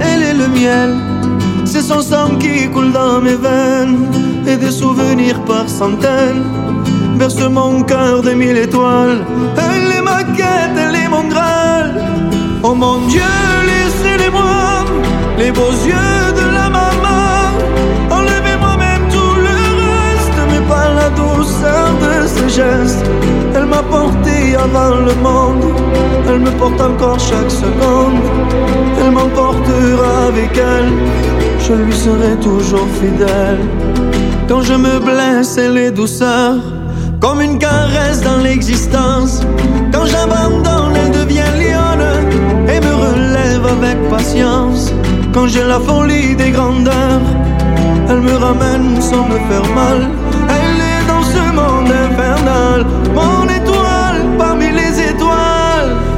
Elle 0.00 0.22
est 0.22 0.34
le 0.34 0.48
miel. 0.48 0.94
C'est 1.64 1.82
son 1.82 2.00
sang 2.00 2.36
qui 2.38 2.68
coule 2.70 2.92
dans 2.92 3.20
mes 3.20 3.36
veines 3.36 4.06
et 4.46 4.56
des 4.56 4.70
souvenirs 4.70 5.40
par 5.44 5.68
centaines 5.68 6.44
berce 7.16 7.40
mon 7.40 7.82
cœur 7.82 8.22
de 8.22 8.32
mille 8.32 8.56
étoiles. 8.56 9.24
Elle 9.56 9.90
est 9.98 10.02
ma 10.02 10.22
quête, 10.24 10.76
elle 10.76 10.96
est 10.96 11.08
mon 11.08 11.24
graal. 11.28 11.88
Oh 12.62 12.74
mon 12.74 13.06
Dieu, 13.06 13.22
laissez-les-moi 13.70 14.84
les 15.38 15.50
beaux 15.52 15.76
yeux 15.90 16.24
de 16.40 16.43
douceur 21.44 21.88
de 22.04 22.26
ses 22.26 22.48
gestes. 22.48 23.04
Elle 23.54 23.66
m'a 23.66 23.82
porté 23.82 24.56
avant 24.56 24.96
le 25.08 25.14
monde, 25.28 25.64
elle 26.28 26.40
me 26.40 26.50
porte 26.52 26.80
encore 26.80 27.18
chaque 27.18 27.50
seconde. 27.50 28.20
Elle 29.00 29.10
m'emportera 29.10 30.12
avec 30.28 30.52
elle, 30.56 30.90
je 31.66 31.74
lui 31.74 31.92
serai 31.92 32.36
toujours 32.40 32.88
fidèle. 33.00 33.60
Quand 34.48 34.62
je 34.62 34.74
me 34.74 34.98
blesse, 34.98 35.58
elle 35.58 35.76
est 35.76 35.90
douceur, 35.90 36.54
comme 37.20 37.40
une 37.40 37.58
caresse 37.58 38.22
dans 38.22 38.38
l'existence. 38.38 39.42
Quand 39.92 40.06
j'abandonne, 40.06 40.94
elle 40.96 41.12
devient 41.20 41.52
lionne 41.62 42.06
et 42.72 42.80
me 42.80 42.94
relève 43.06 43.66
avec 43.76 43.96
patience. 44.08 44.92
Quand 45.34 45.46
j'ai 45.46 45.64
la 45.64 45.80
folie 45.80 46.34
des 46.36 46.50
grandeurs, 46.50 47.26
elle 48.08 48.20
me 48.20 48.36
ramène 48.36 49.00
sans 49.00 49.24
me 49.28 49.38
faire 49.48 49.68
mal. 49.74 50.23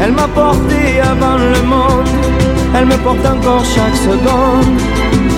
Elle 0.00 0.12
m'a 0.12 0.28
porté 0.28 1.00
avant 1.02 1.36
le 1.36 1.62
monde, 1.62 2.08
elle 2.74 2.86
me 2.86 2.96
porte 3.04 3.24
encore 3.26 3.64
chaque 3.64 3.96
seconde. 3.96 4.80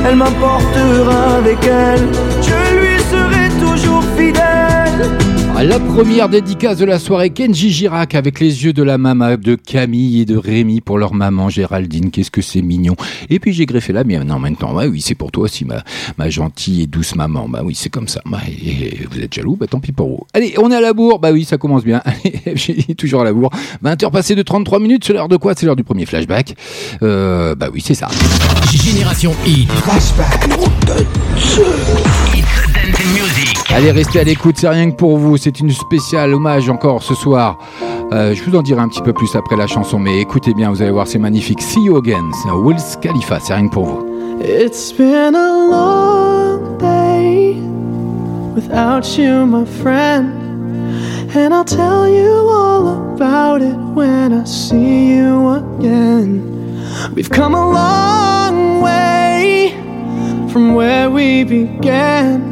Elle 0.05 0.16
m'emportera 0.16 1.37
avec 1.38 1.59
elle, 1.64 2.09
je 2.40 2.61
lui 2.79 2.98
serai 3.11 3.48
toujours 3.61 4.05
fidèle. 4.16 5.32
La 5.62 5.79
première 5.79 6.29
dédicace 6.29 6.79
de 6.79 6.85
la 6.85 6.98
soirée, 6.98 7.31
Kenji 7.31 7.70
Girac 7.70 8.16
avec 8.16 8.40
les 8.40 8.64
yeux 8.64 8.72
de 8.72 8.83
la 8.83 8.98
maman 8.98 9.37
de 9.37 9.55
Camille 9.55 10.22
et 10.22 10.25
de 10.25 10.37
Rémi 10.37 10.81
pour 10.81 10.98
leur 10.98 11.14
maman 11.14 11.48
Géraldine. 11.48 12.11
Qu'est-ce 12.11 12.33
que 12.33 12.42
c'est 12.42 12.62
mignon. 12.62 12.96
Et 13.31 13.38
puis 13.38 13.53
j'ai 13.53 13.64
greffé 13.64 13.92
la 13.92 14.03
mienne 14.03 14.33
en 14.33 14.40
même 14.40 14.57
temps. 14.57 14.75
Bah 14.75 14.87
oui, 14.90 15.01
c'est 15.01 15.14
pour 15.14 15.31
toi 15.31 15.44
aussi, 15.44 15.64
ma, 15.64 15.85
ma 16.18 16.31
gentille 16.31 16.83
et 16.83 16.87
douce 16.88 17.14
maman. 17.14 17.48
Bah 17.48 17.61
oui, 17.64 17.77
c'est 17.77 17.90
comme 17.90 18.09
ça. 18.09 18.20
Bah, 18.27 18.40
et 18.48 19.07
vous 19.09 19.20
êtes 19.20 19.33
jaloux 19.33 19.55
Bah 19.55 19.68
tant 19.68 19.79
pis 19.79 19.92
pour 19.92 20.09
vous. 20.09 20.27
Allez, 20.35 20.55
on 20.59 20.68
est 20.72 20.77
à 20.77 20.81
la 20.81 20.94
bourre. 20.94 21.20
Bah 21.20 21.31
oui, 21.31 21.44
ça 21.44 21.59
commence 21.59 21.85
bien. 21.85 22.03
dit 22.44 22.96
toujours 22.96 23.20
à 23.20 23.25
la 23.25 23.33
bourre. 23.33 23.51
20h 23.85 24.11
passées 24.11 24.35
de 24.35 24.42
33 24.42 24.81
minutes. 24.81 25.05
C'est 25.07 25.12
l'heure 25.12 25.29
de 25.29 25.37
quoi? 25.37 25.55
C'est 25.57 25.66
l'heure 25.66 25.77
du 25.77 25.85
premier 25.85 26.07
flashback. 26.07 26.57
Euh, 27.05 27.55
bah 27.55 27.68
oui, 27.72 27.81
c'est 27.81 27.94
ça. 27.94 28.09
Génération 28.72 29.33
Hit. 29.46 29.68
Allez, 33.74 33.90
restez 33.90 34.20
à 34.20 34.24
l'écoute, 34.24 34.56
c'est 34.58 34.68
rien 34.68 34.90
que 34.90 34.96
pour 34.96 35.16
vous. 35.16 35.38
C'est 35.38 35.58
une 35.58 35.70
spéciale 35.70 36.35
hommage 36.35 36.68
encore 36.68 37.02
ce 37.02 37.14
soir. 37.14 37.56
Euh, 38.12 38.35
je 38.35 38.42
vous 38.44 38.54
en 38.54 38.61
dirai 38.61 38.80
un 38.80 38.88
petit 38.88 39.00
peu 39.00 39.14
plus 39.14 39.35
après 39.35 39.56
la 39.56 39.66
chanson, 39.66 39.98
mais 39.98 40.20
écoutez 40.20 40.52
bien, 40.52 40.68
vous 40.68 40.82
allez 40.82 40.90
voir, 40.90 41.06
c'est 41.06 41.18
magnifique. 41.18 41.62
See 41.62 41.80
you 41.80 41.96
again, 41.96 42.30
c'est 42.42 42.50
Wills 42.50 42.98
Khalifa, 43.00 43.40
c'est 43.40 43.54
rien 43.54 43.68
que 43.68 43.72
pour 43.72 43.87
vous. 43.87 44.06
It's 44.44 44.92
been 44.92 45.35
a 45.35 45.70
long 45.70 46.76
day 46.78 47.56
without 48.54 49.16
you, 49.16 49.46
my 49.46 49.64
friend. 49.64 50.35
And 51.35 51.54
I'll 51.54 51.64
tell 51.64 52.06
you 52.06 52.50
all 52.50 53.14
about 53.14 53.62
it 53.62 53.74
when 53.94 54.35
I 54.35 54.44
see 54.44 55.16
you 55.16 55.48
again. 55.48 56.42
We've 57.14 57.30
come 57.30 57.54
a 57.54 57.72
long 57.72 58.82
way 58.82 59.72
from 60.53 60.74
where 60.74 61.09
we 61.11 61.44
began. 61.44 62.51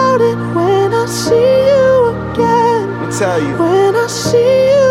it 0.19 0.37
when 0.55 0.93
I 0.93 1.05
see 1.05 1.35
you 1.71 2.09
again. 2.31 3.07
Me 3.07 3.17
tell 3.17 3.39
you. 3.41 3.55
When 3.57 3.95
I 3.95 4.07
see 4.07 4.71
you 4.73 4.90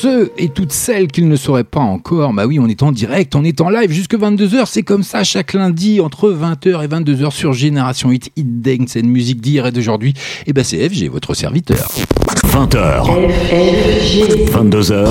ceux 0.00 0.30
et 0.38 0.48
toutes 0.48 0.72
celles 0.72 1.08
qui 1.08 1.22
ne 1.22 1.30
le 1.30 1.36
sauraient 1.36 1.64
pas 1.64 1.80
encore, 1.80 2.32
bah 2.32 2.46
oui, 2.46 2.60
on 2.60 2.68
est 2.68 2.84
en 2.84 2.92
direct, 2.92 3.34
on 3.34 3.42
est 3.42 3.60
en 3.60 3.68
live 3.68 3.90
jusque 3.90 4.14
22h, 4.14 4.66
c'est 4.66 4.84
comme 4.84 5.02
ça 5.02 5.24
chaque 5.24 5.54
lundi 5.54 6.00
entre 6.00 6.30
20h 6.30 6.84
et 6.84 6.86
22h 6.86 7.32
sur 7.32 7.52
Génération 7.52 8.12
Hit, 8.12 8.30
Hit 8.36 8.62
Dance 8.62 8.96
and 8.96 9.08
Musique 9.08 9.40
d'hier 9.40 9.66
et 9.66 9.72
d'aujourd'hui. 9.72 10.14
Et 10.46 10.52
bah 10.52 10.62
c'est 10.62 10.88
FG, 10.88 11.08
votre 11.10 11.34
serviteur. 11.34 11.88
20h. 12.46 13.06
22h. 14.52 15.08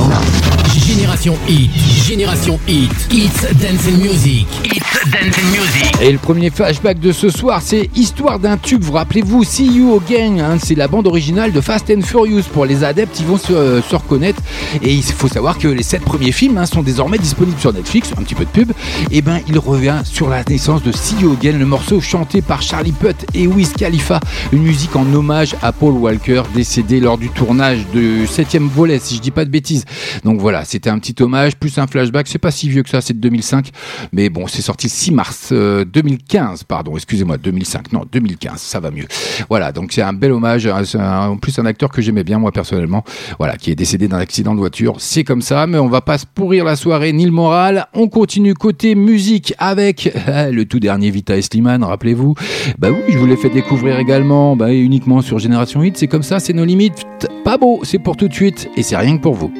Génération 0.87 1.35
Hit, 1.49 1.69
Génération 2.07 2.57
Hit, 2.65 2.89
Hits 3.11 3.41
Dance 3.59 3.87
and 3.89 3.97
Music, 3.97 4.47
Hits 4.63 5.11
Dance 5.11 5.35
and 5.37 5.51
Music. 5.51 6.01
Et 6.01 6.13
le 6.13 6.17
premier 6.17 6.49
flashback 6.49 7.01
de 7.01 7.11
ce 7.11 7.29
soir, 7.29 7.61
c'est 7.61 7.89
Histoire 7.93 8.39
d'un 8.39 8.55
tube. 8.55 8.83
Vous 8.83 8.93
rappelez-vous, 8.93 9.43
See 9.43 9.65
You 9.65 9.99
Again, 10.01 10.39
hein, 10.39 10.57
c'est 10.63 10.75
la 10.75 10.87
bande 10.87 11.05
originale 11.05 11.51
de 11.51 11.59
Fast 11.59 11.91
and 11.91 12.03
Furious. 12.03 12.43
Pour 12.53 12.65
les 12.65 12.85
adeptes, 12.85 13.19
ils 13.19 13.25
vont 13.25 13.37
se, 13.37 13.51
euh, 13.51 13.81
reconnaître. 13.91 14.41
Et 14.81 14.93
il 14.93 15.03
faut 15.03 15.27
savoir 15.27 15.57
que 15.57 15.67
les 15.67 15.83
sept 15.83 16.03
premiers 16.03 16.31
films 16.31 16.57
hein, 16.57 16.65
sont 16.65 16.83
désormais 16.83 17.17
disponibles 17.17 17.59
sur 17.59 17.73
Netflix. 17.73 18.13
Un 18.17 18.23
petit 18.23 18.35
peu 18.35 18.45
de 18.45 18.49
pub. 18.49 18.71
Et 19.11 19.21
ben, 19.21 19.41
il 19.49 19.59
revient 19.59 20.03
sur 20.05 20.29
la 20.29 20.45
naissance 20.45 20.83
de 20.83 20.93
See 20.93 21.17
You 21.19 21.33
Again, 21.33 21.57
le 21.57 21.65
morceau 21.65 21.99
chanté 21.99 22.41
par 22.41 22.61
Charlie 22.61 22.93
Puth 22.93 23.25
et 23.33 23.45
Wiz 23.45 23.73
Khalifa. 23.73 24.21
Une 24.53 24.63
musique 24.63 24.95
en 24.95 25.13
hommage 25.13 25.53
à 25.61 25.73
Paul 25.73 25.95
Walker, 25.95 26.43
décédé 26.55 27.01
lors 27.01 27.17
du 27.17 27.27
tournage 27.27 27.79
du 27.93 28.25
septième 28.25 28.69
volet, 28.69 28.99
si 28.99 29.17
je 29.17 29.21
dis 29.21 29.31
pas 29.31 29.43
de 29.43 29.49
bêtises. 29.49 29.83
Donc 30.23 30.39
voilà, 30.39 30.63
c'était 30.77 30.91
un 30.91 30.99
petit 30.99 31.15
hommage, 31.23 31.55
plus 31.57 31.75
un 31.79 31.87
flashback. 31.87 32.27
C'est 32.27 32.37
pas 32.37 32.51
si 32.51 32.69
vieux 32.69 32.83
que 32.83 32.89
ça, 32.89 33.01
c'est 33.01 33.13
de 33.15 33.19
2005. 33.19 33.71
Mais 34.13 34.29
bon, 34.29 34.45
c'est 34.45 34.61
sorti 34.61 34.85
le 34.85 34.91
6 34.91 35.11
mars 35.11 35.49
euh, 35.51 35.83
2015, 35.85 36.65
pardon, 36.65 36.95
excusez-moi, 36.95 37.37
2005, 37.37 37.93
non, 37.93 38.03
2015, 38.11 38.59
ça 38.61 38.79
va 38.79 38.91
mieux. 38.91 39.07
Voilà, 39.49 39.71
donc 39.71 39.91
c'est 39.91 40.03
un 40.03 40.13
bel 40.13 40.31
hommage. 40.31 40.67
un- 40.67 40.83
en 41.29 41.37
plus, 41.37 41.57
un 41.57 41.65
acteur 41.65 41.89
que 41.89 41.99
j'aimais 42.01 42.23
bien, 42.23 42.37
moi, 42.37 42.51
personnellement. 42.51 43.03
Voilà, 43.39 43.57
qui 43.57 43.71
est 43.71 43.75
décédé 43.75 44.07
d'un 44.07 44.19
accident 44.19 44.53
de 44.53 44.59
voiture. 44.59 44.95
C'est 44.99 45.23
comme 45.23 45.41
ça, 45.41 45.65
mais 45.65 45.79
on 45.79 45.87
va 45.87 46.01
pas 46.01 46.19
se 46.19 46.25
pourrir 46.27 46.63
la 46.63 46.75
soirée 46.75 47.11
ni 47.11 47.25
le 47.25 47.31
moral. 47.31 47.87
On 47.95 48.07
continue 48.07 48.53
côté 48.53 48.93
musique 48.93 49.55
avec 49.57 50.13
euh, 50.27 50.51
le 50.51 50.65
tout 50.65 50.79
dernier 50.79 51.09
Vita 51.09 51.35
et 51.35 51.41
Slimane, 51.41 51.83
rappelez-vous. 51.83 52.35
Bah 52.77 52.89
oui, 52.91 52.99
je 53.09 53.17
vous 53.17 53.25
l'ai 53.25 53.35
fait 53.37 53.49
découvrir 53.49 53.97
également, 53.97 54.55
bah, 54.55 54.71
uniquement 54.73 55.21
sur 55.23 55.39
Génération 55.39 55.81
8. 55.81 55.97
C'est 55.97 56.07
comme 56.07 56.23
ça, 56.23 56.39
c'est 56.39 56.53
nos 56.53 56.65
limites. 56.65 57.05
Pas 57.43 57.57
beau, 57.57 57.79
c'est 57.83 57.99
pour 57.99 58.15
tout 58.15 58.27
de 58.27 58.33
suite, 58.33 58.69
et 58.77 58.83
c'est 58.83 58.97
rien 58.97 59.17
que 59.17 59.21
pour 59.23 59.33
vous. 59.33 59.51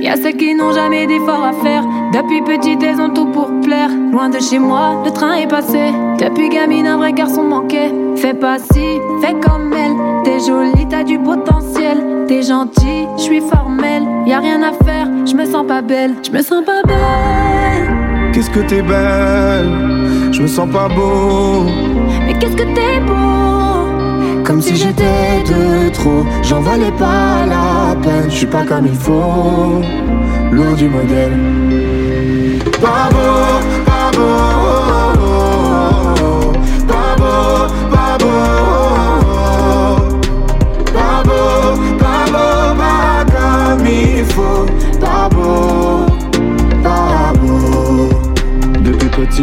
Y'a 0.00 0.16
ceux 0.16 0.30
qui 0.30 0.54
n'ont 0.54 0.72
jamais 0.72 1.06
d'efforts 1.06 1.44
à 1.44 1.52
faire. 1.52 1.84
Depuis 2.12 2.40
petite, 2.42 2.82
elles 2.82 3.00
ont 3.00 3.10
tout 3.10 3.26
pour 3.26 3.50
plaire. 3.62 3.90
Loin 4.12 4.28
de 4.28 4.38
chez 4.38 4.58
moi, 4.58 5.02
le 5.04 5.10
train 5.10 5.34
est 5.34 5.48
passé. 5.48 5.92
Depuis 6.18 6.48
gamine, 6.48 6.86
un 6.86 6.96
vrai 6.96 7.12
garçon 7.12 7.42
manquait. 7.42 7.92
Fais 8.16 8.34
pas 8.34 8.58
si, 8.58 8.98
fais 9.20 9.34
comme 9.34 9.72
elle. 9.72 9.96
T'es 10.24 10.38
jolie, 10.46 10.86
t'as 10.88 11.02
du 11.02 11.18
potentiel. 11.18 12.24
T'es 12.28 12.42
gentil, 12.42 13.06
je 13.16 13.22
suis 13.22 13.40
formelle. 13.40 14.04
Y'a 14.26 14.38
rien 14.38 14.62
à 14.62 14.72
faire, 14.84 15.08
je 15.26 15.34
me 15.34 15.44
sens 15.44 15.66
pas 15.66 15.82
belle. 15.82 16.14
Je 16.22 16.30
me 16.30 16.42
sens 16.42 16.64
pas 16.64 16.82
belle. 16.86 18.32
Qu'est-ce 18.32 18.50
que 18.50 18.60
t'es 18.60 18.82
belle, 18.82 20.32
je 20.32 20.42
me 20.42 20.46
sens 20.46 20.68
pas 20.70 20.88
beau. 20.88 21.64
Mais 22.26 22.34
qu'est-ce 22.34 22.56
que 22.56 22.74
t'es 22.74 23.00
beau? 23.00 23.37
Si 24.60 24.76
j'étais 24.76 25.42
de 25.46 25.88
trop, 25.90 26.24
j'en 26.42 26.60
valais 26.60 26.90
pas 26.92 27.46
la 27.46 27.94
peine. 28.02 28.30
Je 28.30 28.36
suis 28.36 28.46
pas 28.46 28.64
comme 28.64 28.86
il 28.86 28.94
faut, 28.94 29.82
lourd 30.50 30.74
du 30.76 30.88
modèle. 30.88 31.32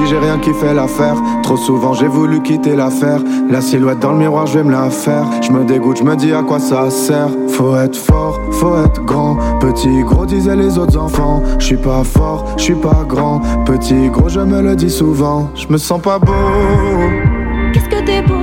J'ai 0.08 0.20
rien 0.20 0.38
qui 0.38 0.54
fait 0.54 0.74
l'affaire. 0.74 1.16
Trop 1.42 1.58
souvent, 1.58 1.94
j'ai 1.94 2.08
voulu 2.08 2.42
quitter 2.42 2.76
l'affaire. 2.76 3.20
La 3.50 3.60
silhouette 3.60 4.00
dans 4.00 4.12
le 4.12 4.20
miroir, 4.20 4.46
je 4.46 4.60
vais 4.60 4.64
me 4.64 4.72
la 4.72 4.90
faire. 4.90 5.26
Je 5.42 5.52
me 5.52 5.64
dégoûte, 5.64 5.98
je 5.98 6.04
me 6.04 6.16
dis 6.16 6.32
à 6.32 6.44
quoi 6.44 6.60
ça 6.60 6.90
sert. 6.92 7.30
Faut 7.50 7.76
être 7.76 7.96
fort, 7.96 8.40
faut 8.52 8.78
être 8.86 9.04
grand. 9.04 9.38
Petit, 9.60 10.04
gros, 10.04 10.26
disaient 10.26 10.56
les 10.56 10.78
autres 10.78 10.98
enfants. 10.98 11.42
Je 11.58 11.66
suis 11.66 11.78
pas 11.78 12.04
fort, 12.04 12.46
je 12.58 12.64
suis 12.64 12.76
pas 12.76 13.04
grand. 13.08 13.42
Petit, 13.66 14.10
gros, 14.10 14.30
je 14.30 14.42
me 14.42 14.62
le 14.62 14.76
dis 14.76 14.92
souvent. 14.92 15.50
Je 15.56 15.68
me 15.70 15.78
sens 15.78 16.00
pas 16.02 16.20
beau. 16.20 16.32
Qu'est-ce 17.74 17.90
que 17.90 18.06
t'es 18.06 18.22
beau? 18.22 18.36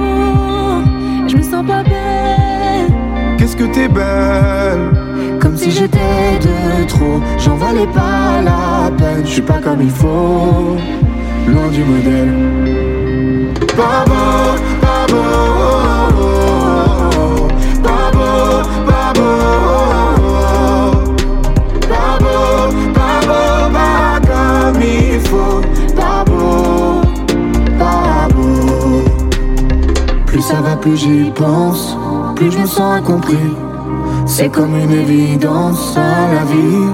Je 1.29 1.37
me 1.37 1.43
sens 1.43 1.65
pas 1.65 1.85
belle. 1.85 2.93
Qu'est-ce 3.39 3.57
que 3.57 3.65
t'es 3.65 3.89
belle? 3.89 5.39
Comme 5.41 5.57
si 5.57 5.71
j'étais 5.71 6.39
de 6.41 6.87
trop. 6.87 7.21
J'en 7.39 7.55
valais 7.55 7.87
pas 7.87 8.43
la 8.45 8.91
peine. 8.97 9.25
Je 9.25 9.31
suis 9.31 9.43
pas 9.43 9.59
comme 9.63 9.81
il 9.81 9.91
faut. 9.91 10.77
Loin 11.47 11.69
du 11.69 11.85
modèle. 11.85 12.33
Beau, 13.77 13.83
pas 13.83 14.05
beau. 15.09 15.33
Pas 17.83 18.11
beau, 18.13 18.63
pas 18.87 19.13
beau. 19.15 19.33
Pas 21.89 22.15
beau, 22.21 23.73
pas 23.73 24.21
comme 24.27 24.83
il 24.83 25.21
faut. 25.21 25.61
Plus 30.27 30.43
ça 30.43 30.61
va, 30.63 30.77
plus 30.77 30.97
j'y 30.97 31.31
pense. 31.35 31.97
Plus 32.37 32.51
je 32.51 32.59
me 32.59 32.67
sens 32.67 32.99
incompris. 32.99 33.37
C'est 34.25 34.49
comme 34.49 34.75
une 34.77 34.91
évidence 34.91 35.97
à 35.97 36.33
la 36.35 36.45
vie. 36.45 36.89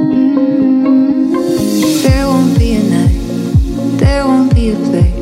Mm-hmm. 0.03 0.83
There 2.03 2.27
won't 2.27 2.59
be 2.59 2.75
a 2.75 2.83
night, 2.83 3.19
there 4.03 4.27
won't 4.27 4.55
be 4.55 4.73
a 4.73 4.75
place 4.77 5.15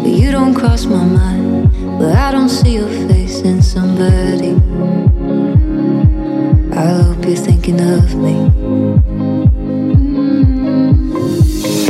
where 0.00 0.16
you 0.20 0.30
don't 0.30 0.54
cross 0.54 0.86
my 0.86 1.04
mind, 1.04 1.68
where 1.98 2.16
I 2.16 2.32
don't 2.32 2.48
see 2.48 2.76
your 2.76 2.88
face 3.06 3.40
in 3.42 3.60
somebody. 3.60 4.54
I 6.74 6.86
hope 7.02 7.22
you're 7.26 7.36
thinking 7.36 7.80
of 7.82 8.14
me. 8.14 8.34
Mm-hmm. 9.92 10.30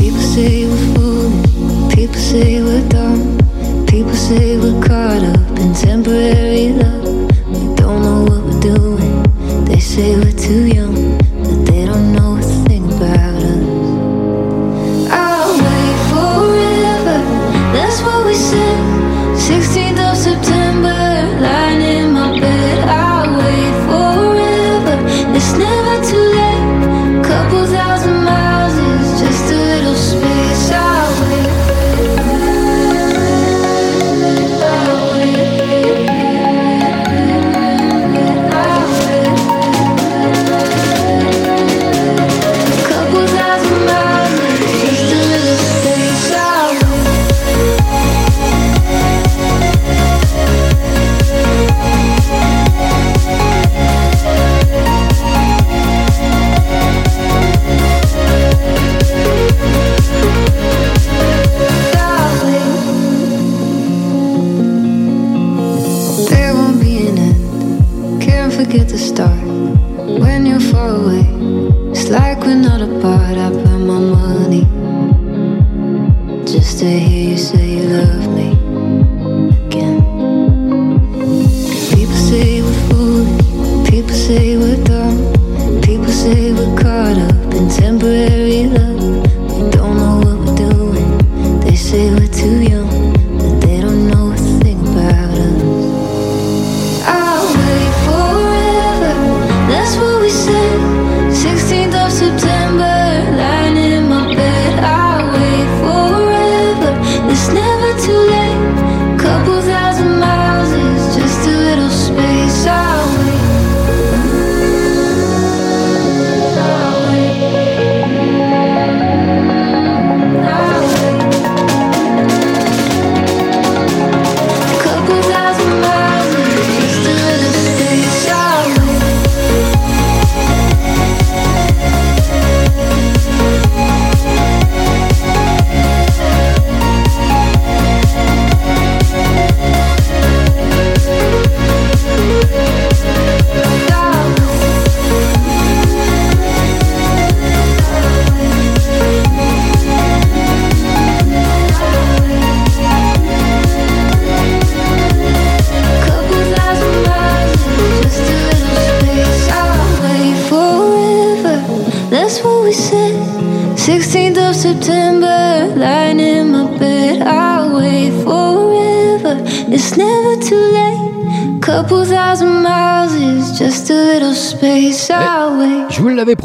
People 0.00 0.24
say 0.34 0.66
we're 0.66 0.86
fooling, 0.96 1.44
people 1.90 2.20
say 2.30 2.60
we're 2.64 2.88
dumb, 2.88 3.15
say 4.28 4.58
we're 4.58 4.82
caught 4.82 5.22
up 5.22 5.58
in 5.60 5.72
temporary 5.72 6.72
love. 6.72 6.95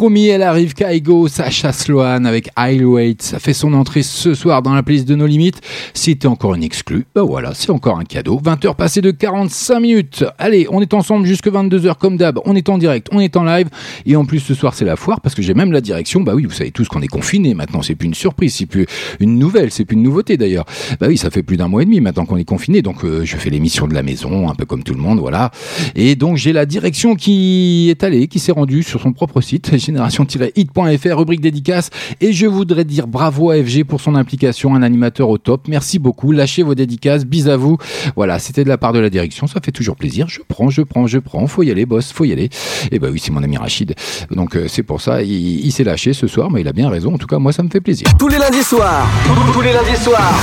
Promis, 0.02 0.30
elle 0.30 0.42
arrive 0.42 0.74
Kaigo, 0.74 1.28
Sacha 1.28 1.72
Sloan 1.72 2.26
avec 2.26 2.50
Highway. 2.56 3.16
Ça 3.20 3.38
fait 3.38 3.54
son 3.54 3.72
entrée 3.74 4.02
ce 4.02 4.34
soir 4.34 4.64
dans 4.64 4.74
la 4.74 4.82
playlist 4.82 5.08
de 5.08 5.14
nos 5.14 5.28
limites. 5.28 5.62
C'était 5.94 6.26
encore 6.26 6.56
une 6.56 6.64
exclue. 6.64 7.06
Bah 7.14 7.22
voilà, 7.22 7.52
c'est 7.54 7.70
encore 7.70 8.00
un 8.00 8.04
cadeau. 8.04 8.42
20h 8.44 8.74
passées 8.76 9.02
de 9.02 9.12
45 9.12 9.80
minutes. 9.80 10.26
Allez, 10.40 10.66
on 10.72 10.82
est 10.82 10.96
ensemble 10.96 11.28
jusque 11.28 11.46
22h 11.50 12.00
comme 12.00 12.18
d'hab. 12.18 12.40
On 12.46 12.56
est 12.56 12.68
en 12.70 12.80
direct, 12.80 13.10
on 13.12 13.20
est 13.20 13.38
en 13.38 13.44
live. 13.44 13.68
Et 14.08 14.16
en 14.16 14.26
plus, 14.26 14.40
ce 14.40 14.56
soir, 14.56 14.74
c'est 14.74 14.86
la 14.86 14.96
foire 14.96 15.22
parce 15.22 15.36
que 15.36 15.44
j'ai 15.44 15.54
même 15.54 15.72
la 15.72 15.82
direction. 15.82 16.22
Bah 16.22 16.34
oui, 16.34 16.46
vous 16.46 16.50
savez 16.50 16.72
tous 16.72 16.88
qu'on 16.88 17.04
est 17.04 17.08
confiné 17.08 17.54
maintenant. 17.54 17.84
C'est 17.84 17.94
plus 17.94 18.08
une 18.08 18.16
surprise, 18.16 18.56
c'est 18.56 18.66
plus 18.66 18.88
une 19.20 19.38
nouvelle, 19.38 19.70
c'est 19.70 19.86
plus 19.86 19.94
une 19.94 20.02
nouveauté 20.02 20.36
d'ailleurs. 20.36 20.66
Bah 21.00 21.06
oui, 21.10 21.18
ça 21.18 21.30
fait 21.30 21.44
plus 21.44 21.58
d'un 21.58 21.68
mois 21.68 21.84
et 21.84 21.86
demi 21.86 22.02
maintenant 22.02 22.26
qu'on 22.26 22.38
est 22.38 22.44
confiné. 22.44 22.82
Donc, 22.82 23.06
euh, 23.06 23.24
je 23.24 23.38
fais 23.38 23.52
l'émission 23.52 23.88
de 23.88 23.94
la 23.94 24.02
maison, 24.02 24.50
un 24.50 24.56
peu 24.56 24.66
comme 24.66 24.82
tout 24.82 24.96
le 24.96 25.00
monde, 25.00 25.20
voilà. 25.20 25.52
Et 25.94 26.16
donc, 26.16 26.38
j'ai 26.38 26.54
la 26.54 26.66
direction 26.66 27.14
qui 27.14 27.92
est 27.92 28.04
allée, 28.04 28.28
qui 28.28 28.40
s'est 28.40 28.52
rendue 28.52 28.82
sur 28.82 29.00
son 29.00 29.14
propre 29.14 29.42
site, 29.42 29.70
génération-hit.fr, 29.92 31.18
rubrique 31.18 31.42
dédicace. 31.42 31.90
Et 32.22 32.34
je 32.34 32.46
voudrais 32.48 32.84
dire 32.86 33.08
bravo 33.08 33.52
à 33.52 33.56
FG 33.56 33.84
pour 33.84 34.02
son 34.02 34.16
implication, 34.16 34.74
un 34.76 34.82
animateur 34.84 35.30
au 35.30 35.38
top. 35.38 35.68
Merci 35.68 36.00
beaucoup. 36.00 36.32
Lâchez 36.32 36.64
vos 36.64 36.76
dédicaces. 36.76 37.26
Bis 37.26 37.48
à 37.48 37.58
vous. 37.58 37.78
Voilà, 38.16 38.40
c'était 38.40 38.64
de 38.64 38.70
la 38.70 38.78
part 38.78 38.94
de 38.94 39.00
la 39.00 39.10
direction. 39.10 39.48
Ça 39.48 39.60
fait 39.64 39.72
toujours 39.72 39.96
plaisir. 39.96 40.28
Je 40.30 40.40
prends, 40.48 40.70
je 40.70 40.82
prends, 40.82 41.08
je 41.08 41.20
prends. 41.20 41.46
Faut 41.48 41.64
y 41.64 41.72
aller, 41.72 41.86
boss. 41.86 42.12
Faut 42.12 42.26
y 42.26 42.32
aller. 42.32 42.50
Et 42.92 43.00
bah 43.00 43.08
oui, 43.12 43.20
c'est 43.24 43.32
mon 43.32 43.44
ami 43.44 43.58
Rachid. 43.58 43.94
Donc, 44.32 44.56
euh, 44.56 44.66
c'est 44.68 44.84
pour 44.84 45.02
ça. 45.02 45.22
Il, 45.22 45.66
il 45.66 45.72
s'est 45.72 45.84
lâché 45.84 46.14
ce 46.14 46.28
soir, 46.28 46.50
mais 46.52 46.62
il 46.62 46.68
a 46.68 46.74
bien 46.74 46.90
raison. 46.90 47.14
En 47.14 47.18
tout 47.18 47.28
cas, 47.28 47.38
moi, 47.40 47.52
ça 47.52 47.64
me 47.64 47.70
fait 47.70 47.82
plaisir. 47.82 48.08
Tous 48.18 48.28
les 48.28 48.38
lundis 48.38 48.64
soirs, 48.64 49.08
tous- 49.26 49.54
tous 49.54 49.62
les 49.62 49.74
lundis 49.74 49.98
soirs, 50.02 50.34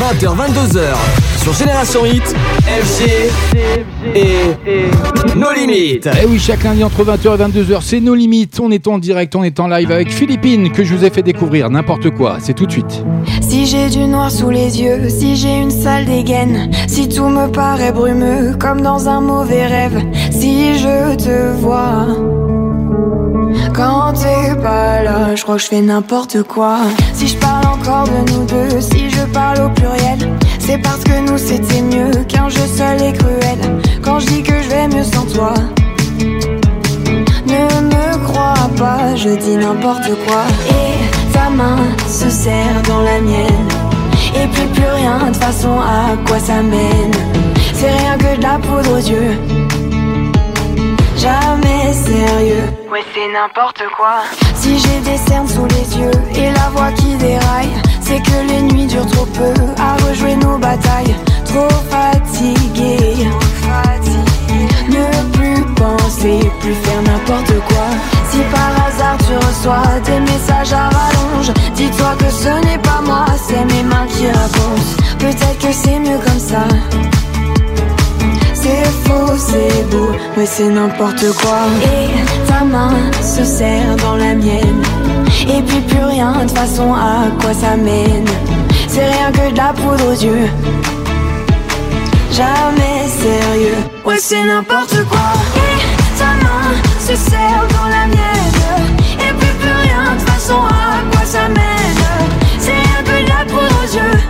20h, 0.00 0.36
22h, 0.36 1.42
sur 1.42 1.52
Génération 1.54 2.04
Hit, 2.06 2.34
FG 2.66 3.30
et 4.14 5.36
nos 5.36 5.52
limites. 5.52 6.06
Et 6.06 6.10
Eh 6.22 6.26
oui, 6.26 6.38
chaque 6.38 6.62
lundi 6.64 6.82
entre 6.84 7.04
20h 7.04 7.34
et 7.34 7.42
22h, 7.60 7.78
c'est 7.82 8.00
nos 8.00 8.14
limites. 8.14 8.60
On 8.60 8.70
est 8.70 8.86
en 8.92 8.98
direct, 8.98 9.34
on 9.34 9.42
est 9.42 9.58
en 9.58 9.68
live 9.68 9.90
avec 9.90 10.10
Philippine 10.12 10.70
que 10.70 10.84
je 10.84 10.94
vous 10.94 11.04
ai 11.04 11.10
fait 11.10 11.22
découvrir 11.22 11.70
n'importe 11.70 12.10
quoi. 12.10 12.36
C'est 12.40 12.52
tout 12.52 12.66
de 12.66 12.72
suite. 12.72 13.04
Si 13.40 13.66
j'ai 13.66 13.88
du 13.88 14.04
noir 14.06 14.30
sous 14.30 14.50
les 14.50 14.80
yeux, 14.80 15.08
si 15.08 15.36
j'ai 15.36 15.60
une 15.60 15.70
sale 15.70 16.04
dégaine, 16.04 16.70
si 16.86 17.08
tout 17.08 17.28
me 17.28 17.48
paraît 17.48 17.92
brumeux 17.92 18.54
comme 18.58 18.82
dans 18.82 19.08
un 19.08 19.20
mauvais 19.20 19.66
rêve, 19.66 20.02
si 20.30 20.78
je 20.78 21.16
te 21.16 21.52
vois. 21.58 22.06
Quand 23.74 24.12
t'es 24.12 24.54
pas 24.60 25.02
là, 25.02 25.34
je 25.34 25.42
crois 25.42 25.56
que 25.56 25.62
je 25.62 25.68
fais 25.68 25.80
n'importe 25.80 26.42
quoi. 26.42 26.78
Si 27.14 27.28
je 27.28 27.36
parle 27.38 27.66
encore 27.66 28.04
de 28.04 28.30
nous 28.32 28.44
deux, 28.44 28.80
si 28.80 29.08
je 29.08 29.24
parle 29.32 29.62
au 29.62 29.70
pluriel, 29.70 30.18
c'est 30.58 30.78
parce 30.78 31.02
que 31.02 31.18
nous 31.30 31.38
c'était 31.38 31.82
mieux 31.82 32.24
qu'un 32.28 32.48
jeu 32.48 32.66
seul 32.66 33.02
et 33.02 33.12
cruel. 33.12 33.58
Quand 34.02 34.18
je 34.18 34.26
dis 34.26 34.42
que 34.42 34.54
je 34.62 34.68
vais 34.68 34.88
mieux 34.88 35.04
sans 35.04 35.24
toi, 35.26 35.54
crois 38.32 38.70
pas, 38.76 39.14
je 39.14 39.30
dis 39.30 39.56
n'importe 39.56 40.10
quoi. 40.26 40.42
Et 40.68 41.32
ta 41.32 41.50
main 41.50 41.78
se 42.08 42.28
serre 42.30 42.82
dans 42.88 43.02
la 43.02 43.20
mienne. 43.20 43.68
Et 44.34 44.46
puis 44.48 44.66
plus 44.74 44.90
rien, 44.94 45.30
de 45.30 45.36
façon, 45.36 45.78
à 45.80 46.16
quoi 46.26 46.38
ça 46.38 46.62
mène 46.62 47.12
C'est 47.74 47.90
rien 47.90 48.16
que 48.16 48.36
de 48.36 48.42
la 48.42 48.58
poudre 48.58 48.92
aux 48.92 49.06
yeux. 49.14 49.36
Jamais 51.16 51.92
sérieux. 51.92 52.68
Ouais, 52.90 53.04
c'est 53.14 53.32
n'importe 53.32 53.82
quoi. 53.96 54.22
Si 54.54 54.78
j'ai 54.78 55.10
des 55.10 55.18
cernes 55.18 55.48
sous 55.48 55.66
les 55.66 55.98
yeux 55.98 56.18
et 56.34 56.50
la 56.50 56.68
voix 56.74 56.90
qui 56.92 57.14
déraille, 57.16 57.74
c'est 58.00 58.20
que 58.22 58.48
les 58.48 58.62
nuits 58.62 58.86
durent 58.86 59.06
trop 59.06 59.26
peu 59.26 59.54
à 59.78 59.94
rejouer 60.06 60.36
nos 60.36 60.58
batailles. 60.58 61.14
Trop 61.44 61.68
fatigué. 61.90 63.28
Ne 64.88 65.30
plus 65.32 65.64
penser, 65.74 66.50
plus 66.60 66.74
faire 66.74 67.02
n'importe 67.02 67.54
quoi. 67.68 68.11
Si 68.32 68.38
par 68.50 68.86
hasard 68.86 69.18
tu 69.26 69.34
reçois 69.46 70.00
des 70.06 70.18
messages 70.20 70.72
à 70.72 70.88
rallonge, 70.88 71.52
dis-toi 71.74 72.14
que 72.18 72.30
ce 72.30 72.48
n'est 72.66 72.78
pas 72.78 73.02
moi, 73.04 73.26
c'est 73.46 73.62
mes 73.74 73.82
mains 73.82 74.06
qui 74.08 74.26
répondent. 74.26 75.18
Peut-être 75.18 75.58
que 75.58 75.70
c'est 75.70 75.98
mieux 75.98 76.18
comme 76.24 76.38
ça. 76.38 76.64
C'est 78.54 78.86
faux, 79.04 79.36
c'est 79.36 79.90
beau, 79.90 80.12
mais 80.34 80.46
c'est 80.46 80.70
n'importe 80.70 81.26
quoi. 81.42 81.58
Et 81.84 82.48
ta 82.48 82.64
main 82.64 82.94
se 83.20 83.44
serre 83.44 83.96
dans 83.96 84.16
la 84.16 84.32
mienne. 84.34 84.82
Et 85.42 85.60
puis 85.60 85.80
plus 85.80 86.04
rien, 86.04 86.32
de 86.46 86.50
façon, 86.50 86.94
à 86.94 87.28
quoi 87.38 87.52
ça 87.52 87.76
mène 87.76 88.24
C'est 88.88 89.08
rien 89.08 89.30
que 89.30 89.52
de 89.52 89.56
la 89.58 89.74
poudre 89.74 90.06
aux 90.06 90.24
yeux. 90.24 90.48
Jamais 92.30 93.08
sérieux, 93.08 93.76
ouais, 94.06 94.16
c'est 94.18 94.42
n'importe 94.42 95.04
quoi. 95.10 95.61
Se 97.02 97.16
serre 97.16 97.66
dans 97.72 97.88
la 97.88 98.06
mienne. 98.06 98.96
Et 99.14 99.32
puis 99.36 99.48
plus 99.58 99.72
rien, 99.82 100.14
de 100.14 100.20
façon, 100.30 100.54
à 100.54 101.02
quoi 101.10 101.26
ça 101.26 101.48
mène. 101.48 101.96
C'est 102.60 102.70
que 102.70 103.24
de 103.24 103.28
la 103.28 103.44
poudre 103.44 103.76
aux 103.82 103.96
yeux. 103.96 104.20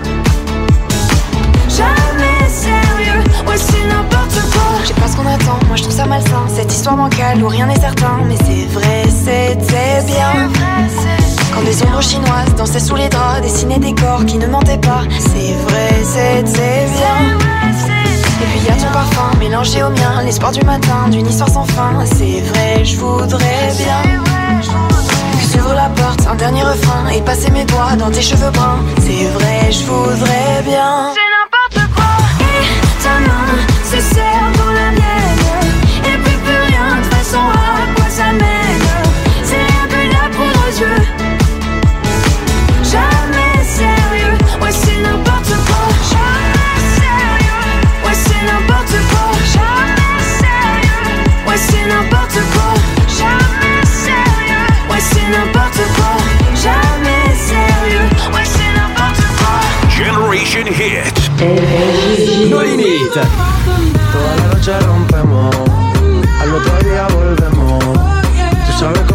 Jamais 1.69 2.49
sérieux, 2.49 3.23
ouais 3.47 3.59
c'est 3.59 3.87
n'importe 3.87 4.41
quoi. 4.53 4.81
Je 4.83 4.89
sais 4.89 4.95
pas 4.95 5.07
ce 5.07 5.17
qu'on 5.17 5.27
attend, 5.27 5.59
moi 5.67 5.77
je 5.77 5.83
trouve 5.83 5.95
ça 5.95 6.07
malsain. 6.07 6.47
Cette 6.49 6.73
histoire 6.73 6.97
bancale 6.97 7.45
où 7.45 7.49
rien 7.49 7.67
n'est 7.67 7.79
certain. 7.79 8.21
Mais 8.27 8.37
c'est 8.37 8.65
vrai, 8.73 9.05
c'était 9.07 10.03
bien. 10.07 10.49
Quand 11.55 11.63
des 11.65 11.83
ombres 11.83 12.01
chinoises 12.01 12.55
dansaient 12.57 12.81
sous 12.81 12.97
les 12.97 13.11
draps 13.11 13.43
Dessinaient 13.43 13.81
des 13.81 13.95
corps 13.95 14.25
qui 14.25 14.39
ne 14.39 14.47
mentaient 14.47 14.79
pas. 14.79 15.03
C'est 15.19 15.53
vrai, 15.69 15.91
c'était 16.03 16.87
bien 16.87 17.62
Et 18.43 18.47
puis 18.51 18.67
y 18.67 18.71
a 18.71 18.75
ton 18.75 18.93
parfum 18.93 19.31
mélangé 19.39 19.83
au 19.83 19.91
mien 19.91 20.23
L'espoir 20.25 20.53
du 20.53 20.63
matin, 20.65 21.09
d'une 21.11 21.27
histoire 21.27 21.49
sans 21.49 21.65
fin. 21.65 22.05
C'est 22.05 22.41
vrai, 22.41 22.85
je 22.85 22.97
voudrais 22.97 23.73
bien 23.79 24.23
que 25.63 25.75
la 25.75 25.89
porte, 25.91 26.27
un 26.27 26.35
dernier 26.35 26.63
refrain 26.63 27.09
Et 27.15 27.21
passer 27.23 27.51
mes 27.51 27.65
doigts 27.65 27.97
dans 27.99 28.11
tes 28.11 28.23
cheveux 28.23 28.51
bruns. 28.51 28.81
C'est 29.01 29.27
vrai, 29.29 29.71
je 29.71 29.85
voudrais 29.85 30.63
bien. 30.65 31.13
C'est 31.15 31.31
n'importe 31.35 31.95
quoi. 31.95 32.17
Et 32.41 33.03
ta 33.03 34.32
Hit. 60.83 61.15
Nos 62.51 62.65
limites. 62.65 63.29
Toda 64.13 64.37
la 64.37 64.47
noche 64.53 64.81
rompemos, 64.81 65.55
al 66.41 66.55
otro 66.55 66.79
día 66.81 67.07
volvemos. 67.15 67.85
Tú 68.67 68.73
sabes 68.81 69.12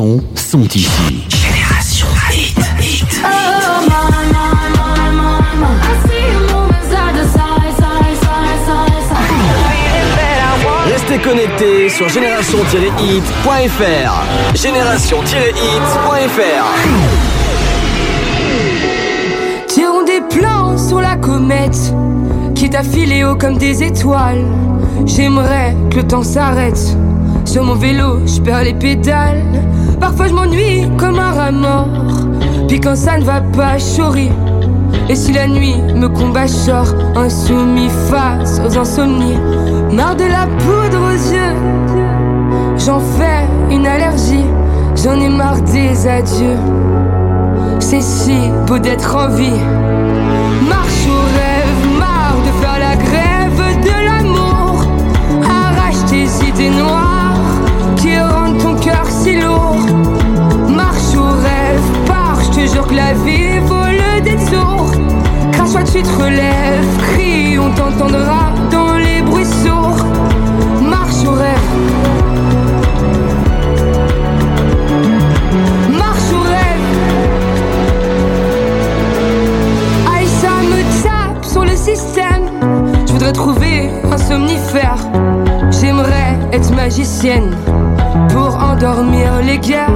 sons 0.00 0.20
sont 0.34 0.66
ici. 0.74 1.26
Génération 1.28 2.06
Hit. 2.32 2.58
Hit. 2.80 3.20
Restez 10.86 11.18
connectés 11.18 11.90
sur 11.90 12.08
génération-hit.fr. 12.08 14.54
Génération-hit.fr. 14.54 16.64
Tirons 19.66 20.04
des 20.04 20.22
plans 20.34 20.78
sur 20.78 21.02
la 21.02 21.16
comète 21.16 21.92
qui 22.54 22.70
t'a 22.70 22.82
filé 22.82 23.24
haut 23.24 23.36
comme 23.36 23.58
des 23.58 23.82
étoiles. 23.82 24.46
J'aimerais 25.04 25.76
que 25.90 25.96
le 25.96 26.06
temps 26.06 26.22
s'arrête. 26.22 26.96
Sur 27.44 27.64
mon 27.64 27.74
vélo, 27.74 28.24
je 28.26 28.40
perds 28.40 28.62
les 28.62 28.74
pédales. 28.74 29.42
Parfois 30.00 30.28
je 30.28 30.34
m'ennuie 30.34 30.88
comme 30.96 31.18
un 31.18 31.32
rat 31.32 31.52
mort. 31.52 31.88
Puis 32.68 32.80
quand 32.80 32.96
ça 32.96 33.18
ne 33.18 33.24
va 33.24 33.40
pas, 33.40 33.78
souris. 33.78 34.32
Et 35.08 35.14
si 35.14 35.32
la 35.32 35.46
nuit 35.46 35.76
me 35.94 36.08
combat, 36.08 36.46
je 36.46 36.52
sors 36.52 36.94
insoumis 37.16 37.90
face 38.08 38.60
aux 38.64 38.78
insomnies. 38.78 39.38
Marre 39.92 40.16
de 40.16 40.24
la 40.24 40.46
poudre 40.46 41.00
aux 41.02 41.32
yeux, 41.32 41.54
j'en 42.78 43.00
fais 43.00 43.46
une 43.70 43.86
allergie. 43.86 44.44
J'en 45.02 45.18
ai 45.20 45.28
marre 45.28 45.62
des 45.62 46.06
adieux. 46.06 46.58
C'est 47.78 48.02
si 48.02 48.50
beau 48.66 48.78
d'être 48.78 49.16
en 49.16 49.28
vie. 49.28 49.60
Jure 62.72 62.86
que 62.86 62.94
la 62.94 63.12
vie 63.12 63.58
vaut 63.64 63.90
le 64.02 64.20
détour. 64.20 64.92
Crache-toi, 65.52 65.82
tu 65.84 66.02
te 66.02 66.22
relèves, 66.22 66.96
crie, 67.12 67.58
on 67.58 67.70
t'entendra 67.72 68.52
dans 68.70 68.96
les 68.96 69.22
bruits 69.22 69.44
sourds. 69.44 70.04
Marche 70.82 71.24
au 71.26 71.32
rêve. 71.32 71.70
Je 83.06 83.12
voudrais 83.12 83.32
trouver 83.32 83.90
un 84.12 84.16
somnifère. 84.16 84.96
J'aimerais 85.70 86.38
être 86.52 86.72
magicienne 86.74 87.54
pour 88.30 88.56
endormir 88.56 89.40
les 89.42 89.58
guerres. 89.58 89.90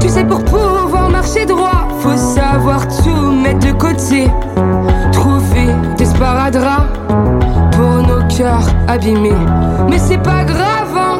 Tu 0.00 0.08
sais, 0.08 0.24
pour 0.24 0.44
pouvoir 0.44 1.10
marcher 1.10 1.46
droit, 1.46 1.81
faut 2.02 2.16
savoir 2.16 2.88
tout 2.88 3.30
mettre 3.30 3.66
de 3.66 3.72
côté, 3.72 4.28
trouver 5.12 5.68
des 5.96 6.04
sparadraps 6.04 6.98
pour 7.72 8.02
nos 8.02 8.26
cœurs 8.26 8.66
abîmés. 8.88 9.30
Mais 9.88 9.98
c'est 9.98 10.22
pas 10.22 10.44
grave, 10.44 10.96
hein 10.96 11.18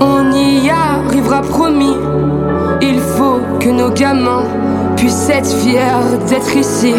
on 0.00 0.32
y 0.32 0.68
arrivera 0.68 1.40
promis. 1.42 1.96
Il 2.82 2.98
faut 2.98 3.40
que 3.60 3.68
nos 3.68 3.90
gamins 3.90 4.44
puissent 4.96 5.30
être 5.30 5.48
fiers 5.48 6.18
d'être 6.28 6.56
ici. 6.56 6.94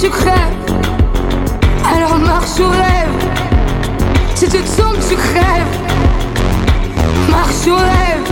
tu 0.00 0.08
crèves, 0.10 0.32
alors 1.92 2.18
marche 2.18 2.60
au 2.60 2.68
rêve. 2.68 3.08
Si 4.36 4.48
tu 4.48 4.58
tombes, 4.58 4.96
tu 5.08 5.16
crèves, 5.16 5.74
marche 7.28 7.66
au 7.66 7.74
rêve. 7.74 8.24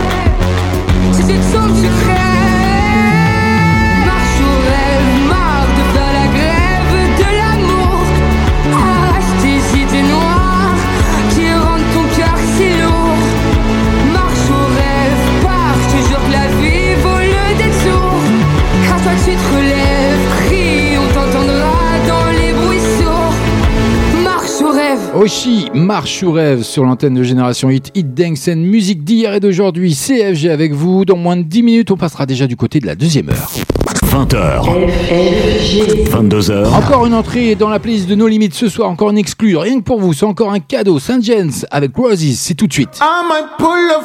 Si 1.11 1.25
tu 1.25 1.33
tombes, 1.51 1.75
tu 1.81 1.89
crèves. 2.05 2.26
Marche 25.73 26.13
sur 26.13 26.35
rêve 26.35 26.63
sur 26.63 26.85
l'antenne 26.85 27.13
de 27.13 27.23
Génération 27.23 27.69
Hit, 27.69 27.91
Hit 27.95 28.13
Dengsen, 28.13 28.61
musique 28.61 29.03
d'hier 29.03 29.33
et 29.33 29.41
d'aujourd'hui, 29.41 29.93
CFG 29.93 30.49
avec 30.49 30.71
vous. 30.71 31.03
Dans 31.03 31.17
moins 31.17 31.35
de 31.35 31.41
10 31.41 31.63
minutes, 31.63 31.91
on 31.91 31.97
passera 31.97 32.25
déjà 32.25 32.47
du 32.47 32.55
côté 32.55 32.79
de 32.79 32.85
la 32.85 32.95
deuxième 32.95 33.27
heure. 33.29 33.51
20h. 34.05 34.63
22h. 36.09 36.73
Encore 36.73 37.05
une 37.05 37.13
entrée 37.13 37.55
dans 37.55 37.67
la 37.67 37.79
playlist 37.79 38.07
de 38.07 38.15
nos 38.15 38.27
limites 38.27 38.53
ce 38.53 38.69
soir, 38.69 38.89
encore 38.89 39.09
une 39.09 39.17
exclue, 39.17 39.57
rien 39.57 39.79
que 39.79 39.83
pour 39.83 39.99
vous, 39.99 40.13
c'est 40.13 40.25
encore 40.25 40.53
un 40.53 40.59
cadeau. 40.59 40.97
Saint 40.97 41.19
James 41.19 41.51
avec 41.71 41.93
Roses, 41.93 42.37
c'est 42.37 42.53
tout 42.53 42.67
de 42.67 42.73
suite. 42.73 42.97
I 43.01 43.23
might 43.27 43.57
pull 43.57 43.67
a 43.67 43.99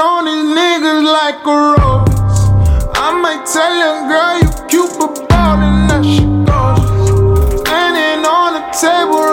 on 0.00 1.04
like 1.04 1.44
a 1.44 1.74
rose. 1.76 2.48
I 2.94 3.12
might 3.20 3.44
tell 3.44 3.82
a 3.82 4.08
girl 4.08 4.40
you 4.40 4.48
cute 4.66 4.98
but 4.98 5.28
ballin' 5.28 6.37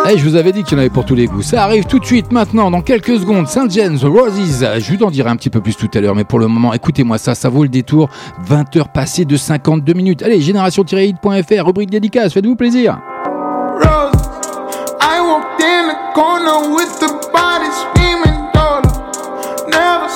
Hey, 0.08 0.18
je 0.18 0.24
vous 0.28 0.36
avais 0.36 0.52
dit 0.52 0.64
qu'il 0.64 0.74
y 0.74 0.76
en 0.76 0.80
avait 0.80 0.90
pour 0.90 1.06
tous 1.06 1.14
les 1.14 1.28
goûts. 1.28 1.44
Ça 1.44 1.64
arrive 1.64 1.86
tout 1.86 2.00
de 2.00 2.06
suite, 2.06 2.32
maintenant, 2.32 2.72
dans 2.72 2.82
quelques 2.82 3.20
secondes. 3.20 3.48
Saint 3.48 3.70
James, 3.70 3.98
Roses. 4.02 4.66
Je 4.80 4.94
vous 4.94 5.04
en 5.04 5.12
dirai 5.12 5.30
un 5.30 5.36
petit 5.36 5.52
peu 5.52 5.62
plus 5.62 5.76
tout 5.76 5.90
à 5.94 6.02
l'heure, 6.02 6.16
mais 6.16 6.24
pour 6.24 6.40
le 6.40 6.48
moment, 6.48 6.74
écoutez-moi 6.74 7.20
ça, 7.20 7.36
ça 7.36 7.50
vaut 7.50 7.62
le 7.62 7.70
détour. 7.70 8.10
20 8.44 8.76
heures 8.78 8.90
passées 8.90 9.26
de 9.26 9.38
52 9.38 9.94
minutes. 9.94 10.24
Allez, 10.24 10.42
génération-hit.fr, 10.42 11.66
rubrique 11.66 11.92
dédicace, 11.92 12.34
faites-vous 12.34 12.56
plaisir. 12.56 12.98
Rose, 13.76 14.14
I 15.00 15.22
walked 15.22 15.62
in 15.62 15.90
the 15.90 16.14
corner 16.16 16.76
with 16.76 17.00
the 17.00 17.12
body 17.32 17.70
screaming. 17.70 18.34
Never 19.70 20.08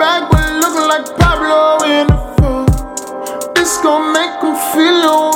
back, 0.00 0.30
but 0.32 0.52
looking 0.60 0.88
like 0.88 1.16
Pablo 1.16 1.84
in 1.86 2.06
the 2.08 2.18
fall. 2.40 2.66
This 3.54 3.78
gonna 3.82 4.12
make 4.12 4.40
feel 4.72 5.27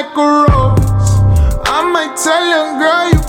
like 0.00 0.16
a 0.16 0.20
rose. 0.20 1.60
I 1.64 1.84
might 1.92 2.16
tell 2.16 2.44
you, 2.52 2.62
girl, 2.80 3.12
you 3.12 3.19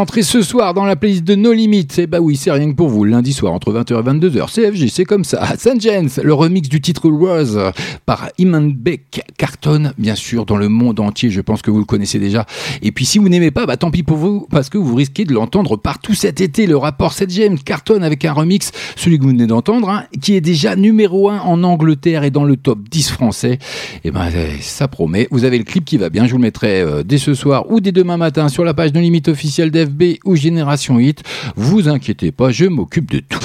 entrée 0.00 0.22
ce 0.22 0.40
soir 0.40 0.72
dans 0.72 0.86
la 0.86 0.96
playlist 0.96 1.24
de 1.24 1.34
No 1.34 1.52
Limits. 1.52 1.86
Et 1.98 2.02
eh 2.02 2.06
bah 2.06 2.20
oui, 2.20 2.34
c'est 2.34 2.50
rien 2.50 2.70
que 2.70 2.74
pour 2.74 2.88
vous. 2.88 3.04
Lundi 3.04 3.34
soir 3.34 3.52
entre 3.52 3.70
20h 3.72 4.00
et 4.00 4.02
22h. 4.02 4.50
CFG, 4.50 4.88
c'est 4.88 5.04
comme 5.04 5.24
ça. 5.24 5.46
Saint 5.58 5.78
James, 5.78 6.08
le 6.22 6.32
remix 6.32 6.68
du 6.70 6.80
titre 6.80 7.10
Rose 7.10 7.60
par 8.06 8.30
Iman 8.38 8.72
Beck 8.72 9.22
cartonne, 9.36 9.92
bien 9.98 10.14
sûr, 10.14 10.46
dans 10.46 10.56
le 10.56 10.70
monde 10.70 11.00
entier. 11.00 11.28
Je 11.30 11.42
pense 11.42 11.60
que 11.60 11.70
vous 11.70 11.78
le 11.78 11.84
connaissez 11.84 12.18
déjà. 12.18 12.46
Et 12.80 12.92
puis 12.92 13.04
si 13.04 13.18
vous 13.18 13.28
n'aimez 13.28 13.50
pas, 13.50 13.66
bah 13.66 13.76
tant 13.76 13.90
pis 13.90 14.02
pour 14.02 14.16
vous, 14.16 14.46
parce 14.50 14.70
que 14.70 14.78
vous 14.78 14.94
risquez 14.94 15.26
de 15.26 15.34
l'entendre 15.34 15.76
partout 15.76 16.14
cet 16.14 16.40
été. 16.40 16.66
Le 16.66 16.78
rapport 16.78 17.12
Saint 17.12 17.28
James 17.28 17.58
cartonne 17.58 18.02
avec 18.02 18.24
un 18.24 18.32
remix, 18.32 18.72
celui 18.96 19.18
que 19.18 19.24
vous 19.24 19.30
venez 19.30 19.46
d'entendre, 19.46 19.90
hein, 19.90 20.04
qui 20.22 20.34
est 20.34 20.40
déjà 20.40 20.76
numéro 20.76 21.28
1 21.28 21.40
en 21.40 21.62
Angleterre 21.62 22.24
et 22.24 22.30
dans 22.30 22.44
le 22.44 22.56
top 22.56 22.88
10 22.88 23.10
français. 23.10 23.58
Et 23.96 24.08
eh 24.08 24.10
ben 24.10 24.30
ça 24.60 24.88
promet. 24.88 25.28
Vous 25.30 25.44
avez 25.44 25.58
le 25.58 25.64
clip 25.64 25.84
qui 25.84 25.98
va 25.98 26.08
bien. 26.08 26.24
Je 26.24 26.32
vous 26.32 26.38
le 26.38 26.42
mettrai 26.42 26.80
euh, 26.80 27.02
dès 27.02 27.18
ce 27.18 27.34
soir 27.34 27.70
ou 27.70 27.80
dès 27.80 27.92
demain 27.92 28.16
matin 28.16 28.48
sur 28.48 28.64
la 28.64 28.72
page 28.72 28.92
de 28.92 29.00
Limite 29.00 29.28
officielle 29.28 29.70
d'FB 29.90 30.18
ou 30.24 30.36
Génération 30.36 30.98
Hit. 30.98 31.22
Vous 31.56 31.88
inquiétez 31.88 32.32
pas, 32.32 32.50
je 32.50 32.66
m'occupe 32.66 33.10
de 33.10 33.20
tout. 33.20 33.38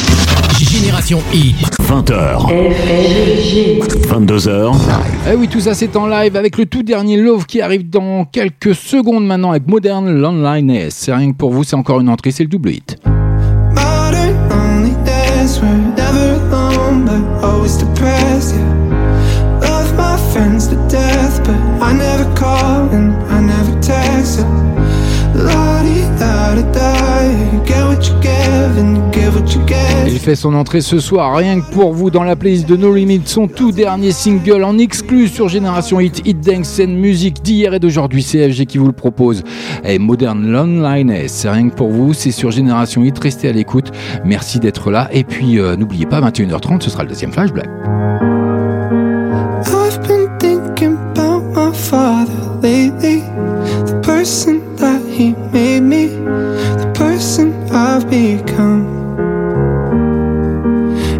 Génération 0.58 1.22
Hit. 1.34 1.56
20h. 1.82 2.48
22h. 4.08 4.76
Eh 5.32 5.36
oui, 5.36 5.48
tout 5.48 5.60
ça 5.60 5.74
c'est 5.74 5.96
en 5.96 6.08
live 6.08 6.36
avec 6.36 6.58
le 6.58 6.66
tout 6.66 6.84
dernier 6.84 7.18
Love 7.18 7.46
qui 7.46 7.62
arrive 7.62 7.89
dans 7.89 8.26
quelques 8.26 8.74
secondes 8.74 9.26
maintenant 9.26 9.52
avec 9.52 9.68
Modern 9.68 10.10
Loneliness. 10.10 10.96
C'est 10.98 11.14
rien 11.14 11.32
que 11.32 11.38
pour 11.38 11.52
vous, 11.52 11.64
c'est 11.64 11.76
encore 11.76 12.00
une 12.00 12.10
entrée, 12.10 12.32
c'est 12.32 12.43
le 12.43 12.50
double 12.50 12.70
hit. 12.70 12.98
Love 19.62 19.93
my 19.96 20.18
friends 20.32 20.68
to 20.68 20.76
death, 20.89 21.39
but 21.43 21.56
I 21.82 21.93
never 21.93 22.26
call 22.36 22.89
and 22.91 23.14
I 23.32 23.39
never 23.41 23.80
text. 23.82 24.64
Il 30.08 30.20
fait 30.20 30.36
son 30.36 30.54
entrée 30.54 30.82
ce 30.82 31.00
soir, 31.00 31.36
rien 31.36 31.60
que 31.60 31.72
pour 31.72 31.93
vous, 31.93 32.10
dans 32.10 32.24
la 32.24 32.36
playlist 32.36 32.68
de 32.68 32.76
No 32.76 32.93
Limit, 32.93 33.22
son 33.26 33.48
tout 33.48 33.72
dernier 33.72 34.12
single 34.12 34.64
en 34.64 34.78
exclu 34.78 35.28
sur 35.28 35.50
Génération 35.50 36.00
Hit, 36.00 36.22
Hit 36.26 36.41
Dance 36.41 36.80
and 36.80 36.89
Music 36.91 37.41
d'hier 37.41 37.74
et 37.74 37.80
d'aujourd'hui, 37.80 38.24
CFG 38.24 38.66
qui 38.66 38.78
vous 38.78 38.88
le 38.88 38.91
propose. 38.91 39.43
Et 39.84 40.00
Modern 40.00 40.46
Loneliness, 40.46 41.32
c'est 41.32 41.50
rien 41.50 41.70
que 41.70 41.76
pour 41.76 41.89
vous, 41.89 42.14
c'est 42.14 42.32
sur 42.32 42.52
Génération 42.52 43.04
Hit, 43.04 43.18
restez 43.20 43.50
à 43.50 43.52
l'écoute, 43.52 43.91
merci 44.24 44.60
d'être 44.60 44.91
là, 44.91 45.10
et 45.12 45.24
puis 45.24 45.60
euh, 45.60 45.76
n'oubliez 45.76 46.06
pas, 46.06 46.22
21h30, 46.22 46.82
ce 46.82 46.89
sera 46.89 47.04
le 47.04 47.10
deuxième 47.10 47.32
flashback. 47.32 47.68
I've 49.68 50.00
been 50.08 50.30
thinking 50.39 50.98
about 51.16 51.43
my 51.54 51.72
father 51.74 52.60
lately, 52.62 53.22
the 53.86 54.00
person 54.02 54.60
that 54.60 54.64
he 55.16 55.32
made 55.32 55.80
me, 55.80 56.07
the 56.07 56.91
person 56.93 57.53
I've 57.72 58.09
become. 58.09 58.86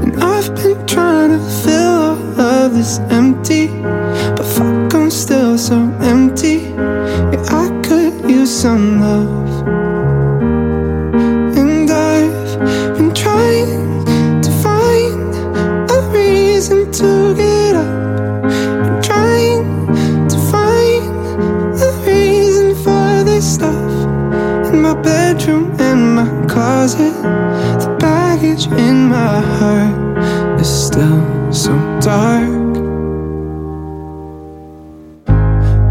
And 0.04 0.22
I've 0.22 0.54
been 0.54 0.86
trying 0.86 1.32
to 1.32 1.40
fill 1.64 1.94
all 2.08 2.42
of 2.42 2.74
this 2.74 3.00
empty, 3.10 3.68
in 28.74 29.10
my 29.10 29.40
heart 29.58 30.60
is 30.60 30.88
still 30.88 31.52
so 31.52 31.74
dark. 32.02 32.50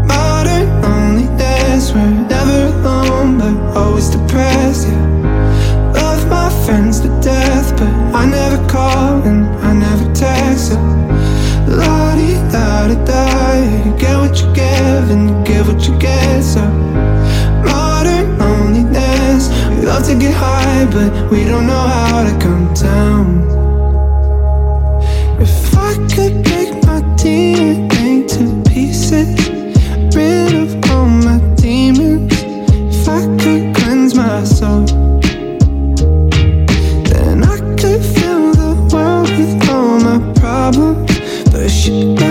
Modern 0.07 0.81
loneliness, 0.81 1.93
we're 1.93 2.09
never 2.27 2.67
alone, 2.75 3.37
but 3.39 3.77
always 3.77 4.09
depressed. 4.09 4.87
Yeah, 4.87 5.91
love 5.93 6.27
my 6.29 6.49
friends 6.65 6.99
to 7.01 7.09
death, 7.21 7.71
but 7.77 7.93
I 8.13 8.25
never 8.25 8.57
call 8.67 9.21
and 9.23 9.45
I 9.63 9.73
never 9.73 10.13
text. 10.13 10.69
So, 10.69 10.75
la 11.67 12.15
di 12.15 12.33
da 12.51 12.87
da 12.87 12.97
da, 13.05 13.85
you 13.85 13.95
get 13.97 14.17
what 14.17 14.41
you 14.41 14.47
give 14.53 15.09
and 15.09 15.29
you 15.29 15.43
give 15.43 15.67
what 15.67 15.87
you 15.87 15.97
get. 15.97 16.43
So 16.43 16.74
love 19.95 20.07
to 20.07 20.15
get 20.15 20.33
high, 20.33 20.85
but 20.91 21.31
we 21.31 21.45
don't 21.45 21.67
know 21.67 21.87
how 21.97 22.21
to 22.23 22.33
come 22.45 22.65
down. 22.73 23.25
If 25.39 25.77
I 25.89 25.93
could 26.13 26.35
break 26.43 26.71
my 26.89 26.99
DNA 27.21 28.27
to 28.33 28.43
pieces, 28.69 29.29
rid 30.13 30.53
of 30.63 30.69
all 30.91 31.07
my 31.07 31.39
demons, 31.55 32.33
if 32.93 33.07
I 33.07 33.21
could 33.41 33.73
cleanse 33.77 34.15
my 34.15 34.43
soul, 34.43 34.85
then 37.09 37.37
I 37.55 37.57
could 37.79 38.03
fill 38.15 38.51
the 38.63 38.73
world 38.91 39.29
with 39.37 39.69
all 39.69 39.97
my 40.09 40.19
problems, 40.41 41.07
but 41.51 41.69
shit, 41.69 42.24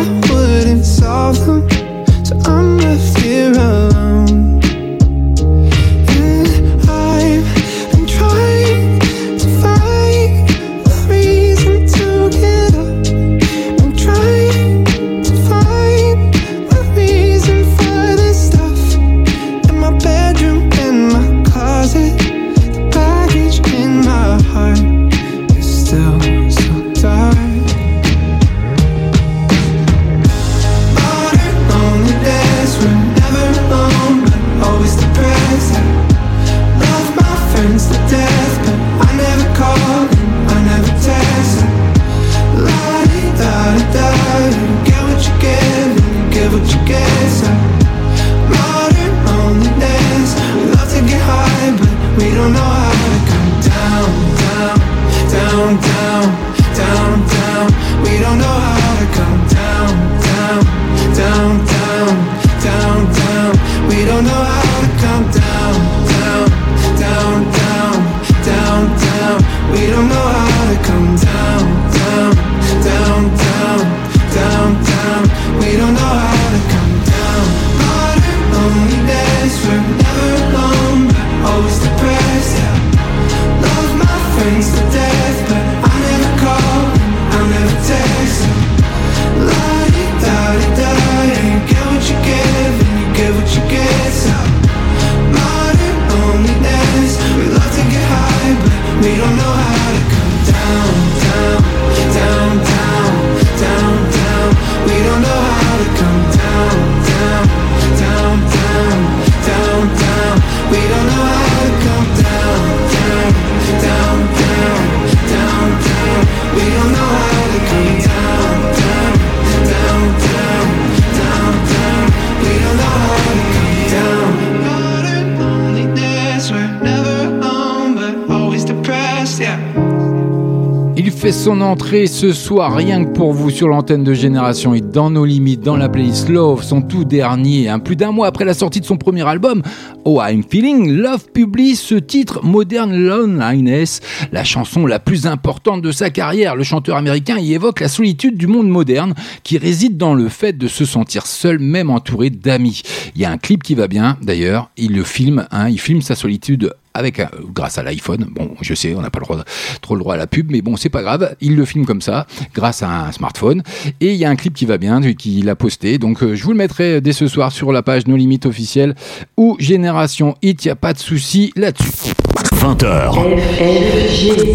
ce 131.83 132.33
soir, 132.33 132.75
rien 132.75 133.05
que 133.05 133.11
pour 133.11 133.33
vous, 133.33 133.51
sur 133.51 133.69
l'antenne 133.69 134.05
de 134.05 134.15
Génération 134.15 134.75
Hit, 134.75 134.91
dans 134.91 135.11
nos 135.11 135.25
limites, 135.25 135.61
dans 135.61 135.77
la 135.77 135.89
playlist 135.89 136.29
Love, 136.29 136.63
son 136.63 136.83
tout 136.83 137.05
dernier. 137.05 137.69
hein. 137.69 137.79
Plus 137.79 137.97
d'un 137.97 138.13
mois 138.13 138.29
après 138.29 138.45
la 138.45 138.55
sortie 138.55 138.81
de 138.81 138.85
son 138.85 138.97
premier 138.97 139.27
album, 139.27 139.63
Oh 140.05 140.21
I'm 140.23 140.43
Feeling, 140.49 140.91
Love 140.91 141.27
publie 141.33 141.75
ce 141.75 141.97
titre 141.97 142.41
Modern 142.45 142.95
Loneliness, 142.95 144.01
la 144.33 144.45
chanson 144.45 144.87
la 144.87 144.99
plus 144.99 145.27
importante 145.27 145.83
de 145.83 145.91
sa 145.91 146.11
carrière. 146.11 146.55
Le 146.55 146.63
chanteur 146.63 146.97
américain 146.97 147.39
y 147.39 147.55
évoque 147.55 147.81
la 147.81 147.89
solitude 147.89 148.37
du 148.37 148.47
monde 148.47 148.69
moderne 148.69 149.15
qui 149.43 149.59
réside 149.59 149.97
dans 149.97 150.15
le 150.15 150.29
fait 150.29 150.57
de 150.57 150.69
se 150.69 150.85
sentir 150.85 151.27
seul, 151.27 151.59
même 151.59 151.91
entouré 151.91 152.31
d'amis. 152.31 152.83
Il 153.17 153.21
y 153.21 153.25
a 153.25 153.31
un 153.31 153.39
clip 153.39 153.63
qui 153.63 153.75
va 153.75 153.89
bien, 153.89 154.17
d'ailleurs, 154.23 154.71
il 154.77 154.93
le 154.95 155.03
filme, 155.03 155.47
hein, 155.51 155.69
il 155.69 155.81
filme 155.81 156.03
sa 156.03 156.15
solitude 156.15 156.73
avec 156.95 157.19
un- 157.21 157.29
grâce 157.53 157.77
à 157.79 157.83
l'iPhone. 157.83 158.27
Bon, 158.31 158.51
je 158.61 158.73
sais, 158.75 158.95
on 158.97 159.01
n'a 159.03 159.11
pas 159.11 159.19
le 159.19 159.25
droit, 159.25 159.45
trop 159.83 159.95
le 159.95 160.01
droit 160.01 160.15
à 160.15 160.17
la 160.17 160.27
pub, 160.27 160.51
mais 160.51 160.63
bon, 160.63 160.77
c'est 160.77 160.89
pas 160.89 161.03
grave. 161.03 161.35
Il 161.41 161.57
le 161.57 161.65
filme 161.65 161.85
comme 161.87 162.01
ça, 162.01 162.27
grâce 162.55 162.83
à 162.83 162.89
un 163.07 163.13
smartphone. 163.13 163.63
Et 164.01 164.13
il 164.13 164.17
y 164.17 164.25
a 164.25 164.31
un 164.31 164.37
clip 164.37 164.55
qui 164.55 164.65
va 164.65 164.79
bien, 164.79 165.01
qu'il 165.15 165.49
a 165.49 165.57
posté. 165.57 165.99
Donc, 165.99 166.23
euh, 166.23 166.35
je 166.37 166.45
vous 166.45 166.51
le 166.53 166.57
mettrai 166.57 167.01
dès 167.01 167.13
ce 167.13 167.27
soir 167.29 167.53
sur 167.53 167.73
la 167.73 167.83
page 167.83 168.07
No 168.07 168.17
Limites 168.17 168.47
officielle 168.47 168.95
ou 169.37 169.57
Génération 169.59 170.37
Hit. 170.43 170.65
Il 170.65 170.69
y 170.69 170.71
a 170.71 170.77
pas 170.77 170.93
de 170.93 170.99
souci 170.99 171.53
là-dessus. 171.57 172.13
20h. 172.55 173.13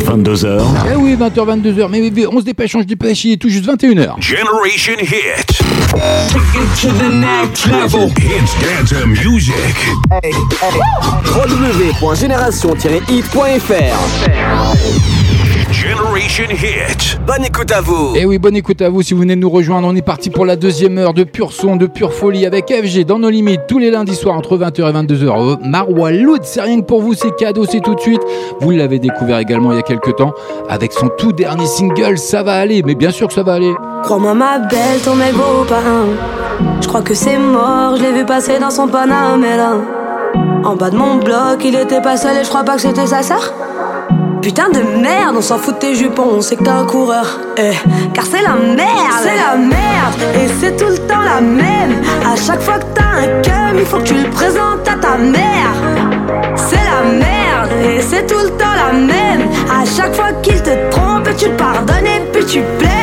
22h. 0.05 0.61
Eh 0.91 0.95
oui, 0.95 1.15
20h, 1.15 1.45
22h. 1.61 1.87
Mais, 1.89 2.11
mais 2.13 2.25
on 2.27 2.39
se 2.39 2.45
dépêche, 2.45 2.73
on 2.75 2.81
se 2.81 2.85
dépêche. 2.85 3.25
Il 3.25 3.33
est 3.33 3.37
tout 3.37 3.49
juste 3.49 3.65
21h. 3.65 4.15
Generation 4.21 4.93
Hit. 5.01 5.59
Take 5.99 6.55
it 6.55 6.69
to 6.79 6.87
the 6.93 7.09
next 7.09 7.67
level. 7.67 8.09
It's 8.15 8.53
dance 8.61 8.93
music. 9.05 9.75
www.génération-hit.fr 11.25 13.97
Generation 15.71 16.45
Hit. 16.51 17.19
Bonne 17.27 17.43
écoute 17.45 17.71
à 17.71 17.81
vous 17.81 18.13
Et 18.15 18.19
Eh 18.21 18.25
oui, 18.25 18.37
bonne 18.37 18.55
écoute 18.55 18.81
à 18.81 18.89
vous 18.89 19.01
si 19.01 19.13
vous 19.13 19.21
venez 19.21 19.35
de 19.35 19.41
nous 19.41 19.49
rejoindre. 19.49 19.87
On 19.87 19.95
est 19.95 20.01
parti 20.01 20.29
pour 20.29 20.45
la 20.45 20.55
deuxième 20.55 20.97
heure 20.97 21.13
de 21.13 21.23
pur 21.23 21.51
son, 21.51 21.75
de 21.75 21.85
pure 21.85 22.13
folie 22.13 22.45
avec 22.45 22.71
FG 22.71 23.05
dans 23.05 23.19
nos 23.19 23.29
limites 23.29 23.61
tous 23.67 23.77
les 23.77 23.91
lundis 23.91 24.15
soirs 24.15 24.35
entre 24.35 24.57
20h 24.57 24.89
et 24.89 24.93
22h. 24.93 25.51
Euh, 25.51 25.55
Marwa 25.63 26.11
Loud, 26.11 26.41
c'est 26.43 26.61
rien 26.61 26.79
que 26.79 26.85
pour 26.85 27.01
vous, 27.01 27.13
c'est 27.13 27.35
cadeau, 27.35 27.65
c'est 27.69 27.81
tout 27.81 27.95
de 27.95 27.99
suite. 27.99 28.21
Vous 28.61 28.71
l'avez 28.71 28.99
découvert 28.99 29.37
également 29.39 29.71
il 29.73 29.75
y 29.75 29.79
a 29.79 29.83
quelques 29.83 30.15
temps 30.15 30.33
avec 30.69 30.93
son 30.93 31.09
tout 31.17 31.33
dernier 31.33 31.65
single, 31.65 32.17
Ça 32.17 32.41
va 32.41 32.53
aller. 32.53 32.81
Mais 32.85 32.95
bien 32.95 33.11
sûr 33.11 33.27
que 33.27 33.33
ça 33.33 33.43
va 33.43 33.53
aller. 33.53 33.73
Crois-moi 34.03 34.33
ma 34.33 34.59
belle, 34.59 34.99
ton 35.03 35.15
mec 35.15 35.33
beau 35.33 35.65
parrain 35.67 35.88
Je 36.81 36.87
crois 36.87 37.01
que 37.01 37.13
c'est 37.13 37.37
mort, 37.37 37.95
je 37.97 38.03
l'ai 38.03 38.11
vu 38.11 38.25
passer 38.25 38.59
dans 38.59 38.69
son 38.69 38.87
Panamera 38.87 39.77
En 40.63 40.75
bas 40.75 40.89
de 40.89 40.95
mon 40.95 41.15
bloc, 41.15 41.63
il 41.63 41.75
était 41.75 42.01
pas 42.01 42.17
seul 42.17 42.37
et 42.37 42.43
je 42.43 42.49
crois 42.49 42.63
pas 42.63 42.75
que 42.75 42.81
c'était 42.81 43.07
sa 43.07 43.23
sœur. 43.23 43.53
Putain 44.41 44.69
de 44.69 44.81
merde, 45.01 45.35
on 45.37 45.41
s'en 45.41 45.57
fout 45.57 45.75
de 45.75 45.79
tes 45.79 45.95
jupons, 45.95 46.27
on 46.37 46.41
sait 46.41 46.55
que 46.55 46.63
t'es 46.63 46.69
un 46.69 46.85
coureur. 46.85 47.39
Eh, 47.57 47.71
Car 48.13 48.25
c'est 48.25 48.41
la 48.41 48.55
merde, 48.55 48.87
c'est 49.21 49.35
la 49.35 49.57
merde 49.57 50.35
Et 50.35 50.47
c'est 50.59 50.77
tout 50.77 50.89
le 50.89 50.97
temps 50.97 51.23
la 51.23 51.41
même. 51.41 52.01
À 52.25 52.35
chaque 52.35 52.61
fois 52.61 52.77
que 52.77 52.85
t'as 52.93 53.23
un 53.23 53.41
cum, 53.41 53.79
il 53.79 53.85
faut 53.85 53.97
que 53.97 54.03
tu 54.03 54.13
le 54.13 54.29
présentes 54.29 54.87
à 54.87 54.95
ta 54.95 55.17
mère. 55.17 55.73
C'est 56.55 56.75
la 56.75 57.11
merde 57.11 57.71
Et 57.83 58.01
c'est 58.01 58.27
tout 58.27 58.39
le 58.43 58.49
temps 58.51 58.75
la 58.75 58.93
même. 58.93 59.49
À 59.69 59.85
chaque 59.85 60.15
fois 60.15 60.31
qu'il 60.41 60.61
te 60.61 60.89
trompe, 60.91 61.29
tu 61.37 61.49
le 61.49 61.55
pardonnes 61.55 62.05
et 62.05 62.21
puis 62.31 62.45
tu 62.45 62.61
pleures 62.77 62.98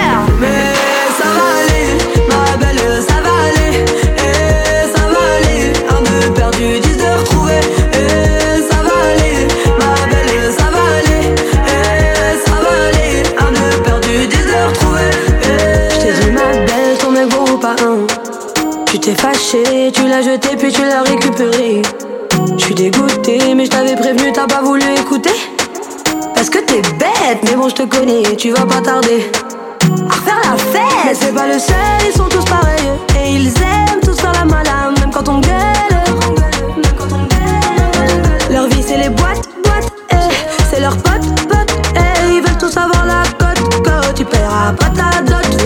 t'es 19.07 19.15
fâché, 19.15 19.93
tu 19.95 20.09
l'as 20.09 20.21
jeté 20.21 20.57
puis 20.57 20.73
tu 20.73 20.83
l'as 20.83 21.03
récupéré. 21.03 21.81
Je 22.59 22.65
suis 22.65 22.75
dégoûté, 22.75 23.55
mais 23.55 23.67
je 23.67 23.71
t'avais 23.71 23.95
prévenu, 23.95 24.33
t'as 24.33 24.49
pas 24.49 24.63
voulu 24.63 24.83
écouter. 24.99 25.31
Parce 26.35 26.51
que 26.51 26.59
t'es 26.59 26.83
bête, 26.99 27.39
mais 27.45 27.55
bon 27.55 27.69
je 27.69 27.75
te 27.77 27.83
connais, 27.85 28.25
tu 28.37 28.51
vas 28.51 28.67
pas 28.67 28.81
tarder. 28.81 29.31
À 30.11 30.15
refaire 30.15 30.41
la 30.45 30.57
fête. 30.57 30.83
Mais 31.05 31.15
c'est 31.15 31.33
pas 31.33 31.47
le 31.47 31.57
seul, 31.57 31.77
ils 32.05 32.17
sont 32.17 32.29
tous 32.29 32.45
pareils. 32.47 32.91
Et 33.21 33.35
ils 33.35 33.47
aiment 33.47 34.01
tous 34.03 34.21
faire 34.21 34.33
la 34.33 34.45
malade 34.45 34.99
Même 34.99 35.13
quand 35.13 35.29
on 35.29 35.39
gueule. 35.39 35.53
Leur 38.51 38.67
vie 38.67 38.83
c'est 38.83 38.99
les 38.99 39.11
boîtes, 39.11 39.49
boîtes 39.63 39.93
eh. 40.11 40.17
C'est 40.69 40.81
leurs 40.81 40.97
potes, 40.97 41.49
potes 41.49 41.77
eh. 41.95 42.35
Ils 42.35 42.43
veulent 42.43 42.59
tous 42.59 42.77
avoir 42.77 43.07
la 43.07 43.23
cote, 43.39 43.85
cote. 43.85 44.15
Tu 44.17 44.25
paieras 44.25 44.73
pas 44.73 44.91
ta 44.91 45.23
dot 45.23 45.66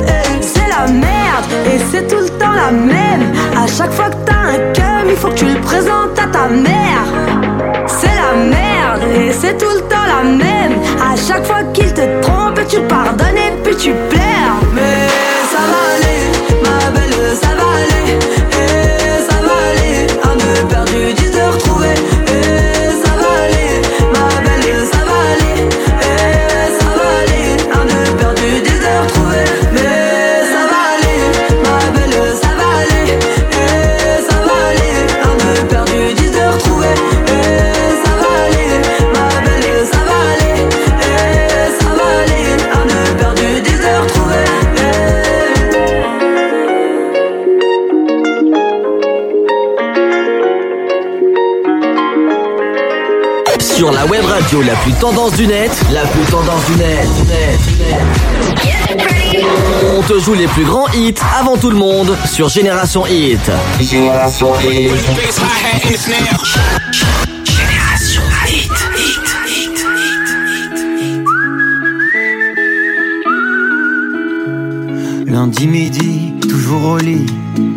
la 0.81 0.93
merde 0.93 1.47
Et 1.66 1.78
c'est 1.91 2.07
tout 2.07 2.22
le 2.22 2.28
temps 2.39 2.53
la 2.53 2.70
même. 2.70 3.33
À 3.57 3.66
chaque 3.66 3.93
fois 3.93 4.11
que 4.11 4.16
t'as 4.24 4.43
un 4.55 4.59
cum 4.72 5.09
Il 5.09 5.16
faut 5.16 5.28
que 5.28 5.35
tu 5.35 5.47
le 5.47 5.61
présentes 5.61 6.18
à 6.18 6.26
ta 6.26 6.49
mère. 6.49 7.05
C'est 7.87 8.16
la 8.24 8.33
merde 8.57 9.03
et 9.14 9.33
c'est 9.33 9.57
tout 9.59 9.74
le 9.74 9.83
temps 9.83 10.07
la 10.07 10.22
même. 10.22 10.74
À 11.01 11.16
chaque 11.16 11.45
fois 11.45 11.62
qu'il 11.72 11.93
te 11.93 12.20
trompe 12.22 12.61
tu 12.68 12.81
pardonnes 12.83 13.37
et 13.37 13.53
puis 13.62 13.76
tu 13.76 13.93
pleures 14.11 14.30
la 54.01 54.07
web 54.07 54.24
radio 54.24 54.62
la 54.62 54.74
plus 54.76 54.94
tendance 54.94 55.32
du 55.34 55.46
net, 55.46 55.70
la 55.92 56.07
plus 56.07 56.24
tendance 56.30 56.64
du 56.64 56.76
net, 56.76 57.07
net, 57.28 57.61
net. 57.78 58.01
On 59.94 60.01
te 60.03 60.18
joue 60.18 60.32
les 60.32 60.46
plus 60.46 60.64
grands 60.64 60.88
hits 60.94 61.20
avant 61.38 61.59
tout 61.59 61.68
le 61.68 61.76
monde 61.76 62.16
sur 62.24 62.48
Génération 62.48 63.07
Hit. 63.07 63.51
Génération 63.78 64.55
Hit. 64.61 64.90
Génération 65.05 65.44
Hit. 68.48 68.72
Lundi 75.26 75.66
midi, 75.66 76.32
toujours 76.48 76.92
au 76.92 76.96
lit. 76.96 77.26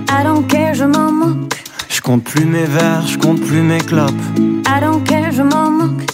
I 0.09 0.23
don't 0.23 0.47
care, 0.47 0.73
je 0.73 0.85
m'en 0.85 1.11
moque 1.11 1.53
Je 1.89 1.99
compte 1.99 2.23
plus 2.23 2.45
mes 2.45 2.63
verres, 2.63 3.05
je 3.07 3.17
compte 3.17 3.41
plus 3.41 3.61
mes 3.61 3.79
clopes. 3.79 4.13
I 4.37 4.79
don't 4.79 5.03
care, 5.03 5.31
je 5.33 5.41
m'en 5.41 5.69
moque 5.69 6.12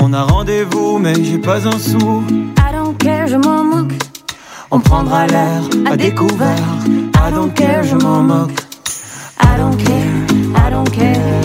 On 0.00 0.12
a 0.12 0.22
rendez-vous, 0.22 0.98
mais 0.98 1.14
j'ai 1.22 1.38
pas 1.38 1.66
un 1.66 1.78
sou. 1.78 2.22
I 2.30 2.72
don't 2.72 2.96
care, 2.98 3.26
je 3.26 3.36
m'en 3.36 3.64
moque 3.64 3.94
On 4.70 4.78
prendra 4.80 5.26
l'air 5.26 5.60
à 5.90 5.96
découvert. 5.96 6.56
I 6.86 7.32
don't 7.32 7.52
care, 7.52 7.82
je 7.82 7.96
m'en 7.96 8.22
moque. 8.22 8.60
I 9.40 9.58
don't 9.58 9.76
care, 9.76 10.66
I 10.66 10.70
don't 10.70 10.90
care 10.90 11.37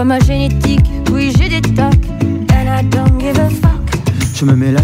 Quoi 0.00 0.06
ma 0.06 0.20
génétique, 0.20 0.86
oui 1.12 1.30
j'ai 1.36 1.50
des 1.50 1.60
tocs 1.60 1.92
And 2.54 2.68
I 2.70 2.82
don't 2.84 3.20
give 3.20 3.38
a 3.38 3.50
fuck. 3.50 3.82
Je 4.34 4.46
me 4.46 4.56
mets 4.56 4.72
la 4.72 4.79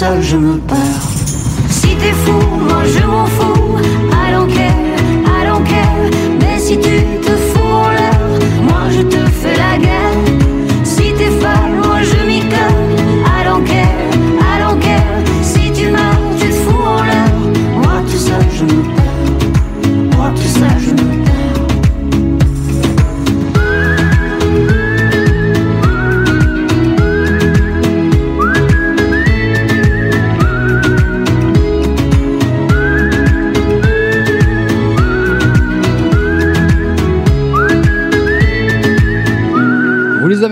seul 0.00 0.22
je 0.22 0.36
me 0.36 0.56
perds. 0.60 1.08
Si 1.68 1.94
t'es 1.96 2.14
fou, 2.24 2.39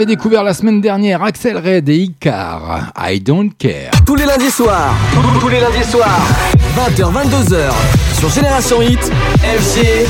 Découverts 0.09 0.43
la 0.43 0.55
semaine 0.55 0.81
dernière, 0.81 1.23
Axel 1.23 1.59
Red 1.59 1.87
et 1.91 1.97
Icar. 1.97 2.95
I 2.99 3.21
don't 3.21 3.51
care. 3.59 3.91
Tous 4.07 4.15
les 4.15 4.25
lundis 4.25 4.51
soirs. 4.51 4.95
Tous 5.39 5.49
les 5.49 5.61
lundis 5.61 5.85
soirs. 5.85 6.58
20h, 6.79 7.13
22h. 7.13 7.73
Sur 8.21 8.31
Génération 8.31 8.81
Hit, 8.81 9.01
FG 9.43 10.07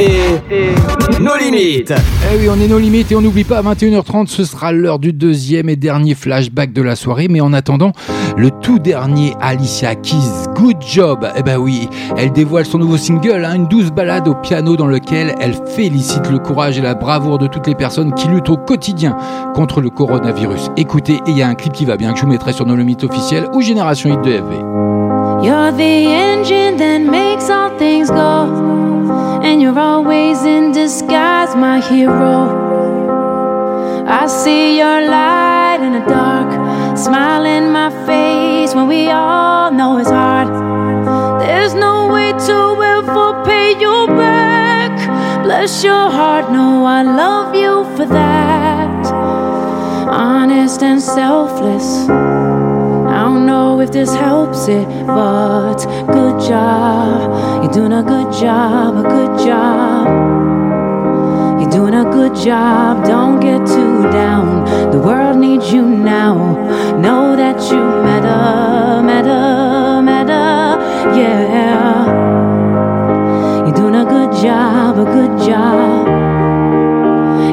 et 0.00 1.22
nos 1.22 1.36
limites. 1.36 1.94
Eh 2.32 2.38
oui, 2.38 2.48
on 2.50 2.60
est 2.60 2.66
nos 2.66 2.80
limites 2.80 3.12
et 3.12 3.14
on 3.14 3.20
n'oublie 3.20 3.44
pas, 3.44 3.58
à 3.58 3.62
21h30, 3.62 4.26
ce 4.26 4.44
sera 4.44 4.72
l'heure 4.72 4.98
du 4.98 5.12
deuxième 5.12 5.68
et 5.68 5.76
dernier 5.76 6.16
flashback 6.16 6.72
de 6.72 6.82
la 6.82 6.96
soirée. 6.96 7.28
Mais 7.30 7.40
en 7.40 7.52
attendant, 7.52 7.92
le 8.36 8.50
tout 8.50 8.80
dernier 8.80 9.34
Alicia 9.40 9.94
Keys, 9.94 10.48
Good 10.56 10.78
Job. 10.80 11.24
Eh 11.36 11.44
ben 11.44 11.56
oui, 11.56 11.88
elle 12.16 12.32
dévoile 12.32 12.66
son 12.66 12.78
nouveau 12.78 12.96
single, 12.96 13.44
hein, 13.44 13.54
une 13.54 13.68
douce 13.68 13.92
balade 13.92 14.26
au 14.26 14.34
piano 14.34 14.74
dans 14.74 14.88
lequel 14.88 15.36
elle 15.40 15.54
félicite 15.76 16.28
le 16.28 16.40
courage 16.40 16.78
et 16.78 16.82
la 16.82 16.94
bravoure 16.94 17.38
de 17.38 17.46
toutes 17.46 17.68
les 17.68 17.76
personnes 17.76 18.12
qui 18.12 18.26
luttent 18.26 18.50
au 18.50 18.56
quotidien 18.56 19.16
contre 19.54 19.80
le 19.80 19.90
coronavirus. 19.90 20.70
Écoutez, 20.76 21.20
il 21.28 21.38
y 21.38 21.42
a 21.42 21.48
un 21.48 21.54
clip 21.54 21.72
qui 21.72 21.84
va 21.84 21.96
bien 21.96 22.12
que 22.12 22.18
je 22.18 22.24
vous 22.24 22.30
mettrai 22.32 22.52
sur 22.52 22.66
nos 22.66 22.74
limites 22.74 23.04
officielles 23.04 23.46
ou 23.54 23.60
Génération 23.60 24.12
Hit 24.12 24.22
de 24.22 24.32
FV. 24.32 25.05
You're 25.46 25.70
the 25.70 25.96
engine 26.12 26.76
that 26.78 26.98
makes 26.98 27.48
all 27.48 27.70
things 27.78 28.10
go. 28.10 29.40
And 29.44 29.62
you're 29.62 29.78
always 29.78 30.42
in 30.42 30.72
disguise, 30.72 31.54
my 31.54 31.78
hero. 31.78 32.34
I 34.08 34.26
see 34.26 34.76
your 34.76 35.02
light 35.08 35.78
in 35.82 35.92
the 35.92 36.04
dark, 36.04 36.98
smile 36.98 37.44
in 37.44 37.70
my 37.70 37.90
face 38.06 38.74
when 38.74 38.88
we 38.88 39.08
all 39.08 39.70
know 39.70 39.98
it's 39.98 40.10
hard. 40.10 40.48
There's 41.40 41.74
no 41.74 42.12
way 42.12 42.32
to 42.32 42.58
ever 42.96 43.44
pay 43.44 43.78
you 43.78 44.08
back. 44.18 44.90
Bless 45.44 45.84
your 45.84 46.10
heart, 46.10 46.50
no, 46.50 46.84
I 46.84 47.02
love 47.02 47.54
you 47.54 47.84
for 47.96 48.06
that. 48.06 49.06
Honest 50.10 50.82
and 50.82 51.00
selfless. 51.00 52.35
I 53.16 53.20
don't 53.20 53.46
know 53.46 53.80
if 53.80 53.92
this 53.92 54.14
helps 54.14 54.68
it, 54.68 54.86
but 55.06 55.78
good 56.12 56.38
job. 56.38 57.62
You're 57.62 57.72
doing 57.72 57.92
a 57.92 58.02
good 58.02 58.30
job, 58.30 58.94
a 58.98 59.08
good 59.08 59.38
job. 59.38 60.06
You're 61.58 61.70
doing 61.70 61.94
a 61.94 62.04
good 62.04 62.34
job, 62.36 63.06
don't 63.06 63.40
get 63.40 63.66
too 63.66 64.02
down. 64.12 64.66
The 64.92 64.98
world 64.98 65.38
needs 65.38 65.72
you 65.72 65.80
now. 65.80 66.34
Know 66.98 67.34
that 67.36 67.58
you 67.70 67.78
matter, 67.78 69.02
matter, 69.02 70.02
matter, 70.02 70.78
yeah. 71.18 72.04
You're 73.64 73.76
doing 73.76 73.94
a 73.94 74.04
good 74.04 74.32
job, 74.42 74.98
a 74.98 75.04
good 75.06 75.38
job. 75.38 76.06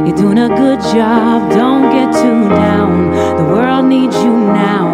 You're 0.06 0.18
doing 0.18 0.40
a 0.40 0.50
good 0.50 0.82
job, 0.94 1.50
don't 1.52 1.84
get 1.84 2.12
too 2.22 2.50
down. 2.50 3.12
The 3.38 3.46
world 3.46 3.86
needs 3.86 4.18
you 4.18 4.36
now. 4.36 4.93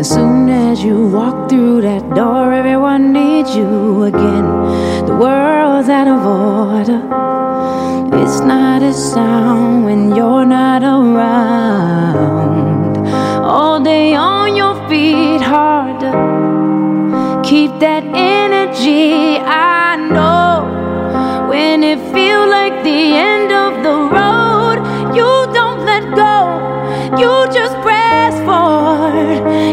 As 0.00 0.08
soon 0.08 0.48
as 0.48 0.82
you 0.82 1.08
walk 1.08 1.50
through 1.50 1.82
that 1.82 2.14
door, 2.14 2.54
everyone 2.54 3.12
needs 3.12 3.54
you 3.54 4.04
again. 4.04 4.46
The 5.04 5.14
world's 5.14 5.90
out 5.90 6.08
of 6.08 6.24
order. 6.24 7.02
It's 8.22 8.40
not 8.40 8.82
a 8.82 8.94
sound 8.94 9.84
when 9.84 10.14
you're 10.16 10.46
not 10.46 10.82
around. 10.82 11.76
All 13.44 13.78
day 13.78 14.14
on 14.14 14.56
your 14.56 14.74
feet, 14.88 15.42
harder. 15.42 16.14
Keep 17.44 17.78
that 17.80 18.02
energy. 18.04 18.29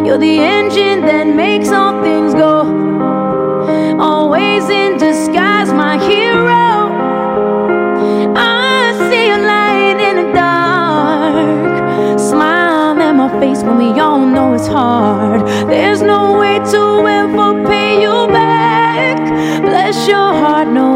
You're 0.08 0.18
the 0.18 0.40
engine 0.40 1.02
that 1.02 1.28
makes 1.28 1.68
all 1.68 2.02
things 2.02 2.34
go. 2.34 2.62
Always 4.00 4.70
in 4.70 4.98
disguise, 4.98 5.70
my 5.74 5.98
hero. 5.98 6.70
I 8.34 8.94
see 9.10 9.30
a 9.32 9.38
light 9.38 10.00
in 10.00 10.16
the 10.22 10.32
dark. 10.32 12.18
Smile 12.18 13.02
in 13.02 13.18
my 13.18 13.28
face 13.42 13.64
when 13.64 13.78
we 13.78 14.00
all 14.00 14.26
know 14.26 14.54
it's 14.54 14.68
hard. 14.68 15.46
There's 15.68 16.02
no 16.02 16.40
way 16.40 16.60
to 16.72 17.06
ever 17.06 17.66
pay 17.68 18.02
you 18.02 18.28
back. 18.28 19.18
Bless 19.62 20.08
your 20.08 20.32
heart, 20.42 20.70
no, 20.70 20.96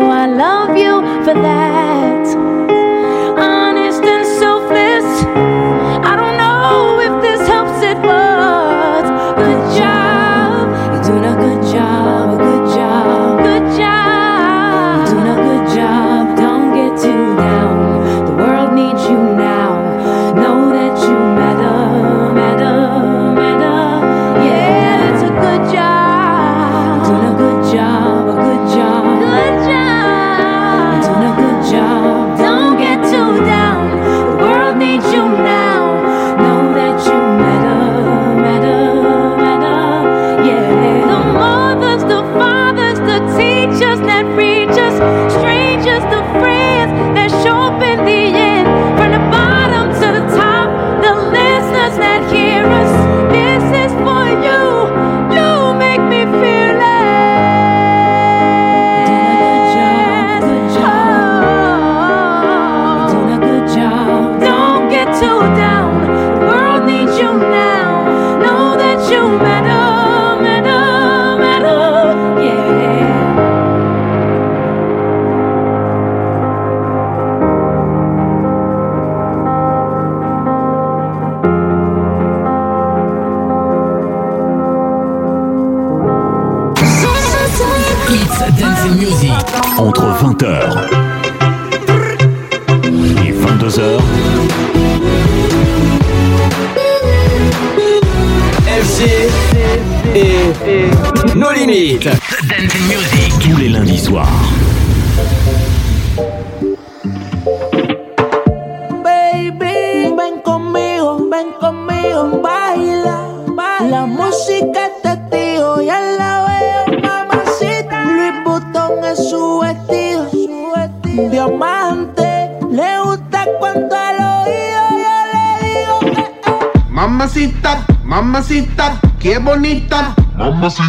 После 130.61 130.85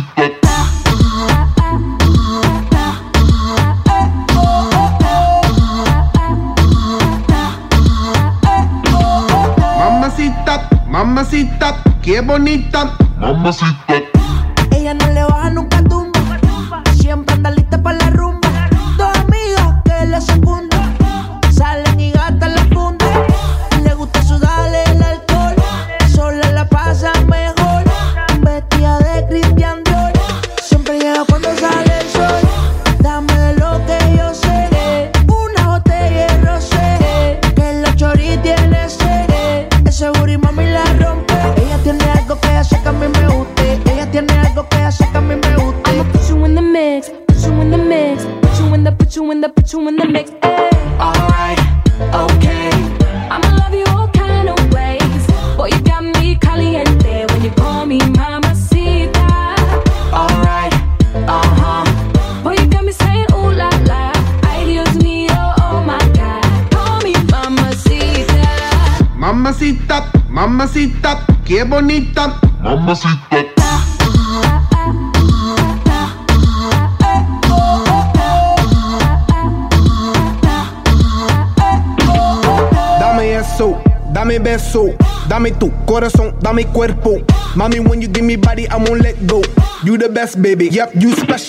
baby. 90.34 90.68
Yep, 90.68 90.92
you 90.96 91.12
special. 91.14 91.41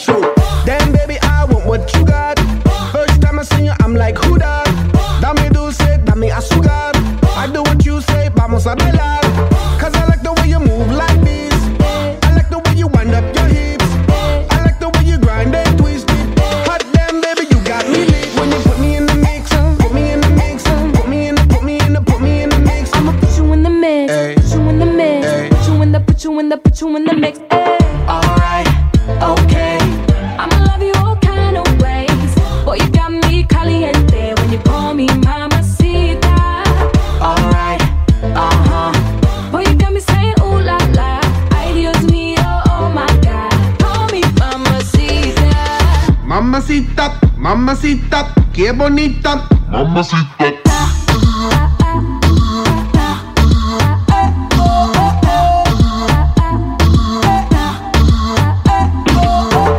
mamacita. 49.93 50.53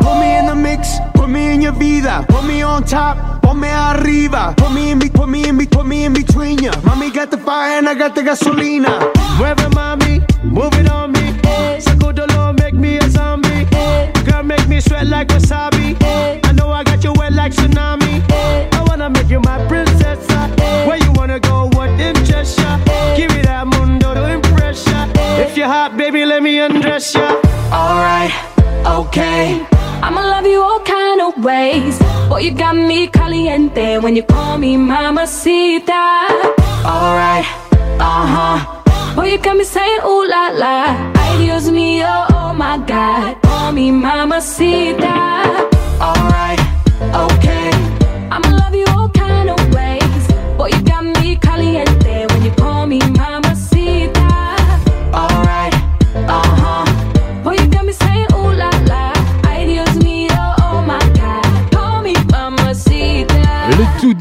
Put 0.00 0.18
me 0.20 0.38
in 0.38 0.46
the 0.46 0.54
mix, 0.54 0.98
put 1.14 1.28
me 1.28 1.52
in 1.52 1.62
your 1.62 1.72
vida, 1.72 2.24
put 2.28 2.44
me 2.44 2.62
on 2.62 2.84
top. 2.84 3.42
Put 3.42 3.54
me 3.54 3.68
arriba, 3.68 4.54
put 4.56 4.72
me 4.72 4.90
in, 4.90 4.98
be, 4.98 5.08
put 5.08 5.28
me 5.28 5.48
in, 5.48 5.58
be, 5.58 5.66
put 5.66 5.86
me 5.86 6.04
in 6.04 6.12
between 6.12 6.58
ya. 6.58 6.72
Mommy 6.82 7.10
got 7.10 7.30
the 7.30 7.38
fire 7.38 7.78
and 7.78 7.88
I 7.88 7.94
got 7.94 8.14
the 8.14 8.22
gasolina. 8.22 9.12
Wherever 9.38 9.68
mommy, 9.70 10.20
move 10.42 10.74
it 10.74 10.88
on 10.90 11.12
me. 11.12 11.34
Eh. 11.44 11.78
Sacudo 11.80 12.26
lo, 12.34 12.52
make 12.52 12.74
me 12.74 12.98
a 12.98 13.08
zombie. 13.10 13.66
Eh. 13.72 14.12
Girl, 14.24 14.42
make 14.42 14.66
me 14.68 14.80
sweat 14.80 15.06
like 15.06 15.28
wasabi. 15.28 16.03
I'ma 30.02 30.20
love 30.20 30.46
you 30.46 30.60
all 30.62 30.80
kind 30.80 31.20
of 31.20 31.44
ways. 31.44 31.98
Boy, 32.28 32.40
you 32.40 32.52
got 32.52 32.76
me 32.76 33.08
caliente 33.08 33.98
when 33.98 34.16
you 34.16 34.22
call 34.22 34.58
me 34.58 34.76
mamacita. 34.76 36.28
Alright, 36.84 37.46
uh 38.00 38.26
huh. 38.34 39.14
Boy, 39.14 39.32
you 39.32 39.38
got 39.38 39.56
me 39.56 39.64
saying 39.64 40.00
ooh 40.04 40.26
la 40.28 40.48
la. 40.48 40.76
Ay, 41.16 41.44
Dios 41.44 41.68
mío, 41.68 42.06
oh, 42.06 42.50
oh 42.50 42.52
my 42.54 42.78
God. 42.86 43.36
Call 43.42 43.72
me 43.72 43.90
mamacita. 43.90 45.16
Alright, 46.00 46.60
okay. 47.12 47.83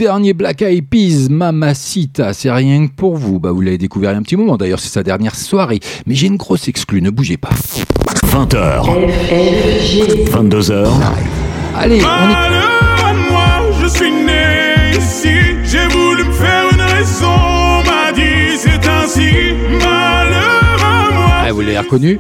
dernier 0.04 0.34
Black 0.34 0.62
Eyed 0.62 0.86
Peas, 0.90 1.30
Mamacita, 1.30 2.34
c'est 2.34 2.52
rien 2.52 2.88
que 2.88 2.92
pour 2.92 3.16
vous. 3.16 3.40
Bah, 3.40 3.54
vous 3.54 3.62
l'avez 3.62 3.78
découvert 3.78 4.12
il 4.12 4.16
y 4.16 4.18
a 4.18 4.20
un 4.20 4.22
petit 4.22 4.36
moment, 4.36 4.58
d'ailleurs, 4.58 4.80
c'est 4.80 4.90
sa 4.90 5.02
dernière 5.02 5.34
soirée. 5.34 5.80
Mais 6.06 6.14
j'ai 6.14 6.28
une 6.28 6.36
grosse 6.36 6.68
exclue, 6.68 7.02
ne 7.02 7.10
bougez 7.10 7.38
pas. 7.38 7.52
20h. 8.28 8.84
22h. 10.30 10.90
Allez, 11.78 12.02
on 12.04 12.08
vous 21.54 21.62
l'avez 21.62 21.80
reconnu. 21.80 22.20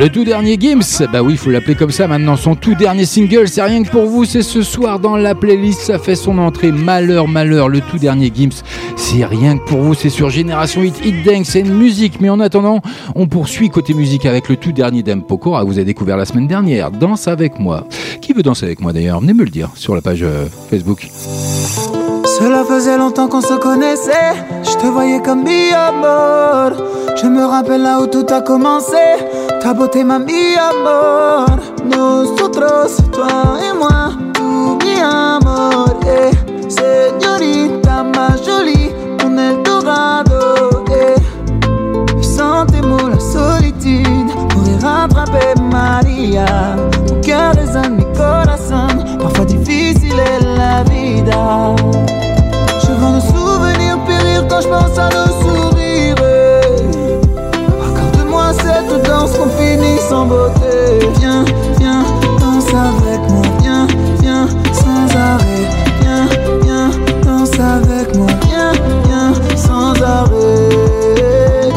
Le 0.00 0.08
tout 0.08 0.24
dernier 0.24 0.56
Gims, 0.60 1.06
bah 1.12 1.22
oui, 1.22 1.32
il 1.32 1.38
faut 1.38 1.50
l'appeler 1.50 1.74
comme 1.74 1.90
ça 1.90 2.06
maintenant. 2.06 2.36
Son 2.36 2.54
tout 2.54 2.74
dernier 2.74 3.04
single, 3.04 3.48
c'est 3.48 3.62
rien 3.62 3.82
que 3.82 3.88
pour 3.88 4.06
vous, 4.06 4.24
c'est 4.24 4.42
ce 4.42 4.62
soir 4.62 4.98
dans 4.98 5.16
la 5.16 5.34
playlist. 5.34 5.80
Ça 5.80 5.98
fait 5.98 6.14
son 6.14 6.38
entrée. 6.38 6.72
Malheur, 6.72 7.28
malheur, 7.28 7.68
le 7.68 7.80
tout 7.80 7.98
dernier 7.98 8.30
Gims, 8.34 8.62
c'est 8.96 9.24
rien 9.24 9.58
que 9.58 9.64
pour 9.64 9.80
vous, 9.80 9.94
c'est 9.94 10.10
sur 10.10 10.30
Génération 10.30 10.82
Hit, 10.82 11.04
Hit 11.04 11.24
Dang, 11.24 11.44
c'est 11.44 11.60
une 11.60 11.74
musique. 11.74 12.20
Mais 12.20 12.28
en 12.28 12.40
attendant, 12.40 12.80
on 13.14 13.26
poursuit 13.26 13.70
côté 13.70 13.94
musique 13.94 14.26
avec 14.26 14.48
le 14.48 14.56
tout 14.56 14.72
dernier 14.72 15.02
Dem 15.02 15.22
Pokora 15.22 15.54
ah, 15.60 15.64
vous 15.64 15.78
avez 15.78 15.84
découvert 15.84 16.16
la 16.16 16.24
semaine 16.24 16.46
dernière. 16.46 16.90
Danse 16.90 17.28
avec 17.28 17.58
moi. 17.58 17.86
Qui 18.20 18.32
veut 18.32 18.42
danser 18.42 18.66
avec 18.66 18.80
moi 18.80 18.92
d'ailleurs? 18.92 19.20
Venez 19.20 19.34
me 19.34 19.44
le 19.44 19.50
dire 19.50 19.70
sur 19.74 19.94
la 19.94 20.00
page 20.00 20.22
euh, 20.22 20.46
Facebook. 20.70 21.08
Cela 22.38 22.64
faisait 22.64 22.98
longtemps 22.98 23.28
qu'on 23.28 23.40
se 23.40 23.54
connaissait. 23.54 24.34
Je 24.64 24.76
te 24.76 24.86
voyais 24.86 25.22
comme 25.22 25.44
mi 25.44 25.72
amor. 25.72 26.72
Je 27.14 27.28
me 27.28 27.44
rappelle 27.44 27.82
là 27.82 28.00
où 28.00 28.06
tout 28.08 28.26
a 28.28 28.40
commencé. 28.40 29.04
Ta 29.60 29.72
beauté 29.72 30.02
m'a 30.02 30.18
mis 30.18 30.56
amor. 30.56 31.46
Nosotros, 31.84 32.96
toi 33.12 33.28
et 33.62 33.78
moi, 33.78 34.10
tout 34.34 34.78
mi 34.84 35.00
amor. 35.00 36.00
Eh. 36.08 36.32
Señorita 36.68 38.02
más 38.02 38.44
jolie, 38.44 38.90
un 39.24 39.38
Eldorado. 39.38 40.84
Eh. 40.90 41.14
Sentez-moi 42.20 43.10
la 43.10 43.20
solitude 43.20 44.28
pourrait 44.48 44.78
rattraper 44.82 45.54
Maria. 45.70 46.83
Je 54.60 54.68
pense 54.68 54.98
à 54.98 55.08
nos 55.08 55.32
sourires. 55.42 56.14
Accorde-moi 57.86 58.52
cette 58.52 59.06
danse 59.06 59.32
qu'on 59.36 59.48
finit 59.50 59.98
sans 60.08 60.26
beauté. 60.26 61.08
Viens, 61.18 61.44
viens, 61.78 62.04
danse 62.38 62.68
avec 62.68 63.20
moi. 63.30 63.42
Viens, 63.60 63.86
viens, 64.20 64.46
sans 64.72 65.16
arrêt. 65.16 65.66
Viens, 66.00 66.28
viens, 66.62 66.90
danse 67.24 67.52
avec 67.58 68.16
moi. 68.16 68.26
Viens, 68.46 68.72
viens, 69.06 69.32
sans 69.56 69.92
arrêt. 70.02 71.70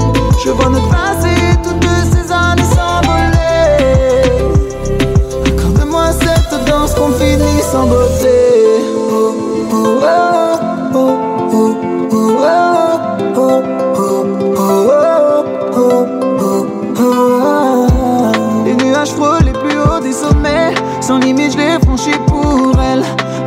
Je 0.44 0.50
vois 0.52 0.70
notre 0.70 0.90
passé, 0.90 1.34
toutes 1.64 1.88
ces 2.12 2.32
années 2.32 2.64
s'envoler. 2.76 3.88
Accorde-moi 5.48 6.12
cette 6.12 6.66
danse 6.66 6.94
qu'on 6.94 7.12
finit 7.14 7.62
sans 7.72 7.88
beauté. 7.88 8.84
Oh, 9.10 9.34
oh, 9.72 10.00
oh, 10.04 10.37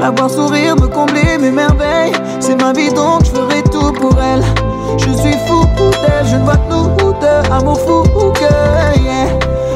La 0.00 0.10
voir 0.10 0.30
sourire, 0.30 0.76
me 0.76 0.86
combler 0.86 1.36
mes 1.38 1.50
merveilles. 1.50 2.12
C'est 2.40 2.60
ma 2.60 2.72
vie 2.72 2.90
donc 2.90 3.24
je 3.24 3.30
ferai 3.30 3.62
tout 3.64 3.92
pour 3.92 4.16
elle. 4.18 4.42
Je 4.96 5.12
suis 5.12 5.36
fou 5.46 5.66
d'elle, 5.76 6.26
je 6.26 6.36
ne 6.36 6.44
vois 6.44 6.56
que 6.56 6.70
nous 6.70 7.12
deux. 7.20 7.52
Amour 7.52 7.78
fou 7.80 8.02
que, 8.32 8.98
yeah. 8.98 9.28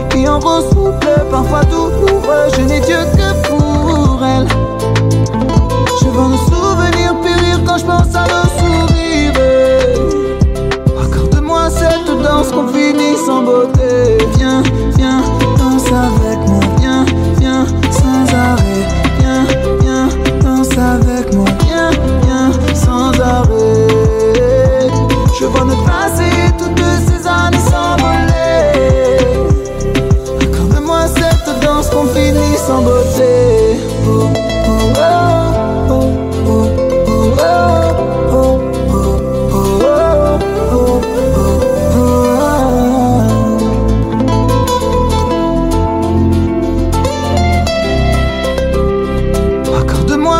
Qui 0.09 0.27
en 0.27 0.41
rose 0.41 0.65
souple, 0.71 1.09
parfois 1.31 1.63
douloureux. 1.65 2.49
Je 2.57 2.63
n'ai 2.63 2.81
Dieu 2.81 2.97
que 3.17 3.49
pour 3.49 4.21
elle. 4.25 4.49
Je 6.01 6.07
vois 6.07 6.29
nos 6.29 6.39
souvenirs 6.39 7.15
périr 7.23 7.61
quand 7.67 7.77
je 7.77 7.85
pense 7.85 8.15
à 8.15 8.25
nos 8.25 8.49
sourires. 8.59 9.33
Accorde-moi 11.03 11.69
cette 11.69 12.23
danse 12.23 12.51
qu'on 12.51 12.69
finit 12.69 13.17
sans 13.27 13.43
beauté. 13.43 14.19
Viens, 14.39 14.63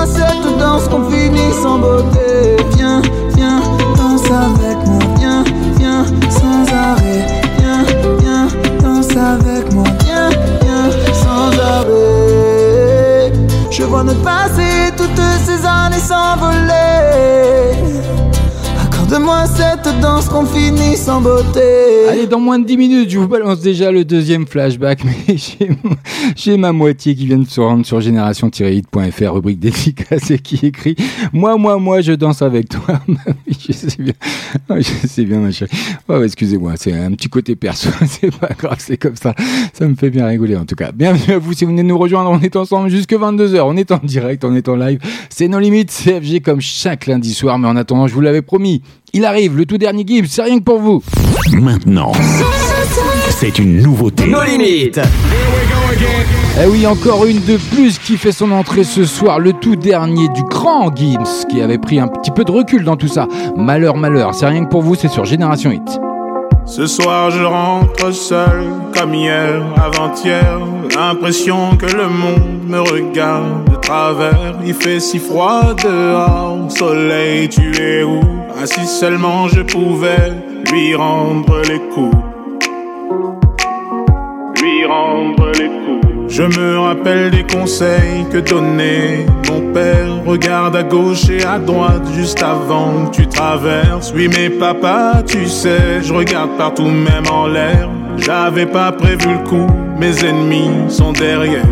Cette 0.07 0.59
danse 0.59 0.87
qu'on 0.89 1.11
finit 1.11 1.53
sans 1.63 1.79
beauté. 1.79 2.57
Viens, 2.77 3.01
viens, 3.37 3.61
danse 3.97 4.25
avec 4.27 4.87
moi. 4.87 4.99
Viens, 5.19 5.45
viens, 5.79 6.05
sans 6.29 6.65
arrêt. 6.73 7.27
Viens, 7.59 7.85
viens, 8.21 8.49
danse 8.83 9.11
avec 9.17 9.73
moi. 9.73 9.85
Viens, 10.05 10.29
viens, 10.63 10.91
sans 11.15 11.59
arrêt. 11.59 13.33
Je 13.71 13.83
vois 13.83 14.05
notre 14.05 14.23
passé, 14.23 14.93
toutes 14.97 15.21
ces 15.47 15.65
années 15.67 15.99
s'envoler. 15.99 17.84
Accorde-moi 19.15 19.47
cette 19.47 20.01
danse 20.01 20.29
qu'on 20.29 20.45
finit 20.45 20.97
sans 20.97 21.21
beauté. 21.21 22.09
Allez, 22.09 22.27
dans 22.27 22.41
moins 22.41 22.59
de 22.59 22.67
10 22.67 22.77
minutes, 22.77 23.11
je 23.11 23.21
vous 23.21 23.29
balance 23.29 23.61
déjà 23.61 23.93
le 23.93 24.05
deuxième 24.05 24.45
flashback, 24.45 25.05
mais 25.29 25.37
j'ai, 26.35 26.57
ma 26.57 26.73
moitié 26.73 27.15
qui 27.15 27.27
vient 27.27 27.39
de 27.39 27.49
se 27.49 27.61
rendre 27.61 27.87
sur 27.87 28.01
génération-hit.fr, 28.01 29.33
rubrique 29.33 29.61
dédicace, 29.61 30.33
et 30.33 30.41
qui 30.41 30.67
écrit 30.67 30.97
Moi, 31.33 31.57
moi, 31.59 31.79
moi, 31.79 32.01
je 32.01 32.11
danse 32.11 32.43
avec 32.43 32.71
toi. 32.71 33.01
je 33.47 33.73
sais 33.73 34.03
bien, 34.03 34.15
je 34.69 35.07
sais 35.07 35.25
bien, 35.25 35.39
ma 35.39 35.53
chérie. 35.53 35.71
Oh, 36.09 36.21
excusez-moi, 36.21 36.73
c'est 36.75 36.93
un 36.93 37.13
petit 37.13 37.29
côté 37.29 37.55
perso, 37.55 37.91
c'est 38.09 38.37
pas 38.37 38.51
grave, 38.59 38.79
c'est 38.81 38.97
comme 38.97 39.17
ça. 39.17 39.33
Ça 39.75 39.87
me 39.87 39.95
fait 39.95 40.11
bien 40.11 40.27
rigoler 40.27 40.57
en 40.57 40.65
tout 40.65 40.75
cas. 40.75 40.91
Bienvenue 40.91 41.35
à 41.35 41.39
vous 41.39 41.53
si 41.53 41.65
vous 41.65 41.71
venez 41.71 41.85
nous 41.85 41.99
rejoindre, 41.99 42.31
on 42.31 42.41
est 42.41 42.57
ensemble 42.57 42.89
jusque 42.89 43.13
22h, 43.13 43.61
on 43.61 43.77
est 43.77 43.93
en 43.93 44.01
direct, 44.03 44.45
on 44.45 44.57
est 44.57 44.69
en 44.69 44.75
live. 44.75 44.99
C'est 45.31 45.47
nos 45.47 45.61
limites, 45.61 45.93
CFG 45.93 46.41
comme 46.41 46.61
chaque 46.61 47.07
lundi 47.07 47.33
soir, 47.33 47.61
mais 47.61 47.69
en 47.69 47.77
attendant, 47.77 48.09
je 48.09 48.15
vous 48.15 48.21
l'avais 48.21 48.43
promis. 48.43 48.83
Il 49.17 49.25
arrive, 49.25 49.57
le 49.57 49.65
tout 49.65 49.79
dernier 49.79 50.03
Gibbs, 50.05 50.27
c'est 50.29 50.43
rien 50.43 50.59
que 50.59 50.65
pour 50.65 50.81
vous. 50.81 51.01
Maintenant, 51.53 52.11
c'est 53.31 53.61
une 53.61 53.81
nouveauté. 53.81 54.27
Nos 54.27 54.43
limites. 54.43 55.01
Eh 56.61 56.67
oui, 56.69 56.85
encore 56.85 57.25
une 57.25 57.41
de 57.45 57.57
plus 57.73 58.01
qui 58.01 58.17
fait 58.17 58.33
son 58.33 58.51
entrée 58.51 58.83
ce 58.83 59.05
soir, 59.05 59.39
le 59.39 59.53
tout 59.53 59.77
dernier 59.77 60.27
du 60.31 60.43
grand 60.43 60.93
Gibbs, 60.97 61.47
qui 61.49 61.61
avait 61.61 61.79
pris 61.79 62.01
un 62.01 62.09
petit 62.09 62.33
peu 62.33 62.43
de 62.43 62.51
recul 62.51 62.83
dans 62.83 62.97
tout 62.97 63.07
ça. 63.07 63.29
Malheur, 63.57 63.97
malheur, 63.97 64.35
c'est 64.35 64.47
rien 64.47 64.65
que 64.65 64.71
pour 64.71 64.83
vous, 64.83 64.97
c'est 64.97 65.07
sur 65.07 65.25
Génération 65.25 65.71
Hit. 65.71 66.01
Ce 66.67 66.87
soir 66.87 67.31
je 67.31 67.45
rentre 67.45 68.13
seul 68.13 68.65
comme 68.97 69.15
hier, 69.15 69.63
avant-hier. 69.77 70.59
L'impression 70.97 71.77
que 71.77 71.87
le 71.87 72.09
monde 72.09 72.65
me 72.67 72.81
regarde 72.81 73.71
de 73.71 73.77
travers. 73.77 74.55
Il 74.65 74.75
fait 74.75 74.99
si 74.99 75.19
froid 75.19 75.75
dehors, 75.75 76.71
soleil 76.71 77.49
tu 77.49 77.71
es 77.77 78.03
où? 78.03 78.21
Ah 78.59 78.67
si 78.67 78.87
seulement 78.87 79.47
je 79.49 79.61
pouvais 79.61 80.33
lui 80.73 80.95
rendre 80.95 81.61
les 81.69 81.81
coups. 81.95 82.17
Lui 84.63 84.87
rendre. 84.87 85.44
Je 86.37 86.43
me 86.43 86.81
rappelle 86.81 87.31
des 87.31 87.45
conseils 87.45 88.27
que 88.29 88.39
donnait 88.39 89.25
mon 89.49 89.73
père. 89.73 90.09
Regarde 90.27 90.75
à 90.75 90.83
gauche 90.83 91.29
et 91.31 91.45
à 91.45 91.61
droite 91.61 92.03
juste 92.13 92.43
avant 92.43 93.07
que 93.07 93.19
tu 93.19 93.29
traverses. 93.29 94.13
Oui, 94.17 94.29
mais 94.29 94.51
papa, 94.51 95.23
tu 95.25 95.47
sais, 95.47 96.03
je 96.03 96.13
regarde 96.13 96.51
partout, 96.59 96.89
même 96.89 97.29
en 97.31 97.47
l'air. 97.47 97.89
J'avais 98.17 98.67
pas 98.67 98.91
prévu 98.91 99.29
le 99.29 99.49
coup, 99.49 99.69
mes 100.01 100.25
ennemis 100.25 100.73
sont 100.89 101.13
derrière. 101.13 101.69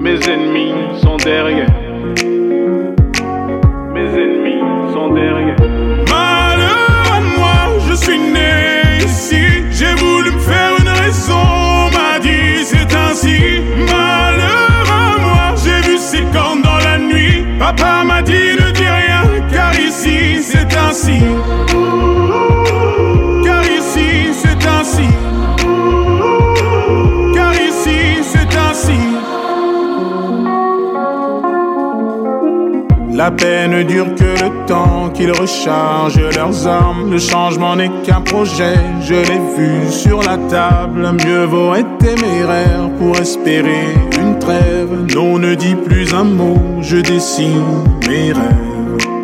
Mes 0.00 0.18
ennemis 0.26 0.72
sont 1.02 1.18
derrière. 1.18 1.68
Mes 3.92 4.08
ennemis 4.22 4.62
sont 4.94 5.12
derrière. 5.12 5.56
Malheur 6.08 7.12
à 7.12 7.20
moi, 7.20 7.78
je 7.90 7.94
suis 7.94 8.18
né 8.18 9.04
ici. 9.04 9.36
J'ai 9.70 9.94
voulu 9.96 10.30
me 10.30 10.38
faire 10.38 10.72
une 10.80 10.88
raison, 10.88 11.57
Car 23.44 23.62
ici 23.64 24.32
c'est 24.32 24.66
ainsi. 24.66 25.08
Car 27.34 27.54
ici 27.54 27.98
c'est 28.22 28.58
ainsi. 28.58 28.98
La 33.12 33.24
La 33.28 33.30
paix 33.30 33.68
ne 33.68 33.82
dure 33.82 34.14
que 34.14 34.42
le 34.42 34.66
temps 34.66 35.10
qu'ils 35.14 35.32
rechargent 35.32 36.30
leurs 36.34 36.66
armes. 36.66 37.12
Le 37.12 37.18
changement 37.18 37.76
n'est 37.76 37.90
qu'un 38.02 38.22
projet, 38.22 38.78
je 39.02 39.14
l'ai 39.14 39.40
vu 39.56 39.90
sur 39.90 40.22
la 40.22 40.36
table. 40.48 41.12
Mieux 41.24 41.44
vaut 41.44 41.74
être 41.74 41.98
téméraire 41.98 42.88
pour 42.98 43.16
espérer 43.18 43.94
une 44.18 44.38
trêve. 44.38 45.06
Non, 45.14 45.38
ne 45.38 45.54
dis 45.54 45.76
plus 45.76 46.12
un 46.14 46.24
mot, 46.24 46.58
je 46.80 46.96
dessine 46.96 47.84
mes 48.08 48.32
rêves. 48.32 49.17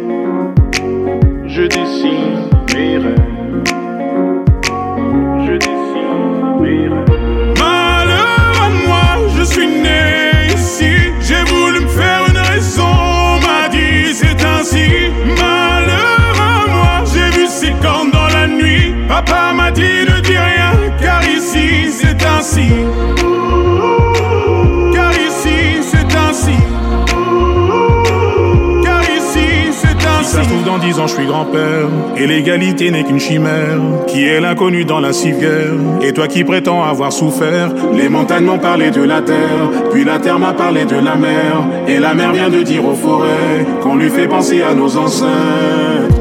Ça 30.34 30.42
se 30.42 30.48
trouve 30.48 30.64
dans 30.64 30.78
dix 30.78 30.98
ans, 30.98 31.06
je 31.06 31.14
suis 31.14 31.26
grand-père. 31.26 31.86
Et 32.16 32.26
l'égalité 32.26 32.90
n'est 32.90 33.04
qu'une 33.04 33.20
chimère. 33.20 33.78
Qui 34.08 34.24
est 34.24 34.40
l'inconnu 34.40 34.84
dans 34.84 34.98
la 34.98 35.12
civière 35.12 35.74
Et 36.02 36.12
toi 36.12 36.26
qui 36.26 36.42
prétends 36.42 36.82
avoir 36.82 37.12
souffert. 37.12 37.72
Les 37.92 38.08
montagnes 38.08 38.46
m'ont 38.46 38.58
parlé 38.58 38.90
de 38.90 39.00
la 39.00 39.22
terre. 39.22 39.70
Puis 39.92 40.02
la 40.02 40.18
terre 40.18 40.40
m'a 40.40 40.52
parlé 40.52 40.86
de 40.86 40.96
la 40.96 41.14
mer. 41.14 41.64
Et 41.86 42.00
la 42.00 42.14
mer 42.14 42.32
vient 42.32 42.48
de 42.50 42.64
dire 42.64 42.84
aux 42.84 42.96
forêts 42.96 43.64
qu'on 43.80 43.94
lui 43.94 44.10
fait 44.10 44.26
penser 44.26 44.60
à 44.60 44.74
nos 44.74 44.96
ancêtres. 44.96 46.13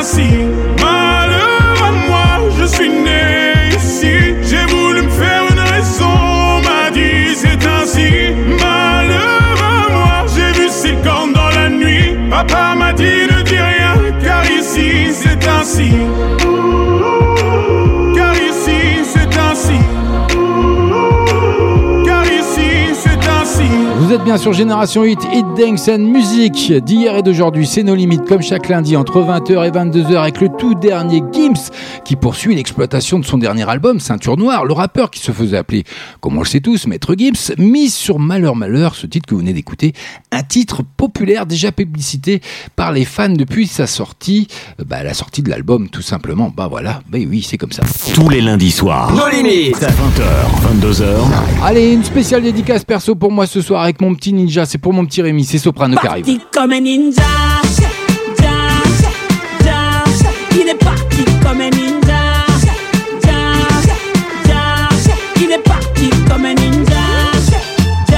Ici 0.00 0.71
êtes 24.22 24.26
bien 24.26 24.38
sur 24.38 24.52
Génération 24.52 25.04
Hit, 25.04 25.18
Hit 25.32 25.46
Dance 25.58 25.88
and 25.88 25.98
Music 25.98 26.72
d'hier 26.84 27.16
et 27.16 27.22
d'aujourd'hui. 27.22 27.66
C'est 27.66 27.82
nos 27.82 27.96
limites, 27.96 28.24
comme 28.24 28.42
chaque 28.42 28.68
lundi, 28.68 28.96
entre 28.96 29.20
20h 29.20 29.66
et 29.66 29.70
22h, 29.70 30.16
avec 30.16 30.40
le 30.40 30.48
tout 30.48 30.74
dernier 30.74 31.24
Gims 31.32 31.70
qui 32.04 32.14
poursuit 32.14 32.54
l'exploitation 32.54 33.18
de 33.18 33.24
son 33.24 33.36
dernier 33.36 33.68
album, 33.68 33.98
Ceinture 33.98 34.36
Noire. 34.36 34.64
Le 34.64 34.74
rappeur 34.74 35.10
qui 35.10 35.18
se 35.18 35.32
faisait 35.32 35.56
appeler, 35.56 35.82
comme 36.20 36.36
on 36.36 36.40
le 36.40 36.46
sait 36.46 36.60
tous, 36.60 36.86
Maître 36.86 37.16
Gims, 37.18 37.54
mise 37.58 37.94
sur 37.94 38.20
Malheur 38.20 38.54
Malheur, 38.54 38.94
ce 38.94 39.06
titre 39.06 39.26
que 39.26 39.34
vous 39.34 39.40
venez 39.40 39.54
d'écouter, 39.54 39.92
un 40.30 40.42
titre 40.42 40.82
populaire 40.96 41.46
déjà 41.46 41.72
publicité 41.72 42.42
par 42.76 42.92
les 42.92 43.04
fans 43.04 43.28
depuis 43.28 43.66
sa 43.66 43.88
sortie, 43.88 44.46
euh, 44.80 44.84
bah, 44.86 45.02
la 45.02 45.14
sortie 45.14 45.42
de 45.42 45.50
l'album, 45.50 45.88
tout 45.88 46.02
simplement. 46.02 46.52
Bah 46.54 46.68
voilà, 46.70 47.00
bah 47.08 47.18
oui, 47.26 47.44
c'est 47.48 47.58
comme 47.58 47.72
ça. 47.72 47.82
Tous 48.14 48.28
les 48.28 48.40
lundis 48.40 48.70
soirs. 48.70 49.12
Nos 49.14 49.28
limites. 49.28 49.80
20h, 49.80 50.80
22h. 50.80 51.04
Allez, 51.64 51.92
une 51.92 52.04
spéciale 52.04 52.42
dédicace 52.42 52.84
perso 52.84 53.16
pour 53.16 53.32
moi 53.32 53.46
ce 53.46 53.60
soir 53.60 53.82
avec 53.82 54.00
mon 54.00 54.11
petit 54.14 54.32
ninja. 54.32 54.66
C'est 54.66 54.78
pour 54.78 54.92
mon 54.92 55.04
petit 55.04 55.22
Rémi, 55.22 55.44
c'est 55.44 55.58
Soprano 55.58 55.96
qui 55.96 56.06
arrive. 56.06 56.24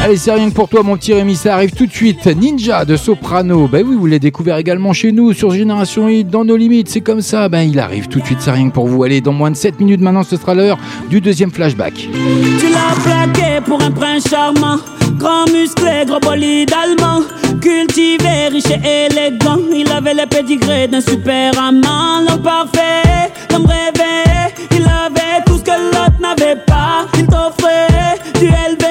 Allez, 0.05 0.18
c'est 0.18 0.32
rien 0.32 0.51
que 0.51 0.55
pour 0.55 0.68
toi, 0.68 0.82
mon 0.82 0.98
petit 0.98 1.14
Rémi. 1.14 1.35
Ça 1.35 1.55
arrive 1.55 1.70
tout 1.70 1.86
de 1.86 1.93
suite. 1.93 2.26
Ninja 2.26 2.85
de 2.85 2.94
Soprano. 2.94 3.68
Ben 3.68 3.82
oui, 3.89 3.97
vous 3.98 4.05
l'avez 4.05 4.18
découvert 4.18 4.59
également 4.59 4.93
chez 4.93 5.12
nous 5.12 5.32
sur 5.32 5.51
Génération 5.51 6.10
Hit, 6.10 6.28
dans 6.28 6.44
nos 6.44 6.59
limites. 6.59 6.90
C'est 6.90 7.01
comme 7.01 7.22
ça. 7.22 7.48
Ben, 7.48 7.62
il 7.62 7.78
arrive 7.78 8.09
tout 8.09 8.20
de 8.20 8.26
suite. 8.26 8.43
C'est 8.43 8.51
rien 8.51 8.68
que 8.68 8.74
pour 8.74 8.86
vous. 8.86 9.02
Allez, 9.02 9.22
dans 9.22 9.32
moins 9.32 9.51
de 9.51 9.56
7 9.56 9.81
minutes 9.81 10.02
maintenant, 10.02 10.22
ce 10.22 10.36
sera 10.36 10.55
l'heure 10.55 10.76
du 11.09 11.22
deuxième 11.22 11.51
flashback. 11.51 11.94
Tu 11.94 12.66
l'as 12.70 13.02
plaqué 13.02 13.62
pour 13.64 13.81
un 13.81 13.90
prince 13.90 14.28
charmant. 14.28 14.76
Grand 15.16 15.51
musclé, 15.51 16.05
gros 16.06 16.20
bolide 16.20 16.70
allemand. 16.74 17.22
Cultivé, 17.62 18.48
riche 18.52 18.64
et 18.66 19.06
élégant. 19.06 19.56
Il 19.74 19.90
avait 19.90 20.12
les 20.12 20.26
pédigrés 20.26 20.86
d'un 20.86 21.01
super 21.01 21.59
amant. 21.59 22.20
L'homme 22.28 22.43
parfait, 22.43 23.32
l'homme 23.51 23.64
rêvé. 23.64 24.52
Il 24.70 24.82
avait 24.82 25.43
tout 25.47 25.56
ce 25.56 25.62
que 25.62 25.70
l'autre 25.70 26.20
n'avait 26.20 26.60
pas. 26.66 27.06
Il 27.18 27.24
t'offrait 27.24 28.18
du 28.39 28.48
LV. 28.48 28.84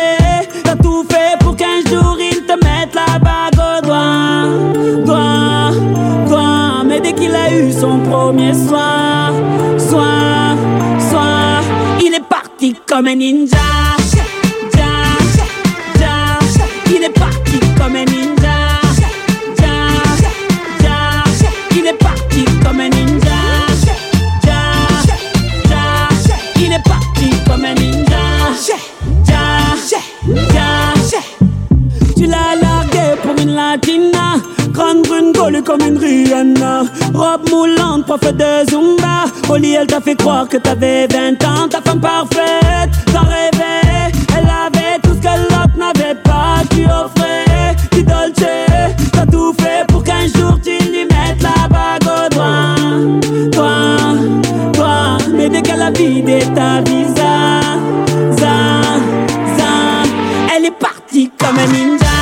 Doigt. 5.05 5.71
Doigt. 6.27 6.83
Mais 6.85 6.99
dès 6.99 7.13
qu'il 7.13 7.35
a 7.35 7.51
eu 7.53 7.71
son 7.71 7.99
premier 7.99 8.53
soir, 8.53 9.31
soir, 9.77 10.55
soir, 11.09 11.61
il 12.01 12.13
est 12.13 12.27
parti 12.27 12.75
comme 12.87 13.07
un 13.07 13.15
ninja. 13.15 13.57
Ja, 14.13 14.23
ja, 15.99 16.15
Il 16.87 17.03
est 17.03 17.09
parti 17.09 17.59
comme 17.77 17.95
un 17.95 18.05
ninja. 18.05 18.33
Tu 32.15 32.29
l'as 32.29 32.55
une 32.55 32.82
latina. 33.53 34.35
Grande 34.71 35.03
brune 35.03 35.31
gaulue 35.31 35.63
comme 35.63 35.81
une 35.81 35.97
Rihanna. 35.97 36.83
Robe 37.13 37.49
moulante, 37.49 38.05
prof 38.05 38.21
de 38.21 38.69
Zumba. 38.69 39.25
Au 39.49 39.55
lit, 39.57 39.73
elle 39.73 39.87
t'a 39.87 40.01
fait 40.01 40.15
croire 40.15 40.47
que 40.47 40.57
t'avais 40.57 41.07
20 41.07 41.43
ans. 41.45 41.67
Ta 41.69 41.81
femme 41.81 41.99
parfaite, 41.99 42.89
t'en 43.13 43.21
rêvais. 43.21 44.11
Elle 44.35 44.49
avait 44.65 44.99
tout 45.03 45.13
ce 45.15 45.21
que 45.21 45.35
l'autre 45.49 45.77
n'avait 45.77 46.15
pas. 46.15 46.61
Tu 46.71 46.85
offrais 46.85 47.75
du 47.91 48.03
dolce. 48.03 48.49
T'as 49.11 49.25
tout 49.25 49.53
fait 49.61 49.85
pour 49.87 50.03
qu'un 50.03 50.27
jour 50.35 50.59
tu 50.63 50.77
lui 50.89 51.05
mettes 51.05 51.41
la 51.41 51.67
bague 51.67 52.07
au 52.17 52.29
doigt. 52.35 53.49
Toi, 53.51 53.73
toi. 54.73 55.17
Mais 55.33 55.49
dès 55.49 55.61
qu'elle 55.61 55.81
a 55.81 55.91
vidé 55.91 56.39
ta 56.55 56.81
visa, 56.81 57.61
za, 58.31 58.55
za, 59.57 59.71
elle 60.55 60.65
est 60.65 60.79
partie 60.79 61.29
comme 61.37 61.57
un 61.57 61.67
ninja. 61.67 62.12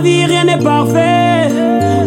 Vie, 0.00 0.24
rien 0.24 0.44
n'est 0.44 0.58
parfait. 0.58 1.48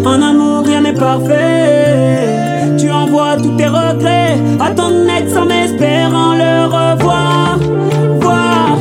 En 0.06 0.22
amour, 0.22 0.66
rien 0.66 0.82
n'est 0.82 0.94
parfait. 0.94 2.76
Tu 2.78 2.92
envoies 2.92 3.38
tous 3.38 3.56
tes 3.56 3.68
regrets 3.68 4.38
à 4.60 4.72
ton 4.72 5.08
ex 5.08 5.36
en 5.36 5.50
espérant 5.50 6.34
le 6.36 6.66
revoir. 6.66 7.58
Voir, 8.20 8.78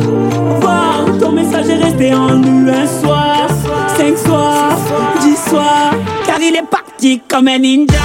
voir. 0.60 1.04
Ton 1.20 1.32
message 1.32 1.68
est 1.68 1.82
resté 1.84 2.14
en 2.14 2.42
un 2.42 2.86
soir, 2.86 3.48
cinq 3.96 4.16
soirs, 4.18 4.78
dix 5.20 5.38
soirs. 5.48 5.94
Car 6.26 6.40
il 6.40 6.56
est 6.56 6.68
parti 6.68 7.20
comme 7.28 7.48
un 7.48 7.58
ninja. 7.58 7.98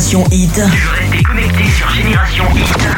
Génération 0.00 0.24
Hit 0.32 0.54
Tu 0.54 0.60
veux 0.60 0.90
rester 0.92 1.22
connecté 1.22 1.64
sur 1.76 1.90
Génération 1.90 2.44
Hit 2.56 2.88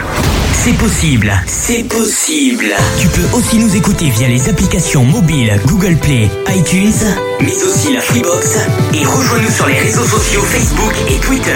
C'est 0.53 0.73
possible, 0.75 1.33
c'est 1.49 1.83
possible. 1.89 2.67
Tu 3.01 3.09
peux 3.09 3.37
aussi 3.37 3.59
nous 3.59 3.75
écouter 3.75 4.09
via 4.11 4.29
les 4.29 4.49
applications 4.49 5.05
mobiles 5.05 5.61
Google 5.67 5.97
Play, 5.97 6.31
iTunes, 6.55 6.93
mais 7.41 7.61
aussi 7.65 7.93
la 7.93 8.01
Freebox. 8.01 8.57
Et 8.95 9.05
rejoins-nous 9.05 9.51
sur 9.51 9.67
les 9.67 9.81
réseaux 9.81 10.05
sociaux 10.05 10.43
Facebook 10.43 10.95
et 11.09 11.17
Twitter. 11.19 11.51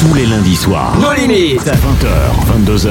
Tous 0.00 0.14
les 0.14 0.26
lundis 0.26 0.56
soirs. 0.56 0.98
Nos 0.98 1.12
limites. 1.12 1.62
20h, 1.62 2.66
22h. 2.66 2.90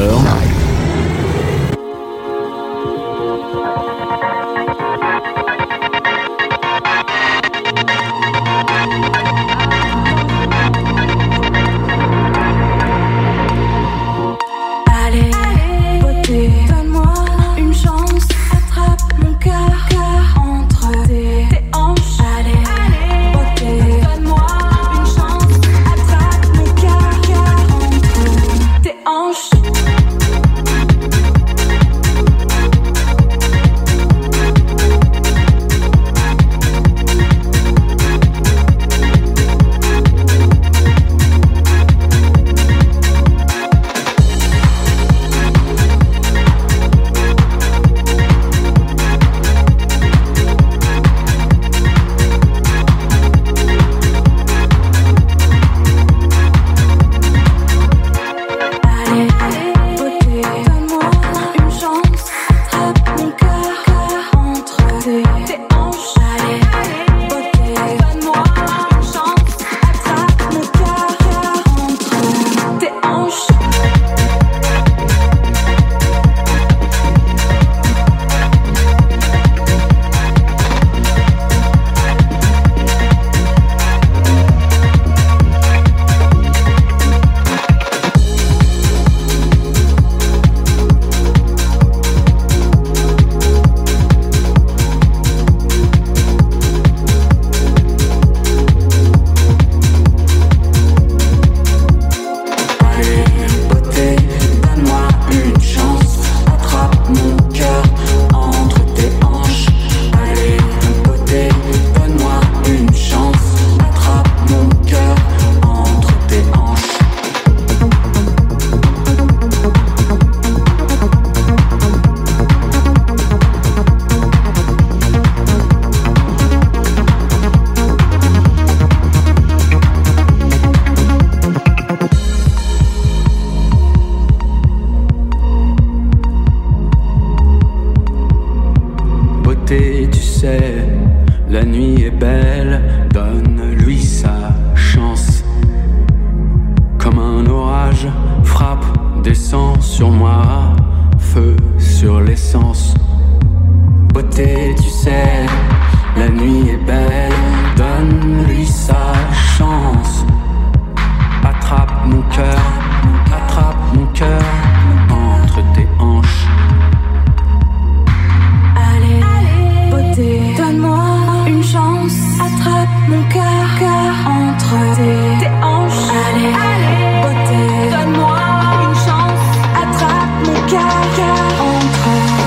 Mon 181.09 181.15
cœur, 181.15 181.35
cœur 181.35 181.59
entre 181.61 182.38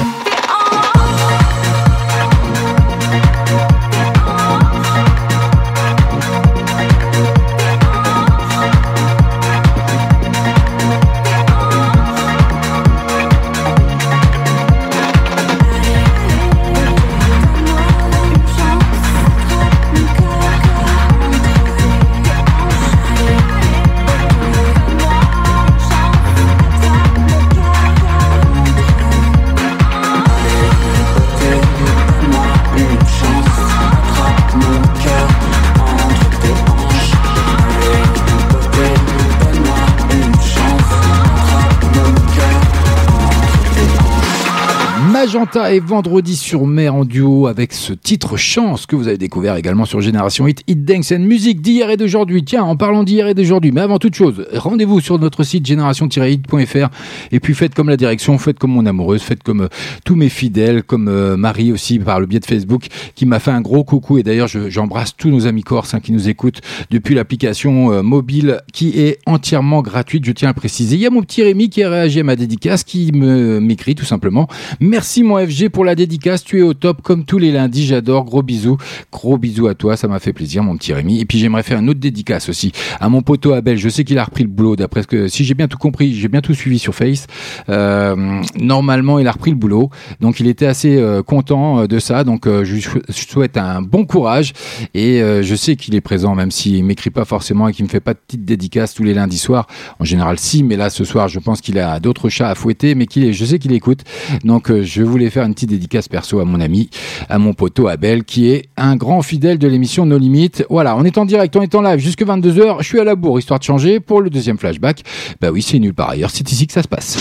et 45.54 45.80
Vendredi 45.80 46.34
sur 46.36 46.66
mer 46.66 46.94
en 46.94 47.04
duo 47.04 47.46
avec 47.46 47.74
ce 47.74 47.92
titre 47.92 48.36
Chance 48.38 48.86
que 48.86 48.96
vous 48.96 49.06
avez 49.08 49.18
découvert 49.18 49.56
également 49.56 49.84
sur 49.84 50.00
Génération 50.00 50.46
Hit, 50.46 50.62
Hit 50.66 50.84
Dance 50.84 51.12
and 51.12 51.18
Music 51.20 51.60
d'hier 51.60 51.90
et 51.90 51.98
d'aujourd'hui. 51.98 52.42
Tiens, 52.42 52.62
en 52.62 52.74
parlant 52.74 53.04
d'hier 53.04 53.28
et 53.28 53.34
d'aujourd'hui, 53.34 53.70
mais 53.70 53.82
avant 53.82 53.98
toute 53.98 54.14
chose, 54.14 54.46
rendez-vous 54.54 55.00
sur 55.00 55.18
notre 55.18 55.42
site 55.44 55.66
génération-hit.fr 55.66 56.88
et 57.32 57.40
puis 57.40 57.54
faites 57.54 57.74
comme 57.74 57.90
la 57.90 57.98
direction, 57.98 58.38
faites 58.38 58.58
comme 58.58 58.70
mon 58.72 58.86
amoureuse, 58.86 59.20
faites 59.20 59.42
comme 59.42 59.62
euh, 59.62 59.68
tous 60.06 60.16
mes 60.16 60.30
fidèles, 60.30 60.82
comme 60.82 61.08
euh, 61.08 61.36
Marie 61.36 61.70
aussi 61.70 61.98
par 61.98 62.18
le 62.18 62.24
biais 62.26 62.40
de 62.40 62.46
Facebook 62.46 62.86
qui 63.14 63.26
m'a 63.26 63.38
fait 63.38 63.50
un 63.50 63.60
gros 63.60 63.84
coucou 63.84 64.16
et 64.18 64.22
d'ailleurs 64.22 64.48
je- 64.48 64.70
j'embrasse 64.70 65.14
tous 65.16 65.28
nos 65.28 65.46
amis 65.46 65.62
corses 65.62 65.92
hein, 65.92 66.00
qui 66.00 66.12
nous 66.12 66.28
écoutent 66.30 66.60
depuis 66.90 67.14
l'application 67.14 67.92
euh, 67.92 68.02
mobile 68.02 68.60
qui 68.72 68.98
est 68.98 69.18
entièrement 69.26 69.82
gratuite, 69.82 70.24
je 70.24 70.32
tiens 70.32 70.48
à 70.48 70.54
préciser. 70.54 70.96
Il 70.96 71.02
y 71.02 71.06
a 71.06 71.10
mon 71.10 71.20
petit 71.22 71.42
Rémi 71.42 71.68
qui 71.68 71.82
a 71.82 71.90
réagi 71.90 72.20
à 72.20 72.24
ma 72.24 72.36
dédicace, 72.36 72.84
qui 72.84 73.12
m'écrit 73.12 73.94
tout 73.94 74.04
simplement. 74.06 74.48
Merci 74.80 75.22
mon 75.22 75.41
FG 75.46 75.68
pour 75.68 75.84
la 75.84 75.94
dédicace. 75.94 76.44
Tu 76.44 76.60
es 76.60 76.62
au 76.62 76.74
top 76.74 77.02
comme 77.02 77.24
tous 77.24 77.38
les 77.38 77.52
lundis. 77.52 77.86
J'adore. 77.86 78.24
Gros 78.24 78.42
bisous. 78.42 78.76
Gros 79.10 79.38
bisous 79.38 79.66
à 79.66 79.74
toi. 79.74 79.96
Ça 79.96 80.08
m'a 80.08 80.18
fait 80.18 80.32
plaisir, 80.32 80.62
mon 80.62 80.76
petit 80.76 80.92
Rémi. 80.92 81.20
Et 81.20 81.24
puis 81.24 81.38
j'aimerais 81.38 81.62
faire 81.62 81.78
une 81.78 81.90
autre 81.90 82.00
dédicace 82.00 82.48
aussi 82.48 82.72
à 83.00 83.08
mon 83.08 83.22
poteau 83.22 83.52
Abel. 83.52 83.76
Je 83.76 83.88
sais 83.88 84.04
qu'il 84.04 84.18
a 84.18 84.24
repris 84.24 84.44
le 84.44 84.48
boulot 84.48 84.76
d'après 84.76 85.02
ce 85.02 85.06
que, 85.06 85.28
si 85.28 85.44
j'ai 85.44 85.54
bien 85.54 85.68
tout 85.68 85.78
compris, 85.78 86.14
j'ai 86.14 86.28
bien 86.28 86.40
tout 86.40 86.54
suivi 86.54 86.78
sur 86.78 86.94
Face. 86.94 87.26
Euh, 87.68 88.42
normalement, 88.58 89.18
il 89.18 89.26
a 89.26 89.32
repris 89.32 89.50
le 89.50 89.56
boulot. 89.56 89.90
Donc 90.20 90.40
il 90.40 90.46
était 90.46 90.66
assez 90.66 90.96
euh, 90.96 91.22
content 91.22 91.80
euh, 91.80 91.86
de 91.86 91.98
ça. 91.98 92.24
Donc 92.24 92.46
je 92.46 92.62
je 92.64 93.26
souhaite 93.28 93.56
un 93.56 93.82
bon 93.82 94.04
courage. 94.04 94.52
Et 94.94 95.20
je 95.20 95.54
sais 95.54 95.76
qu'il 95.76 95.94
est 95.94 96.00
présent, 96.00 96.34
même 96.34 96.50
s'il 96.50 96.84
m'écrit 96.84 97.10
pas 97.10 97.24
forcément 97.24 97.68
et 97.68 97.72
qu'il 97.72 97.84
me 97.84 97.90
fait 97.90 98.00
pas 98.00 98.14
de 98.14 98.18
petites 98.18 98.44
dédicaces 98.44 98.94
tous 98.94 99.04
les 99.04 99.14
lundis 99.14 99.38
soirs. 99.38 99.66
En 99.98 100.04
général, 100.04 100.38
si, 100.38 100.62
mais 100.62 100.76
là 100.76 100.90
ce 100.90 101.04
soir, 101.04 101.28
je 101.28 101.38
pense 101.38 101.60
qu'il 101.60 101.78
a 101.78 102.00
d'autres 102.00 102.28
chats 102.28 102.48
à 102.48 102.54
fouetter, 102.54 102.94
mais 102.94 103.06
qu'il 103.06 103.24
est, 103.24 103.32
je 103.32 103.44
sais 103.44 103.58
qu'il 103.58 103.72
écoute. 103.72 104.00
Donc 104.44 104.72
je 104.72 105.02
voulais 105.02 105.30
faire 105.32 105.44
une 105.44 105.54
petite 105.54 105.70
dédicace 105.70 106.08
perso 106.08 106.40
à 106.40 106.44
mon 106.44 106.60
ami, 106.60 106.90
à 107.28 107.38
mon 107.38 107.54
poteau 107.54 107.88
Abel, 107.88 108.24
qui 108.24 108.50
est 108.50 108.68
un 108.76 108.96
grand 108.96 109.22
fidèle 109.22 109.58
de 109.58 109.66
l'émission 109.66 110.06
No 110.06 110.18
Limites. 110.18 110.64
Voilà, 110.70 110.96
on 110.96 111.04
est 111.04 111.18
en 111.18 111.24
direct, 111.24 111.56
on 111.56 111.62
est 111.62 111.74
en 111.74 111.82
live 111.82 111.98
jusque 111.98 112.22
22h. 112.22 112.76
Je 112.80 112.84
suis 112.84 113.00
à 113.00 113.04
la 113.04 113.14
bourre, 113.14 113.38
histoire 113.38 113.58
de 113.58 113.64
changer 113.64 114.00
pour 114.00 114.20
le 114.20 114.30
deuxième 114.30 114.58
flashback. 114.58 115.02
Bah 115.40 115.50
oui, 115.50 115.62
c'est 115.62 115.78
nul 115.78 115.94
par 115.94 116.10
ailleurs. 116.10 116.30
C'est 116.30 116.50
ici 116.50 116.66
que 116.66 116.72
ça 116.72 116.82
se 116.82 116.88
passe. 116.88 117.18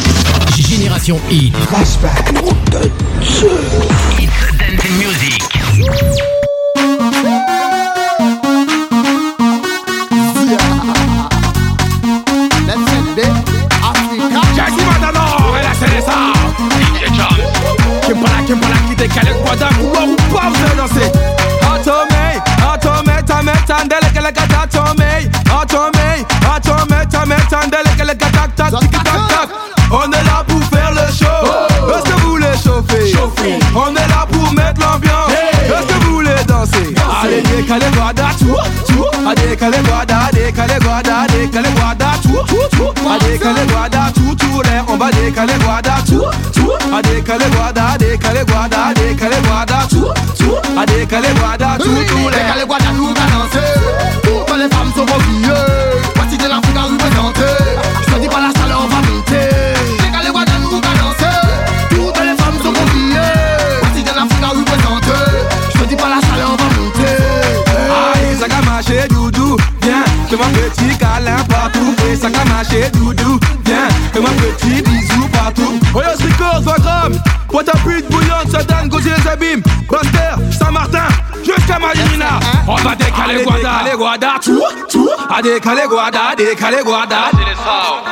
Génération 0.56 1.18
Hit. 1.32 1.56
Flashback. 1.56 2.34
Music. 4.98 5.31
Qui 18.52 18.58
ou 18.58 19.44
pas 19.46 20.50
vous 20.50 20.76
danser. 20.76 21.10
Tandele, 23.66 24.10
gata 26.52 27.48
tandele, 27.50 28.16
gata 28.18 28.48
tac, 28.56 28.80
tic 28.80 28.92
tac 28.92 29.04
tac. 29.04 29.50
On 29.90 30.12
est 30.12 30.24
là 30.26 30.44
pour 30.46 30.62
faire 30.66 30.92
le 30.92 31.06
show. 31.14 31.40
Est-ce 31.88 32.04
que 32.04 32.16
vous 32.20 32.30
voulez 32.32 32.56
chauffer? 32.62 33.60
On 33.74 33.96
est 33.96 34.08
là 34.10 34.26
pour 34.30 34.54
mettre 34.54 34.82
l'ambiance. 34.82 35.32
Est-ce 35.32 35.88
que 35.88 36.06
vous 36.06 36.16
voulez 36.16 36.44
danser? 36.46 36.94
Allez, 37.24 37.42
décalez 37.42 37.92
guada, 37.96 38.30
tout, 38.38 38.58
tout 38.88 39.11
Allez, 39.28 39.50
décalez 39.50 39.78
guada, 39.84 40.30
décalez 40.34 40.80
guada, 40.80 41.28
décalez 41.28 41.70
guada, 41.76 42.12
tout, 42.24 42.30
tout, 42.48 42.78
tout 42.78 43.08
Allez, 43.08 43.38
décalez 43.38 43.66
guada, 43.68 44.12
tout, 44.16 44.36
tout 44.36 44.62
l'air 44.64 44.84
On 44.88 44.98
va 44.98 45.12
décaler 45.12 45.54
guada, 45.60 45.96
tout, 46.08 46.26
tout 46.54 46.72
Allez, 46.94 47.22
décalez 47.22 47.50
guada, 47.52 47.98
décalez 48.00 48.46
guada, 48.46 48.94
décalez 48.96 49.42
guada, 49.44 49.88
tout, 49.90 50.10
tout 50.40 50.56
Allez, 50.78 51.06
décalez 51.06 51.34
guada, 51.36 51.78
tout, 51.78 51.84
tout 51.84 52.30
l'air 52.30 52.46
Décalez 52.48 52.66
guada, 52.66 52.92
nous 52.96 53.08
va 53.08 53.14
danser 53.14 53.68
Toutes 54.24 54.58
les 54.58 54.70
femmes 54.70 54.92
sont 54.96 55.06
mobiles 55.06 55.54
Voici 56.16 56.38
de 56.38 56.48
l'Afrique 56.48 56.78
à 56.78 56.84
représenter 56.84 58.11
fais-moi 70.42 70.70
petit 70.70 70.98
câlin 70.98 71.44
partout. 71.50 71.96
Et 72.10 72.16
ça 72.16 72.28
a 72.28 72.46
marché, 72.46 72.90
doudou, 72.92 73.40
viens, 73.66 73.88
fais-moi 74.14 74.30
petit 74.32 74.82
bisou 74.82 75.28
partout. 75.32 75.80
Oyos 75.94 76.18
Records, 76.20 76.62
Vagram, 76.62 77.14
Pointe 77.48 77.70
à 77.70 77.78
pute, 77.78 78.10
bouillante, 78.10 78.50
Satan, 78.50 78.88
Zabim, 79.24 79.62
Baster, 79.90 80.36
Saint-Martin, 80.58 81.08
jusqu'à 81.44 81.80
Marina. 81.80 82.40
On 82.68 82.76
va 82.76 82.96
décaler 82.96 83.44
Guada, 83.44 83.84
décaler 83.84 83.98
Guada, 83.98 84.34
tout, 84.44 84.62
tout, 84.90 85.10
à 85.30 85.42
décaler 85.42 85.84
Guada, 85.88 86.36
décaler 86.38 86.84
Guada. 86.84 87.30
C'est 87.32 87.38
les 87.40 87.56
sounds. 87.56 88.04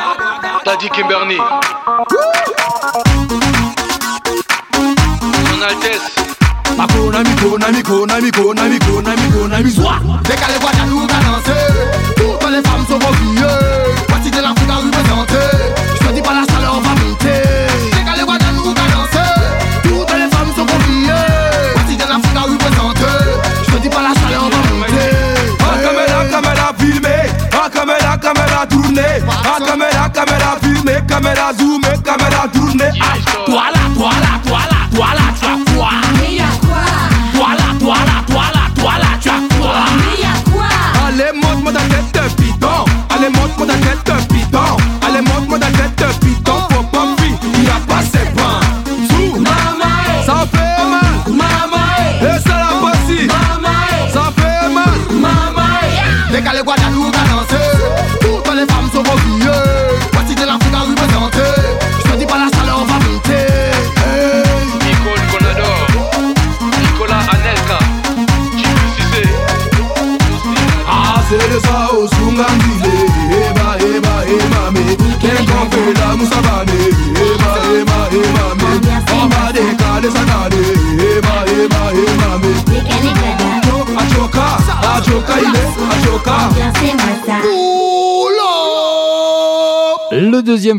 T'as 0.64 0.76
dit 0.76 0.90
Kimberly. 0.90 1.38
Son 5.46 5.62
Altesse. 5.62 6.20
Mi 6.70 7.36
kona 7.36 8.18
mi 8.20 8.22
mi 8.22 8.30
kona 9.30 9.58
mi 9.62 9.70
zwa 9.70 10.00
Toutes 11.44 12.09
les 12.50 12.62
femmes 12.62 12.86
sont 12.86 12.94
mobiles 12.94 13.69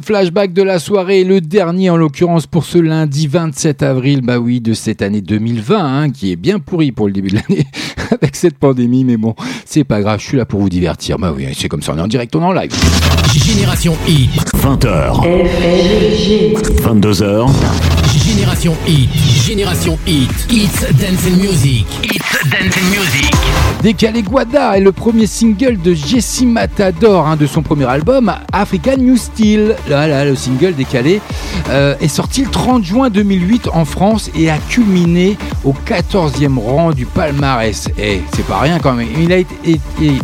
deuxième 0.02 0.18
flashback 0.18 0.54
de 0.54 0.64
la 0.64 0.80
soirée, 0.80 1.24
le 1.24 1.42
dernier 1.42 1.90
en 1.90 1.98
l'occurrence 1.98 2.48
pour 2.48 2.66
ce 2.66 2.78
lundi 2.78 3.28
27 3.28 3.84
avril, 3.84 4.22
bah 4.22 4.40
oui, 4.40 4.60
de 4.62 4.74
cette 4.74 5.02
année 5.02 5.22
2020, 5.22 5.78
hein, 5.78 6.10
qui 6.10 6.32
est 6.32 6.36
bien 6.36 6.60
pourri 6.60 6.92
pour 6.92 7.08
le 7.08 7.14
début 7.14 7.30
de 7.30 7.36
l'année 7.36 7.66
avec 8.12 8.36
cette 8.36 8.58
pandémie, 8.58 9.04
mais 9.04 9.18
bon, 9.18 9.36
c'est 9.66 9.84
pas 9.84 10.02
grave, 10.02 10.20
je 10.20 10.26
suis 10.28 10.38
là 10.38 10.46
pour 10.46 10.60
vous 10.60 10.70
divertir. 10.70 11.18
Bah 11.18 11.34
oui, 11.36 11.46
c'est 11.56 11.68
comme 11.68 11.82
ça, 11.82 11.94
on 11.94 11.98
est 11.98 12.02
en 12.02 12.08
direct, 12.08 12.36
on 12.36 12.42
est 12.42 12.46
en 12.46 12.54
live. 12.54 12.72
Génération 13.34 13.96
Hit. 14.08 14.32
20h. 14.56 15.22
22h. 16.82 17.50
Génération 18.18 18.76
Hit. 18.88 19.10
Génération 19.46 19.98
Hit. 20.08 20.30
It's 20.50 20.82
Dance 21.00 21.28
and 21.28 21.38
Music. 21.38 21.86
It's 22.04 22.50
Dance 22.50 22.78
and 22.78 22.90
Music. 22.90 23.51
Décalé 23.82 24.22
Guada 24.22 24.78
est 24.78 24.82
le 24.82 24.92
premier 24.92 25.26
single 25.26 25.82
de 25.82 25.96
Jessie 25.96 26.46
Matador 26.46 27.26
hein, 27.28 27.36
de 27.36 27.48
son 27.48 27.64
premier 27.64 27.86
album 27.86 28.32
African 28.54 28.98
New 28.98 29.18
Style. 29.18 29.76
Là, 29.90 30.08
là, 30.08 30.24
le 30.24 30.36
single 30.36 30.76
décalé 30.76 31.20
euh, 31.70 31.96
est 32.00 32.08
sorti 32.08 32.44
le 32.44 32.52
30 32.52 32.84
juin 32.84 33.10
2008 33.10 33.70
en 33.74 33.86
France 33.86 34.30
et 34.38 34.52
a 34.52 34.60
culminé 34.60 35.36
au 35.64 35.74
14e 35.74 36.60
rang 36.60 36.92
du 36.92 37.08
palmarès. 37.08 37.88
Et 37.98 38.22
c'est 38.36 38.46
pas 38.46 38.60
rien 38.60 38.78
quand 38.78 38.94
même. 38.94 39.08
Il 39.20 39.32
a 39.34 39.38
été. 39.38 39.56
été- 39.64 40.20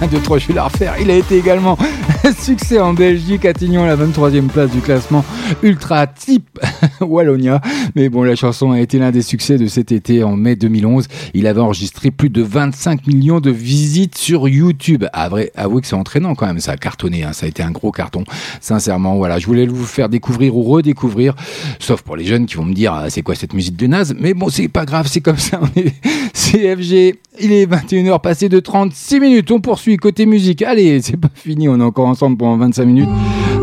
un, 0.00 0.06
deux, 0.10 0.20
trois, 0.20 0.38
je 0.38 0.48
vais 0.48 0.54
la 0.54 0.64
refaire. 0.64 0.94
Il 1.00 1.10
a 1.10 1.16
été 1.16 1.36
également 1.36 1.76
succès 2.38 2.78
en 2.78 2.92
Belgique, 2.92 3.44
atteignant 3.44 3.84
la 3.84 3.96
23e 3.96 4.46
place 4.46 4.70
du 4.70 4.80
classement 4.80 5.24
Ultra 5.62 6.06
Type 6.06 6.60
Wallonia. 7.00 7.60
Mais 7.96 8.08
bon, 8.08 8.22
la 8.22 8.36
chanson 8.36 8.70
a 8.72 8.78
été 8.78 8.98
l'un 8.98 9.10
des 9.10 9.22
succès 9.22 9.56
de 9.56 9.66
cet 9.66 9.90
été 9.90 10.22
en 10.22 10.36
mai 10.36 10.54
2011. 10.54 11.06
Il 11.32 11.46
avait 11.46 11.60
enregistré 11.60 12.10
plus 12.10 12.30
de 12.30 12.42
25 12.42 12.83
millions 13.06 13.40
de 13.40 13.50
visites 13.50 14.16
sur 14.16 14.48
YouTube. 14.48 15.04
À 15.12 15.28
vrai, 15.28 15.50
avouez 15.56 15.80
que 15.80 15.86
c'est 15.86 15.94
entraînant 15.94 16.34
quand 16.34 16.46
même. 16.46 16.60
Ça 16.60 16.72
a 16.72 16.76
cartonné, 16.76 17.24
hein. 17.24 17.32
ça 17.32 17.46
a 17.46 17.48
été 17.48 17.62
un 17.62 17.70
gros 17.70 17.92
carton. 17.92 18.24
Sincèrement, 18.60 19.16
voilà, 19.16 19.38
je 19.38 19.46
voulais 19.46 19.66
vous 19.66 19.84
faire 19.84 20.08
découvrir 20.08 20.56
ou 20.56 20.62
redécouvrir. 20.62 21.34
Sauf 21.78 22.02
pour 22.02 22.16
les 22.16 22.24
jeunes 22.24 22.46
qui 22.46 22.56
vont 22.56 22.64
me 22.64 22.74
dire, 22.74 22.92
ah, 22.92 23.10
c'est 23.10 23.22
quoi 23.22 23.34
cette 23.34 23.52
musique 23.52 23.76
de 23.76 23.86
naze? 23.86 24.14
Mais 24.18 24.34
bon, 24.34 24.48
c'est 24.48 24.68
pas 24.68 24.84
grave, 24.84 25.06
c'est 25.08 25.20
comme 25.20 25.38
ça. 25.38 25.60
On 25.62 25.80
est 25.80 25.94
CFG. 26.32 27.18
Il 27.40 27.52
est 27.52 27.66
21h 27.66 28.20
passé 28.20 28.48
de 28.48 28.60
36 28.60 29.20
minutes. 29.20 29.50
On 29.50 29.60
poursuit 29.60 29.96
côté 29.96 30.26
musique. 30.26 30.62
Allez, 30.62 31.02
c'est 31.02 31.16
pas 31.16 31.30
fini. 31.34 31.68
On 31.68 31.80
est 31.80 31.84
encore 31.84 32.06
ensemble 32.06 32.36
pendant 32.36 32.56
25 32.58 32.84
minutes 32.84 33.08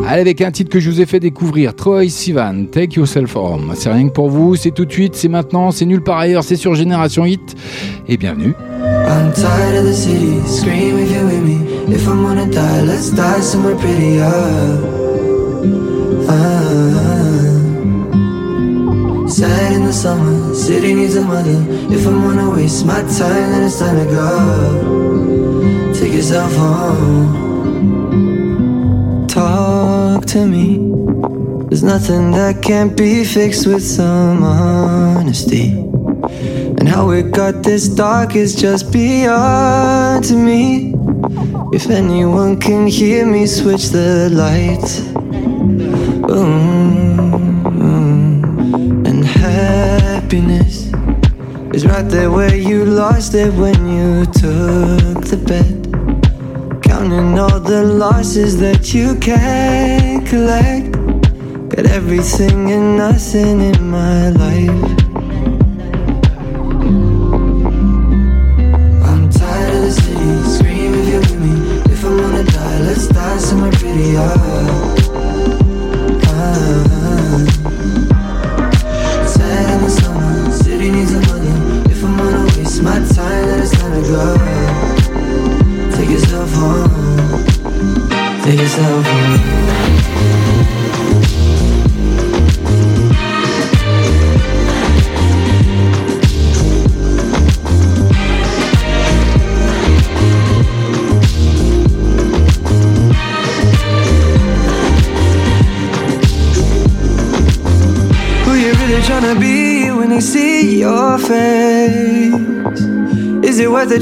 Allez, 0.07 0.21
avec 0.21 0.41
un 0.41 0.51
titre 0.51 0.69
que 0.69 0.79
je 0.79 0.89
vous 0.89 0.99
ai 0.99 1.05
fait 1.05 1.19
découvrir, 1.19 1.75
Troy 1.75 2.09
Sivan, 2.09 2.65
Take 2.71 2.97
Yourself 2.97 3.35
Home. 3.35 3.71
C'est 3.75 3.91
rien 3.91 4.07
que 4.07 4.13
pour 4.13 4.29
vous, 4.29 4.55
c'est 4.55 4.71
tout 4.71 4.85
de 4.85 4.91
suite, 4.91 5.15
c'est 5.15 5.27
maintenant, 5.27 5.71
c'est 5.71 5.85
nulle 5.85 6.01
part 6.01 6.17
ailleurs, 6.17 6.43
c'est 6.43 6.55
sur 6.55 6.75
Génération 6.75 7.25
Hit. 7.25 7.55
Et 8.07 8.17
bienvenue. 8.17 8.53
I'm 9.07 9.31
tired 9.33 9.77
of 9.77 9.85
the 9.85 9.93
city, 9.93 10.41
scream 10.47 10.97
if 10.97 11.11
you're 11.11 11.25
with 11.25 11.43
me. 11.43 11.93
If 11.93 12.07
I'm 12.07 12.23
gonna 12.23 12.45
die, 12.45 12.81
let's 12.81 13.11
die 13.11 13.41
somewhere 13.41 13.75
prettier. 13.75 14.25
Ah. 16.27 16.91
Sad 19.27 19.73
in 19.73 19.85
the 19.85 19.93
summer, 19.93 20.53
city 20.53 20.93
needs 20.93 21.15
a 21.15 21.21
mother. 21.21 21.65
If 21.89 22.05
I'm 22.05 22.21
gonna 22.21 22.49
waste 22.49 22.85
my 22.85 23.01
time, 23.03 23.51
then 23.51 23.63
it's 23.63 23.79
time 23.79 23.97
to 23.97 24.05
go. 24.11 25.93
Take 25.93 26.13
yourself 26.13 26.53
home. 26.55 27.51
Talk 29.27 29.90
to 30.27 30.45
me. 30.45 30.77
There's 31.69 31.83
nothing 31.83 32.31
that 32.31 32.61
can't 32.61 32.97
be 32.97 33.23
fixed 33.23 33.65
with 33.65 33.83
some 33.83 34.43
honesty. 34.43 35.69
And 36.77 36.87
how 36.87 37.11
it 37.11 37.31
got 37.31 37.63
this 37.63 37.87
dark 37.87 38.35
is 38.35 38.55
just 38.55 38.91
beyond 38.91 40.23
to 40.25 40.35
me. 40.35 40.93
If 41.73 41.89
anyone 41.89 42.59
can 42.59 42.87
hear 42.87 43.25
me, 43.25 43.45
switch 43.45 43.89
the 43.89 44.29
lights. 44.31 44.99
Mm, 47.71 48.11
And 49.07 49.23
happiness 49.25 50.91
is 51.73 51.85
right 51.85 52.07
there 52.09 52.29
where 52.31 52.55
you 52.55 52.85
lost 52.85 53.33
it 53.33 53.53
when 53.53 53.87
you 53.87 54.25
took 54.25 55.23
the 55.31 55.37
bet. 55.47 56.83
Counting 56.83 57.39
all 57.39 57.59
the 57.61 57.83
losses 57.83 58.59
that 58.59 58.93
you 58.93 59.15
can't 59.15 60.10
collect. 60.31 60.93
Got 61.67 61.87
everything 61.87 62.71
and 62.71 62.95
nothing 62.95 63.59
in 63.59 63.89
my 63.89 64.29
life. 64.29 64.83
I'm 69.09 69.29
tired 69.29 69.75
of 69.75 69.81
the 69.83 69.91
city, 69.91 70.31
scream 70.55 70.93
if 70.93 71.07
you're 71.09 71.19
with 71.19 71.39
me. 71.43 71.53
If 71.91 72.05
I'm 72.05 72.17
gonna 72.17 72.45
die, 72.45 72.79
let's 72.79 73.07
die 73.07 73.37
somewhere 73.39 73.71
prettier. 73.73 74.80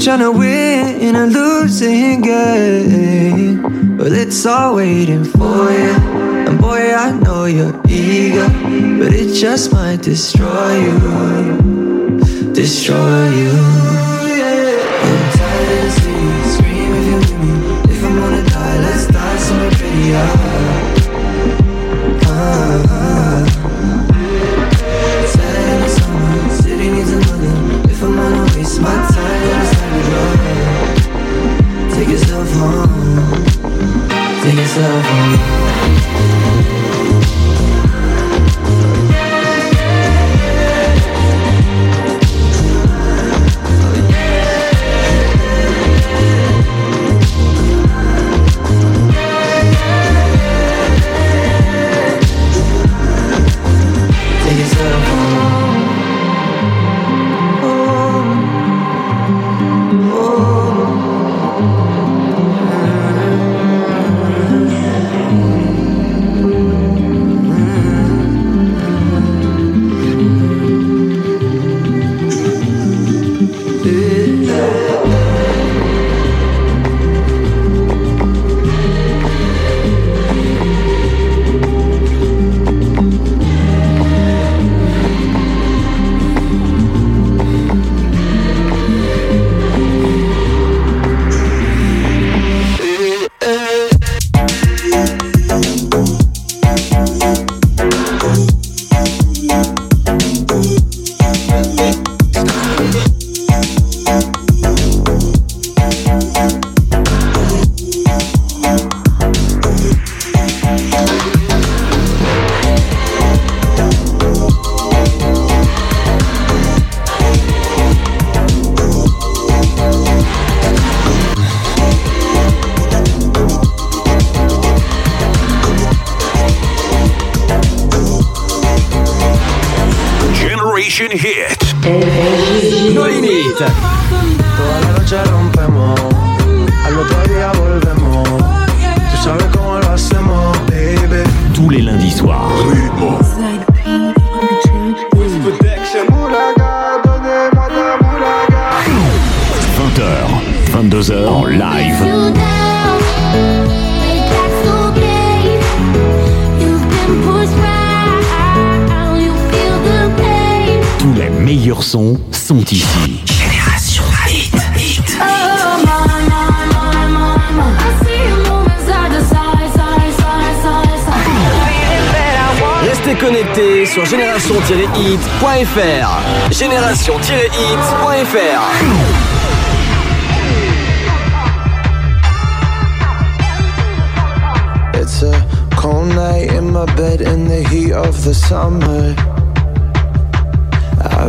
It 0.00 0.04
tryna 0.04 0.32
win 0.32 0.98
in 0.98 1.14
a 1.14 1.26
losing 1.26 2.22
game? 2.22 3.98
Well, 3.98 4.10
it's 4.10 4.46
all 4.46 4.76
waiting 4.76 5.24
for 5.24 5.70
you. 5.70 5.92
And 6.48 6.58
boy, 6.58 6.94
I 6.94 7.12
know 7.12 7.44
you're 7.44 7.78
eager, 7.86 8.48
but 8.98 9.12
it 9.12 9.34
just 9.34 9.74
might 9.74 10.00
destroy 10.00 10.80
you. 10.84 12.18
Destroy 12.54 13.28
you. 13.28 13.50
I'm 15.04 15.32
tired 15.36 15.70
of 15.70 15.92
the 15.92 16.48
scream 16.48 16.92
if 16.94 17.28
you're 17.28 17.38
me. 17.38 17.92
If 17.92 18.02
I'm 18.02 18.16
gonna 18.16 18.48
die, 18.48 18.78
let's 18.78 19.06
die 19.06 19.36
somewhere 19.36 19.70
prettier. 19.72 20.49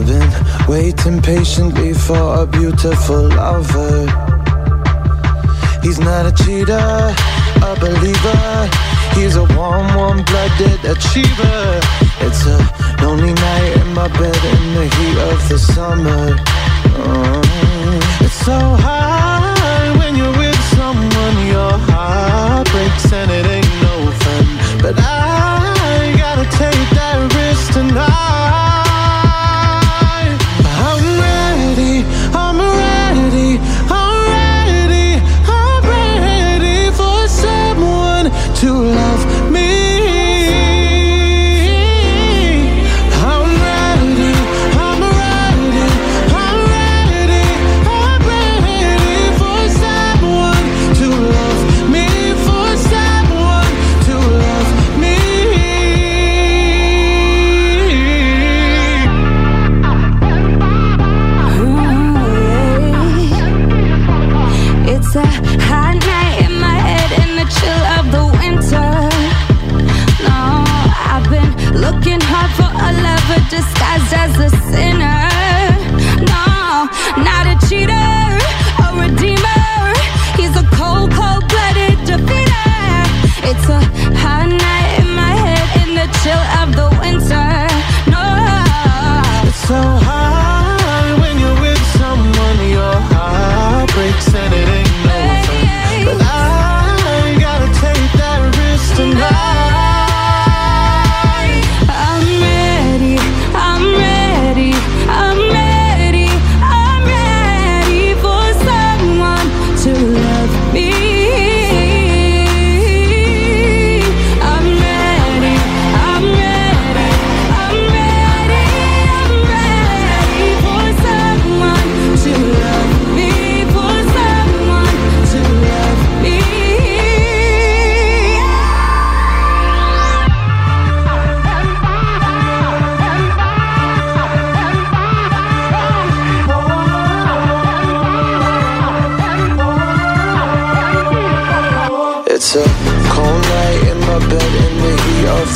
I've 0.01 0.07
been 0.07 0.67
waiting 0.67 1.21
patiently 1.21 1.93
for 1.93 2.41
a 2.41 2.47
beautiful 2.47 3.29
lover. 3.29 4.09
He's 5.83 5.99
not 5.99 6.25
a 6.25 6.31
cheater, 6.43 7.13
a 7.61 7.75
believer. 7.79 8.69
He's 9.13 9.35
a 9.35 9.43
warm, 9.53 9.93
warm 9.93 10.23
blooded 10.23 10.83
achiever. 10.85 11.79
It's 12.25 12.43
a 12.47 12.57
lonely 13.03 13.33
night 13.33 13.73
in 13.77 13.93
my 13.93 14.07
bed 14.07 14.41
in 14.53 14.73
the 14.73 14.87
heat 14.95 15.17
of 15.29 15.49
the 15.49 15.59
summer. 15.59 16.35
Oh, 16.97 17.99
it's 18.21 18.33
so 18.33 18.57
hard 18.57 19.99
when 19.99 20.15
you're 20.15 20.35
with 20.35 20.61
someone, 20.77 21.37
your 21.45 21.77
heart 21.93 22.67
breaks 22.71 23.13
and 23.13 23.29
it 23.29 23.45
ain't 23.45 23.75
no 23.83 24.11
fun. 24.21 24.81
But 24.81 24.95
I 24.97 26.15
gotta 26.17 26.45
take 26.57 26.89
that 26.97 27.31
risk 27.35 27.73
tonight. 27.73 28.70
In 86.31 86.60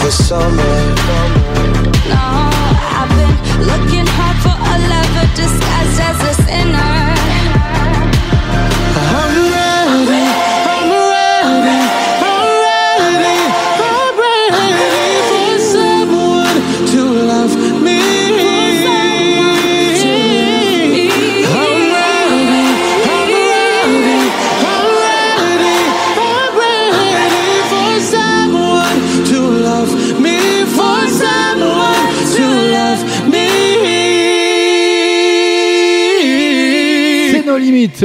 heat 0.05 0.11
of 0.11 0.17
the 0.17 0.23
summer. 0.23 1.24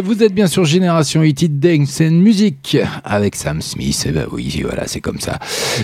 Vous 0.03 0.23
êtes 0.23 0.35
bien 0.35 0.47
sur 0.47 0.65
Génération 0.67 1.23
Hit 1.23 1.41
It 1.43 1.59
Dance 1.59 2.03
and 2.03 2.11
Music 2.11 2.77
avec 3.03 3.35
Sam 3.35 3.63
Smith. 3.63 4.05
Eh 4.07 4.13
ben 4.13 4.27
oui, 4.31 4.63
voilà, 4.63 4.87
c'est 4.87 5.01
comme 5.01 5.21
ça. 5.21 5.39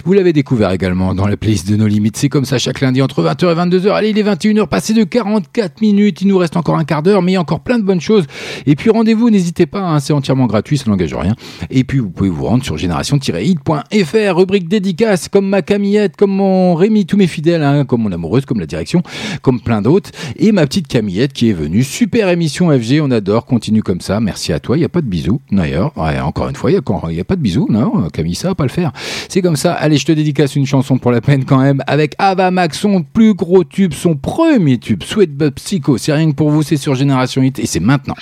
Vous 0.04 0.12
l'avez 0.12 0.34
découvert 0.34 0.70
également 0.70 1.14
dans 1.14 1.26
la 1.26 1.36
playlist 1.38 1.70
de 1.70 1.76
nos 1.76 1.86
limites. 1.86 2.16
C'est 2.18 2.28
comme 2.28 2.44
ça 2.44 2.58
chaque 2.58 2.80
lundi 2.80 3.00
entre 3.00 3.22
20h 3.22 3.52
et 3.52 3.54
22h. 3.54 3.90
Allez, 3.92 4.10
il 4.10 4.18
est 4.18 4.22
21h 4.22 4.66
passé 4.66 4.92
de 4.92 5.04
44 5.04 5.80
minutes. 5.80 6.20
Il 6.20 6.28
nous 6.28 6.36
reste 6.36 6.56
encore 6.56 6.76
un 6.76 6.84
quart 6.84 7.02
d'heure, 7.02 7.22
mais 7.22 7.32
il 7.32 7.34
y 7.34 7.38
a 7.38 7.40
encore 7.40 7.60
plein 7.60 7.78
de 7.78 7.84
bonnes 7.84 8.00
choses. 8.00 8.24
Et 8.66 8.76
puis 8.76 8.90
rendez-vous, 8.90 9.30
n'hésitez 9.30 9.64
pas, 9.64 9.80
hein, 9.80 9.98
c'est 9.98 10.12
entièrement 10.12 10.46
gratuit, 10.46 10.76
ça 10.76 10.90
n'engage 10.90 11.14
rien. 11.14 11.34
Et 11.70 11.84
puis 11.84 11.98
vous 11.98 12.10
pouvez 12.10 12.30
vous 12.30 12.44
rendre 12.44 12.64
sur 12.64 12.76
génération-hit.fr, 12.76 14.36
rubrique 14.36 14.68
dédicace, 14.68 15.28
comme 15.28 15.48
ma 15.48 15.62
Camillette, 15.62 16.16
comme 16.16 16.32
mon 16.32 16.74
Rémi, 16.74 17.06
tous 17.06 17.16
mes 17.16 17.28
fidèles, 17.28 17.62
hein, 17.62 17.86
comme 17.86 18.02
mon 18.02 18.12
amoureuse, 18.12 18.44
comme 18.44 18.60
la 18.60 18.66
direction, 18.66 19.02
comme 19.40 19.60
plein 19.60 19.80
d'autres. 19.80 20.10
Et 20.36 20.52
ma 20.52 20.66
petite 20.66 20.86
Camillette 20.86 21.32
qui 21.32 21.48
est 21.48 21.54
venue. 21.54 21.82
Super 21.82 22.28
émission 22.28 22.70
FG, 22.70 23.00
on 23.00 23.10
adore, 23.10 23.46
continue 23.46 23.82
comme 23.86 24.00
ça. 24.00 24.20
Merci 24.20 24.52
à 24.52 24.58
toi. 24.58 24.76
Il 24.76 24.80
n'y 24.80 24.84
a 24.84 24.90
pas 24.90 25.00
de 25.00 25.06
bisous, 25.06 25.40
d'ailleurs. 25.50 25.92
Encore 25.96 26.48
une 26.48 26.56
fois, 26.56 26.70
il 26.70 26.74
n'y 26.74 27.20
a, 27.20 27.24
pas 27.24 27.36
de 27.36 27.40
bisous, 27.40 27.68
non 27.70 28.08
Camille, 28.12 28.34
ça 28.34 28.48
va 28.48 28.54
pas 28.54 28.64
le 28.64 28.70
faire. 28.70 28.92
C'est 29.28 29.40
comme 29.40 29.56
ça. 29.56 29.72
Allez, 29.72 29.96
je 29.96 30.04
te 30.04 30.12
dédicace 30.12 30.56
une 30.56 30.66
chanson 30.66 30.98
pour 30.98 31.12
la 31.12 31.20
peine 31.20 31.44
quand 31.44 31.58
même, 31.58 31.82
avec 31.86 32.14
Ava 32.18 32.50
Max, 32.50 32.80
son 32.80 33.02
plus 33.02 33.34
gros 33.34 33.64
tube, 33.64 33.94
son 33.94 34.16
premier 34.16 34.78
tube, 34.78 35.02
Sweet 35.02 35.34
But 35.36 35.54
Psycho. 35.54 35.96
C'est 35.98 36.12
rien 36.12 36.30
que 36.30 36.34
pour 36.34 36.50
vous, 36.50 36.62
c'est 36.62 36.76
sur 36.76 36.94
Génération 36.94 37.42
Hit 37.42 37.58
et 37.60 37.66
c'est 37.66 37.80
maintenant. 37.80 38.16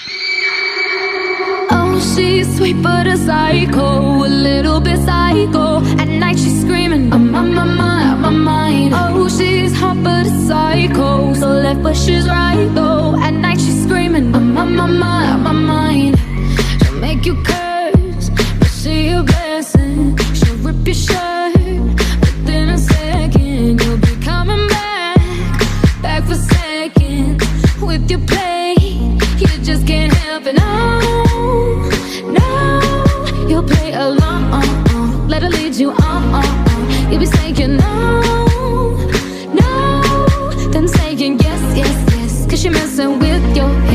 Oh, 1.71 1.99
she's 1.99 2.47
sweet 2.57 2.77
but 2.83 3.07
psycho, 3.17 4.27
little 4.27 4.81
psycho. 4.83 5.81
My 8.25 8.31
mind. 8.31 8.95
Oh, 8.95 9.29
she's 9.29 9.75
hot 9.77 10.03
but 10.03 10.27
a 10.27 10.31
psycho, 10.47 11.35
so 11.35 11.49
left 11.65 11.83
but 11.83 11.95
she's 11.95 12.27
right 12.27 12.69
though. 12.75 13.17
At 13.21 13.35
night 13.35 13.61
she's 13.61 13.83
screaming, 13.85 14.35
I'm 14.35 14.57
on 14.57 14.75
my 14.77 14.87
mind, 14.87 15.43
my 15.43 15.53
mind. 15.53 16.19
She'll 16.81 17.01
make 17.01 17.27
you 17.27 17.35
curse, 17.43 18.31
but 18.59 18.71
she 18.79 19.09
a 19.09 19.23
blessing. 19.23 20.17
She'll 20.39 20.57
rip 20.67 20.87
your 20.87 20.95
shirt 20.95 21.55
within 22.25 22.71
a 22.71 22.79
second. 22.79 23.83
You'll 23.83 23.99
be 23.99 24.15
coming 24.25 24.67
back, 24.69 25.19
back 26.01 26.25
for 26.25 26.37
second 26.37 27.43
with 27.83 28.11
your 28.11 28.21
play. 28.21 28.75
You 29.41 29.49
just 29.69 29.87
can't 29.87 30.15
help 30.15 30.47
it. 30.47 30.57
No, 30.57 30.73
no, 32.39 33.47
you'll 33.49 33.69
play 33.75 33.93
along. 33.93 34.43
Uh, 34.57 34.63
uh. 34.95 35.27
Let 35.29 35.43
her 35.43 35.51
lead 35.51 35.75
you 35.75 35.91
on. 35.91 37.11
You'll 37.11 37.21
be 37.21 37.27
saying 37.27 37.55
Cause 43.05 43.11
you're 43.11 43.19
messing 43.19 43.45
with 43.45 43.57
your 43.57 43.94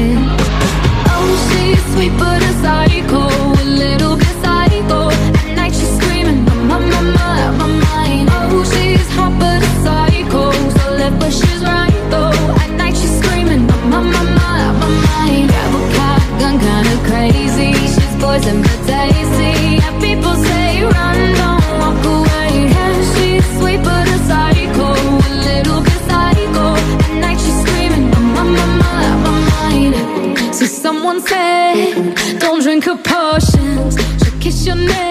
Don't 32.39 32.61
drink 32.61 32.85
her 32.85 32.97
potions. 32.97 33.95
Just 33.95 34.39
kiss 34.41 34.65
your 34.65 34.75
neck. 34.75 35.08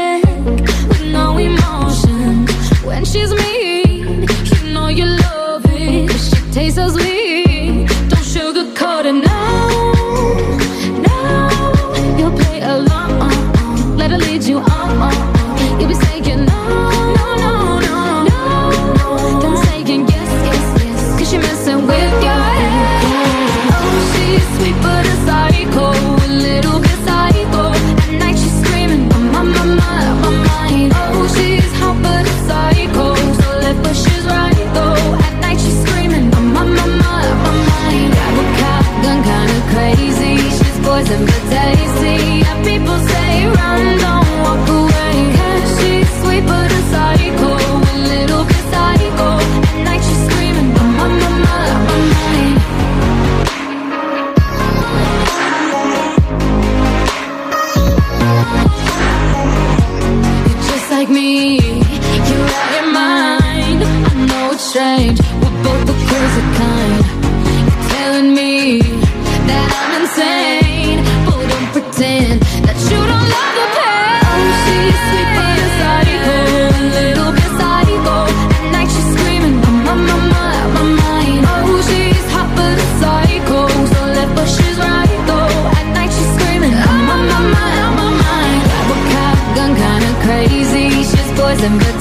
She's 91.69 91.77
poison 91.83 91.98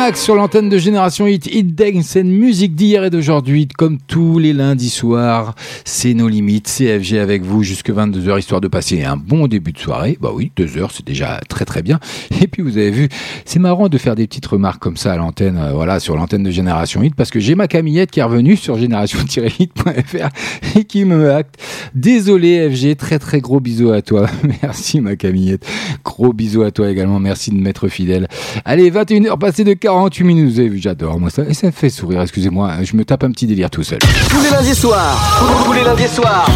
Avamax 0.00 0.22
sur 0.22 0.34
l'antenne 0.34 0.70
de 0.70 0.78
Génération 0.78 1.26
Hit, 1.26 1.46
Hit 1.46 1.74
Dance 1.74 2.16
and 2.16 2.24
musique 2.24 2.74
d'hier 2.74 3.04
et 3.04 3.10
d'aujourd'hui, 3.10 3.68
comme 3.68 3.98
tous 3.98 4.38
les 4.38 4.54
lundis 4.54 4.88
soirs, 4.88 5.54
c'est 5.84 6.14
nos 6.14 6.26
limites, 6.26 6.68
CFG 6.68 7.18
avec 7.18 7.42
vous 7.42 7.62
jusque 7.62 7.90
22h, 7.90 8.38
histoire 8.38 8.62
de 8.62 8.68
passer 8.68 9.04
un 9.04 9.18
bon 9.18 9.46
début 9.46 9.72
de 9.72 9.78
soirée. 9.78 10.16
Bah 10.18 10.30
oui, 10.32 10.52
deux 10.56 10.78
heures, 10.78 10.90
c'est 10.90 11.06
déjà 11.06 11.40
très 11.48 11.66
très 11.66 11.82
bien. 11.82 12.00
Et 12.40 12.46
puis 12.46 12.62
vous 12.62 12.78
avez 12.78 12.90
vu, 12.90 13.08
c'est 13.44 13.58
marrant 13.58 13.88
de 13.88 13.98
faire 13.98 14.14
des 14.14 14.26
petites 14.26 14.46
remarques 14.46 14.80
comme 14.80 14.96
ça 14.96 15.12
à 15.12 15.16
l'antenne, 15.16 15.58
euh, 15.58 15.72
voilà, 15.72 16.00
sur 16.00 16.16
l'antenne 16.16 16.44
de 16.44 16.50
Génération 16.50 17.02
Hit, 17.02 17.14
parce 17.14 17.30
que 17.30 17.38
j'ai 17.38 17.54
ma 17.54 17.68
Camillette 17.68 18.10
qui 18.10 18.20
est 18.20 18.24
revenue 18.24 18.56
sur 18.56 18.78
génération-hit.fr 18.78 20.78
et 20.78 20.84
qui 20.84 21.04
me 21.04 21.30
acte. 21.30 21.56
Désolé 21.94 22.70
FG, 22.70 22.96
très 22.96 23.18
très 23.18 23.40
gros 23.40 23.60
bisous 23.60 23.90
à 23.90 24.00
toi. 24.00 24.26
Merci 24.62 25.02
ma 25.02 25.16
Camillette. 25.16 25.66
Gros 26.04 26.32
bisous 26.32 26.62
à 26.62 26.70
toi 26.70 26.90
également, 26.90 27.20
merci 27.20 27.50
de 27.50 27.56
m'être 27.56 27.88
fidèle. 27.88 28.28
Allez, 28.64 28.90
21h 28.90 29.38
passées 29.38 29.64
de 29.64 29.74
48 29.90 30.24
minutes, 30.24 30.52
vous 30.52 30.60
avez 30.60 30.68
vu, 30.68 30.78
j'adore 30.78 31.18
moi 31.18 31.30
ça. 31.30 31.42
Et 31.48 31.54
ça 31.54 31.66
me 31.66 31.72
fait 31.72 31.90
sourire, 31.90 32.22
excusez-moi, 32.22 32.70
je 32.84 32.94
me 32.94 33.04
tape 33.04 33.24
un 33.24 33.30
petit 33.32 33.48
délire 33.48 33.70
tout 33.70 33.82
seul. 33.82 33.98
Tous 33.98 34.40
les 34.40 34.50
lundis 34.50 34.76
soirs, 34.76 35.18
tous 35.64 35.72
les 35.72 35.82
lundis 35.82 36.06
soirs, 36.06 36.48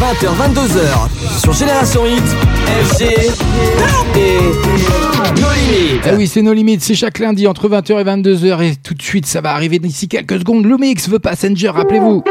20h, 0.00 0.26
22h, 0.54 1.40
sur 1.40 1.52
Génération 1.52 2.04
Hit, 2.04 2.24
FG 2.88 3.02
et 4.16 4.40
nos 5.40 5.52
limites. 5.52 6.00
Ah 6.04 6.14
oui, 6.16 6.26
c'est 6.26 6.42
nos 6.42 6.52
limites, 6.52 6.82
c'est 6.82 6.96
chaque 6.96 7.20
lundi 7.20 7.46
entre 7.46 7.68
20h 7.68 8.00
et 8.00 8.04
22h 8.04 8.62
et 8.62 8.74
tout 8.74 8.94
de 8.94 9.02
suite 9.02 9.26
ça 9.26 9.40
va 9.40 9.52
arriver 9.52 9.78
d'ici 9.78 10.08
quelques 10.08 10.40
secondes. 10.40 10.64
Le 10.64 10.76
mix 10.76 11.08
veut 11.08 11.20
Passenger, 11.20 11.68
rappelez-vous. 11.68 12.24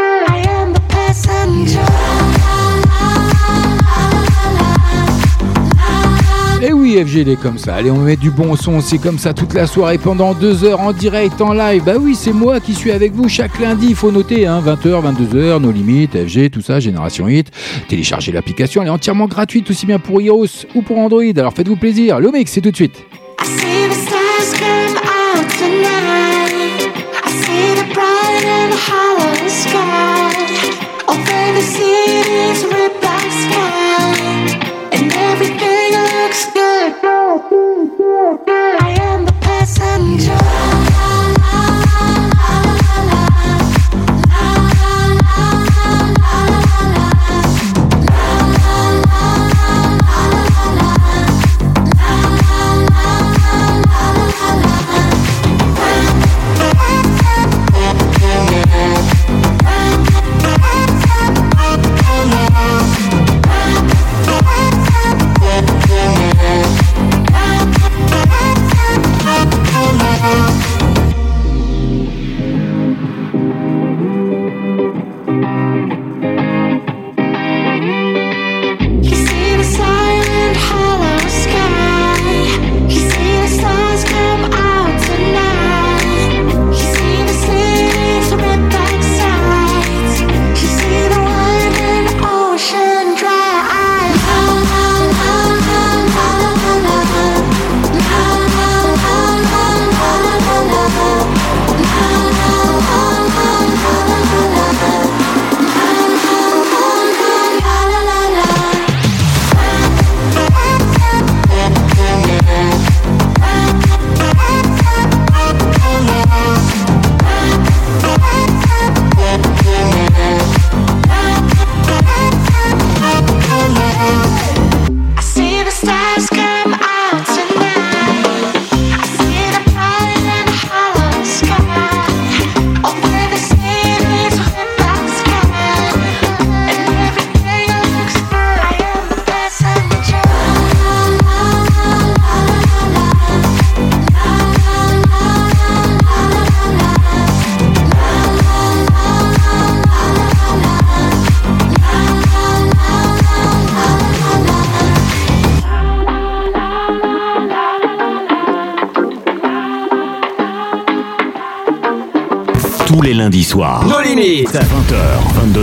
Et 6.61 6.73
oui, 6.73 7.01
FG, 7.01 7.21
il 7.21 7.29
est 7.29 7.39
comme 7.39 7.57
ça. 7.57 7.75
Allez, 7.75 7.89
on 7.89 7.99
met 7.99 8.17
du 8.17 8.31
bon 8.31 8.57
son, 8.57 8.81
c'est 8.81 8.97
comme 8.97 9.17
ça 9.17 9.33
toute 9.33 9.53
la 9.53 9.65
soirée 9.65 9.97
pendant 9.97 10.33
deux 10.33 10.65
heures 10.65 10.81
en 10.81 10.91
direct, 10.91 11.39
en 11.39 11.53
live. 11.53 11.83
Bah 11.85 11.93
oui, 11.97 12.15
c'est 12.15 12.33
moi 12.33 12.59
qui 12.59 12.73
suis 12.73 12.91
avec 12.91 13.13
vous 13.13 13.29
chaque 13.29 13.57
lundi, 13.59 13.87
il 13.91 13.95
faut 13.95 14.11
noter, 14.11 14.45
hein, 14.45 14.61
20h, 14.65 15.15
22h, 15.15 15.61
nos 15.61 15.71
limites, 15.71 16.17
FG, 16.17 16.49
tout 16.51 16.61
ça, 16.61 16.81
Génération 16.81 17.29
Hit. 17.29 17.49
Téléchargez 17.87 18.33
l'application, 18.33 18.81
elle 18.81 18.89
est 18.89 18.91
entièrement 18.91 19.27
gratuite, 19.27 19.69
aussi 19.69 19.85
bien 19.85 19.99
pour 19.99 20.21
iOS 20.21 20.65
ou 20.75 20.81
pour 20.81 20.97
Android. 20.97 21.23
Alors 21.37 21.53
faites-vous 21.53 21.77
plaisir. 21.77 22.19
Le 22.19 22.29
mix, 22.29 22.51
c'est 22.51 22.61
tout 22.61 22.71
de 22.71 22.75
suite. 22.75 23.05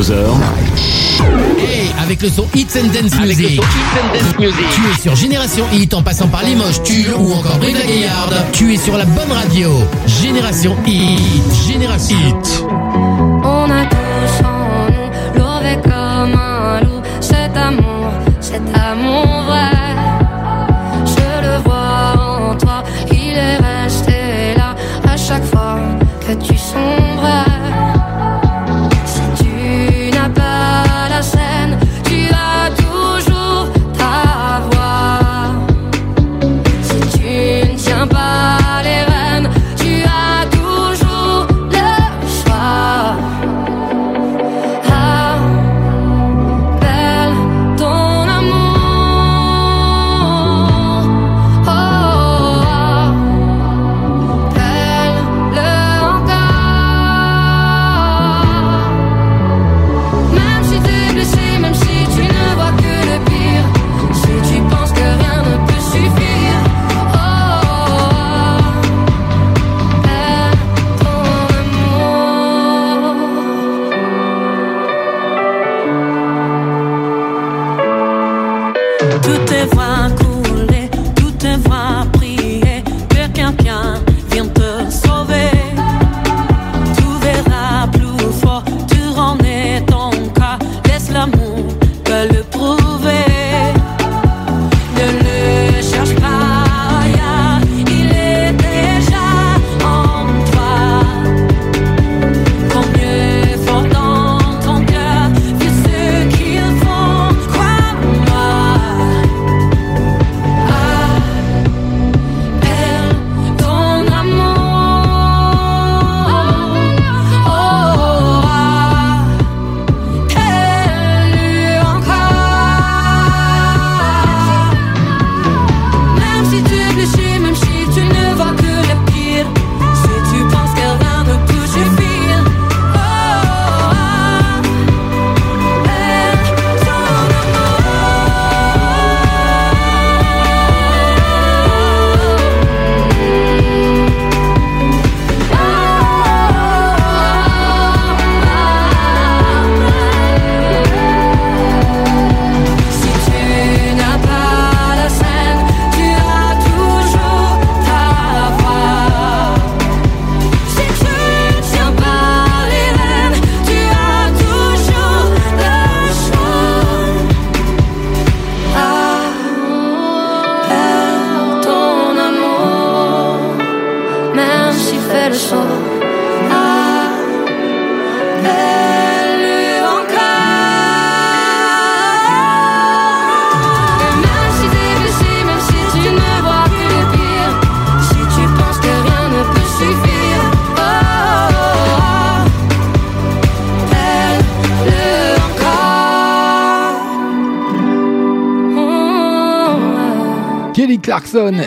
22h. 0.07 1.59
Hey, 1.59 1.91
avec 2.01 2.23
le 2.23 2.29
son 2.29 2.47
Hits 2.55 2.67
and 2.77 2.89
Dance 2.89 3.13
Avec 3.15 3.39
le 3.39 3.43
Music. 3.43 3.57
son 3.57 3.63
Hits 3.63 3.99
and 3.99 4.15
Dance 4.15 4.39
Music. 4.39 4.67
Tu 4.75 4.81
es 4.83 5.03
sur 5.03 5.17
Génération 5.17 5.65
Hit 5.73 5.95
en 5.95 6.03
passant 6.03 6.29
par 6.29 6.45
Limoges, 6.45 6.83
Tulle 6.85 7.13
ou 7.19 7.33
encore 7.33 7.57
Brive 7.59 7.79
la 7.79 7.87
Gaillarde. 7.87 8.35
Tu 8.53 8.73
es 8.75 8.77
sur 8.77 8.97
la 8.97 9.05
bonne 9.05 9.33
radio. 9.33 9.71
Génération 10.23 10.77
Hit. 10.87 11.21
Génération 11.67 12.17
Hit. 12.29 12.65
On 13.43 13.71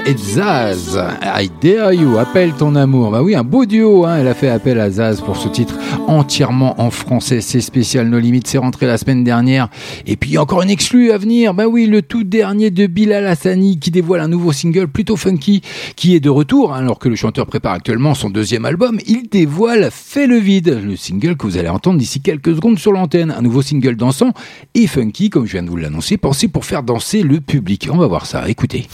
Clarkson 0.10 0.16
et 0.16 0.18
Zaz. 0.18 1.19
I 1.38 1.50
dare 1.62 1.94
you, 1.94 2.18
appelle 2.18 2.54
ton 2.54 2.76
amour. 2.76 3.12
Bah 3.12 3.22
oui, 3.22 3.36
un 3.36 3.44
beau 3.44 3.66
duo. 3.66 4.06
Hein. 4.06 4.18
Elle 4.20 4.28
a 4.28 4.34
fait 4.34 4.50
appel 4.50 4.80
à 4.80 4.90
Zaz 4.90 5.22
pour 5.22 5.38
ce 5.38 5.48
titre 5.48 5.76
entièrement 6.08 6.82
en 6.82 6.90
français. 6.92 7.42
C'est 7.42 7.62
spécial, 7.62 8.08
nos 8.10 8.20
limites. 8.20 8.48
C'est 8.48 8.58
rentré 8.58 8.88
la 8.88 8.98
semaine 8.98 9.24
dernière. 9.24 9.70
Et 10.08 10.16
puis 10.16 10.38
encore 10.38 10.62
une 10.62 10.70
exclue 10.70 11.12
à 11.12 11.18
venir. 11.18 11.54
Bah 11.54 11.68
oui, 11.68 11.86
le 11.86 12.02
tout 12.02 12.24
dernier 12.24 12.72
de 12.72 12.88
Bilal 12.88 13.28
Hassani 13.28 13.80
qui 13.80 13.92
dévoile 13.92 14.22
un 14.22 14.28
nouveau 14.28 14.52
single 14.52 14.88
plutôt 14.88 15.16
funky 15.16 15.62
qui 15.96 16.16
est 16.16 16.20
de 16.20 16.30
retour. 16.30 16.74
hein, 16.74 16.80
alors 16.80 17.00
que 17.00 17.10
le 17.10 17.16
chanteur 17.16 17.46
prépare 17.46 17.74
actuellement 17.74 18.14
son 18.16 18.30
deuxième 18.30 18.66
album, 18.66 18.98
il 19.06 19.30
dévoile 19.30 19.90
Fais 19.92 20.28
le 20.28 20.38
vide, 20.38 20.82
le 20.84 20.96
single 20.96 21.36
que 21.38 21.46
vous 21.46 21.58
allez 21.58 21.70
entendre 21.70 22.00
d'ici 22.00 22.22
quelques 22.22 22.56
secondes 22.56 22.80
sur 22.80 22.92
l'antenne. 22.92 23.34
Un 23.38 23.42
nouveau 23.42 23.62
single 23.62 23.96
dansant 23.96 24.34
et 24.74 24.88
funky, 24.88 25.30
comme 25.30 25.46
je 25.46 25.54
viens 25.54 25.64
de 25.64 25.70
vous 25.70 25.78
l'annoncer, 25.78 26.18
pensé 26.18 26.48
pour 26.48 26.66
faire 26.66 26.84
danser 26.84 27.22
le 27.22 27.40
public. 27.40 27.88
On 27.92 27.98
va 27.98 28.08
voir 28.08 28.26
ça. 28.26 28.50
Écoutez. 28.50 28.88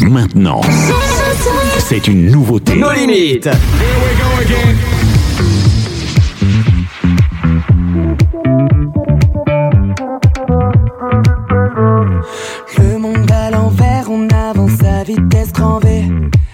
Maintenant, 0.00 0.60
c'est 1.78 2.08
une 2.08 2.30
nouveauté. 2.30 2.74
Nos 2.76 2.92
limites. 2.92 3.48
Le 12.78 12.98
monde 12.98 13.30
à 13.30 13.50
l'envers, 13.50 14.10
on 14.10 14.28
avance 14.28 14.82
à 14.84 15.04
vitesse 15.04 15.52
grand 15.52 15.78
V. 15.78 16.04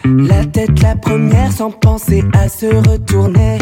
La 0.04 0.44
tête 0.44 0.82
la 0.82 0.96
première 0.96 1.52
sans 1.52 1.70
penser 1.70 2.22
à 2.32 2.48
se 2.48 2.66
retourner. 2.66 3.58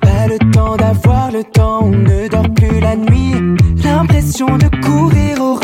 Pas 0.00 0.26
le 0.26 0.38
temps 0.50 0.76
d'avoir 0.76 1.30
le 1.30 1.44
temps, 1.44 1.84
on 1.84 1.90
ne 1.90 2.28
dort 2.28 2.52
plus 2.54 2.80
la 2.80 2.96
nuit. 2.96 3.34
L'impression 3.84 4.58
de 4.58 4.68
courir 4.84 5.40
au 5.40 5.54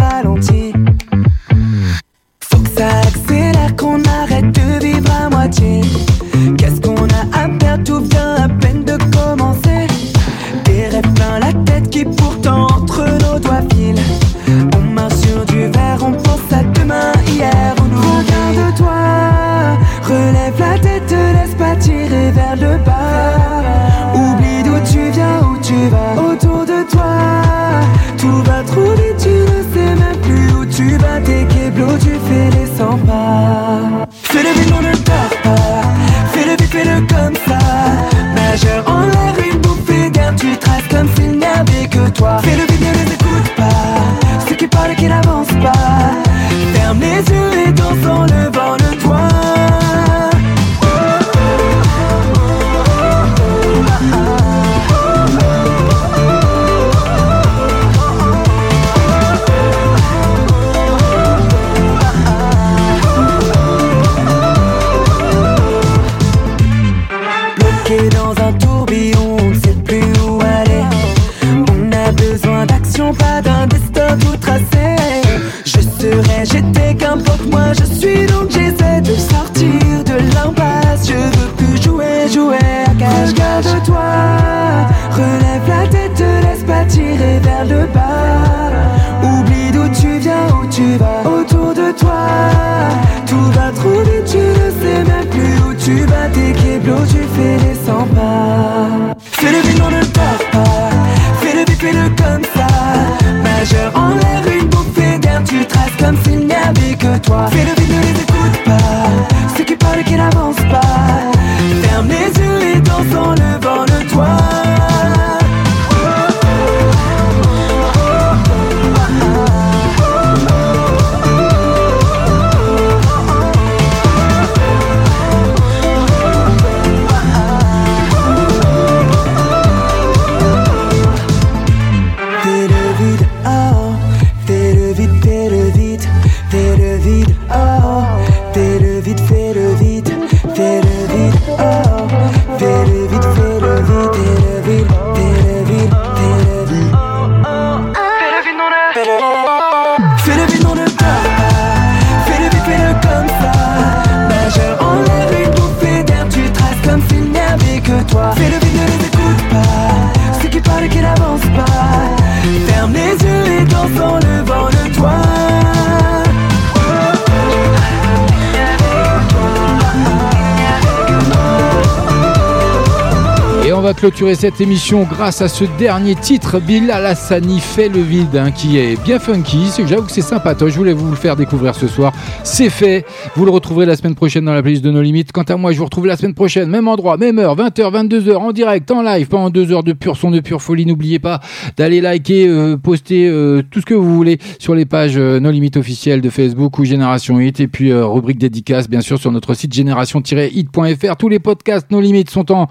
cette 174.16 174.62
émission 174.62 175.02
grâce 175.02 175.42
à 175.42 175.48
ce 175.48 175.64
dernier 175.78 176.14
titre, 176.14 176.58
Bilal 176.58 177.04
Hassani 177.04 177.60
fait 177.60 177.90
le 177.90 178.00
vide, 178.00 178.34
hein, 178.34 178.50
qui 178.50 178.78
est 178.78 179.00
bien 179.04 179.18
funky. 179.18 179.70
J'avoue 179.86 180.06
que 180.06 180.12
c'est 180.12 180.22
sympatoche. 180.22 180.72
Je 180.72 180.78
voulais 180.78 180.94
vous 180.94 181.10
le 181.10 181.16
faire 181.16 181.36
découvrir 181.36 181.74
ce 181.74 181.86
soir. 181.86 182.14
C'est 182.42 182.70
fait. 182.70 183.04
Vous 183.34 183.44
le 183.44 183.50
retrouverez 183.50 183.84
la 183.84 183.94
semaine 183.94 184.14
prochaine 184.14 184.46
dans 184.46 184.54
la 184.54 184.62
playlist 184.62 184.82
de 184.82 184.90
nos 184.90 185.02
limites. 185.02 185.32
Quant 185.32 185.42
à 185.42 185.56
moi, 185.56 185.72
je 185.72 185.78
vous 185.78 185.84
retrouve 185.84 186.06
la 186.06 186.16
semaine 186.16 186.32
prochaine, 186.32 186.70
même 186.70 186.88
endroit, 186.88 187.18
même 187.18 187.38
heure, 187.38 187.56
20h, 187.56 188.08
22h, 188.08 188.36
en 188.36 188.52
direct, 188.52 188.90
en 188.90 189.02
live, 189.02 189.26
pendant 189.28 189.50
deux 189.50 189.70
heures 189.70 189.82
de 189.82 189.92
pur 189.92 190.16
son, 190.16 190.30
de 190.30 190.40
pure 190.40 190.62
folie. 190.62 190.86
N'oubliez 190.86 191.18
pas 191.18 191.40
d'aller 191.76 192.00
liker, 192.00 192.48
euh, 192.48 192.78
poster 192.78 193.28
euh, 193.28 193.62
tout 193.70 193.80
ce 193.80 193.86
que 193.86 193.94
vous 193.94 194.14
voulez 194.14 194.38
sur 194.58 194.74
les 194.74 194.86
pages 194.86 195.16
euh, 195.18 195.40
nos 195.40 195.50
limites 195.50 195.76
officielles 195.76 196.22
de 196.22 196.30
Facebook 196.30 196.78
ou 196.78 196.84
Génération 196.84 197.38
Hit. 197.38 197.60
Et 197.60 197.68
puis, 197.68 197.92
rubrique 197.92 198.38
dédicace, 198.38 198.88
bien 198.88 199.02
sûr, 199.02 199.18
sur 199.18 199.30
notre 199.30 199.52
site 199.52 199.74
génération-hit.fr. 199.74 201.16
Tous 201.16 201.28
les 201.28 201.38
podcasts 201.38 201.90
nos 201.90 202.00
limites 202.00 202.30
sont 202.30 202.50
en, 202.50 202.68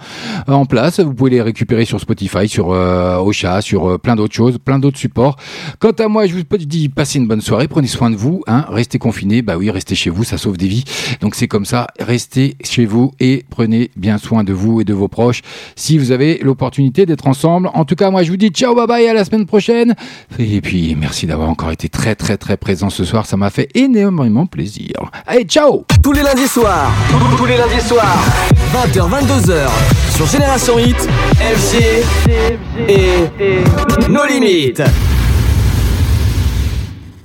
en 0.48 0.66
place. 0.66 1.00
Vous 1.00 1.14
pouvez 1.14 1.35
récupérer 1.42 1.86
sur 1.86 2.00
Spotify, 2.00 2.48
sur 2.48 2.72
euh, 2.72 3.18
Ocha, 3.18 3.62
sur 3.62 3.90
euh, 3.90 3.98
plein 3.98 4.16
d'autres 4.16 4.34
choses, 4.34 4.58
plein 4.58 4.80
d'autres 4.80 4.98
supports. 4.98 5.38
Quant 5.80 5.92
à 5.92 6.08
moi, 6.08 6.28
je 6.28 6.34
vous 6.34 6.44
dis 6.58 6.90
passez 6.90 7.20
une 7.20 7.28
bonne 7.28 7.42
soirée, 7.42 7.68
prenez 7.68 7.88
soin 7.88 8.10
de 8.10 8.16
vous, 8.16 8.42
hein, 8.48 8.66
restez 8.70 9.00
confinés. 9.00 9.42
Bah 9.42 9.58
oui, 9.58 9.70
restez 9.70 9.96
chez 9.96 10.10
vous, 10.10 10.24
ça 10.24 10.38
sauve 10.38 10.58
des 10.58 10.68
vies. 10.68 10.84
Donc 11.22 11.36
c'est 11.36 11.48
comme 11.48 11.66
ça, 11.66 11.88
restez 12.00 12.56
chez 12.64 12.86
vous 12.86 13.12
et 13.20 13.46
prenez 13.50 13.92
bien 13.96 14.18
soin 14.18 14.44
de 14.44 14.54
vous 14.54 14.82
et 14.82 14.84
de 14.84 14.94
vos 14.94 15.08
proches 15.08 15.42
si 15.76 15.98
vous 15.98 16.12
avez 16.12 16.40
l'opportunité 16.40 17.06
d'être 17.06 17.28
ensemble. 17.28 17.70
En 17.74 17.86
tout 17.86 17.96
cas, 17.96 18.10
moi 18.10 18.24
je 18.24 18.32
vous 18.32 18.38
dis 18.38 18.50
ciao, 18.50 18.76
bye 18.76 18.88
bye, 18.88 19.08
à 19.08 19.14
la 19.14 19.26
semaine 19.26 19.46
prochaine. 19.46 19.96
Et 20.40 20.62
puis 20.62 20.96
merci 20.96 21.28
d'avoir 21.28 21.50
encore 21.50 21.72
été 21.72 21.90
très 21.90 22.16
très 22.16 22.38
très 22.38 22.58
présent 22.58 22.90
ce 22.90 23.04
soir, 23.04 23.26
ça 23.26 23.38
m'a 23.38 23.50
fait 23.50 23.70
énormément 23.76 24.46
plaisir. 24.46 24.94
Allez, 25.26 25.44
ciao 25.44 25.86
Tous 26.04 26.12
les 26.12 26.24
lundis 26.24 26.48
soirs, 26.48 26.92
tous 27.38 27.46
les 27.46 27.58
lundis 27.58 27.82
soirs, 27.82 28.24
20h, 28.74 29.10
22h, 29.10 29.68
sur 30.16 30.26
Génération 30.28 30.80
Hit, 30.80 31.10
FG 31.34 32.04
et 32.88 34.10
nos 34.10 34.26
limites. 34.26 34.84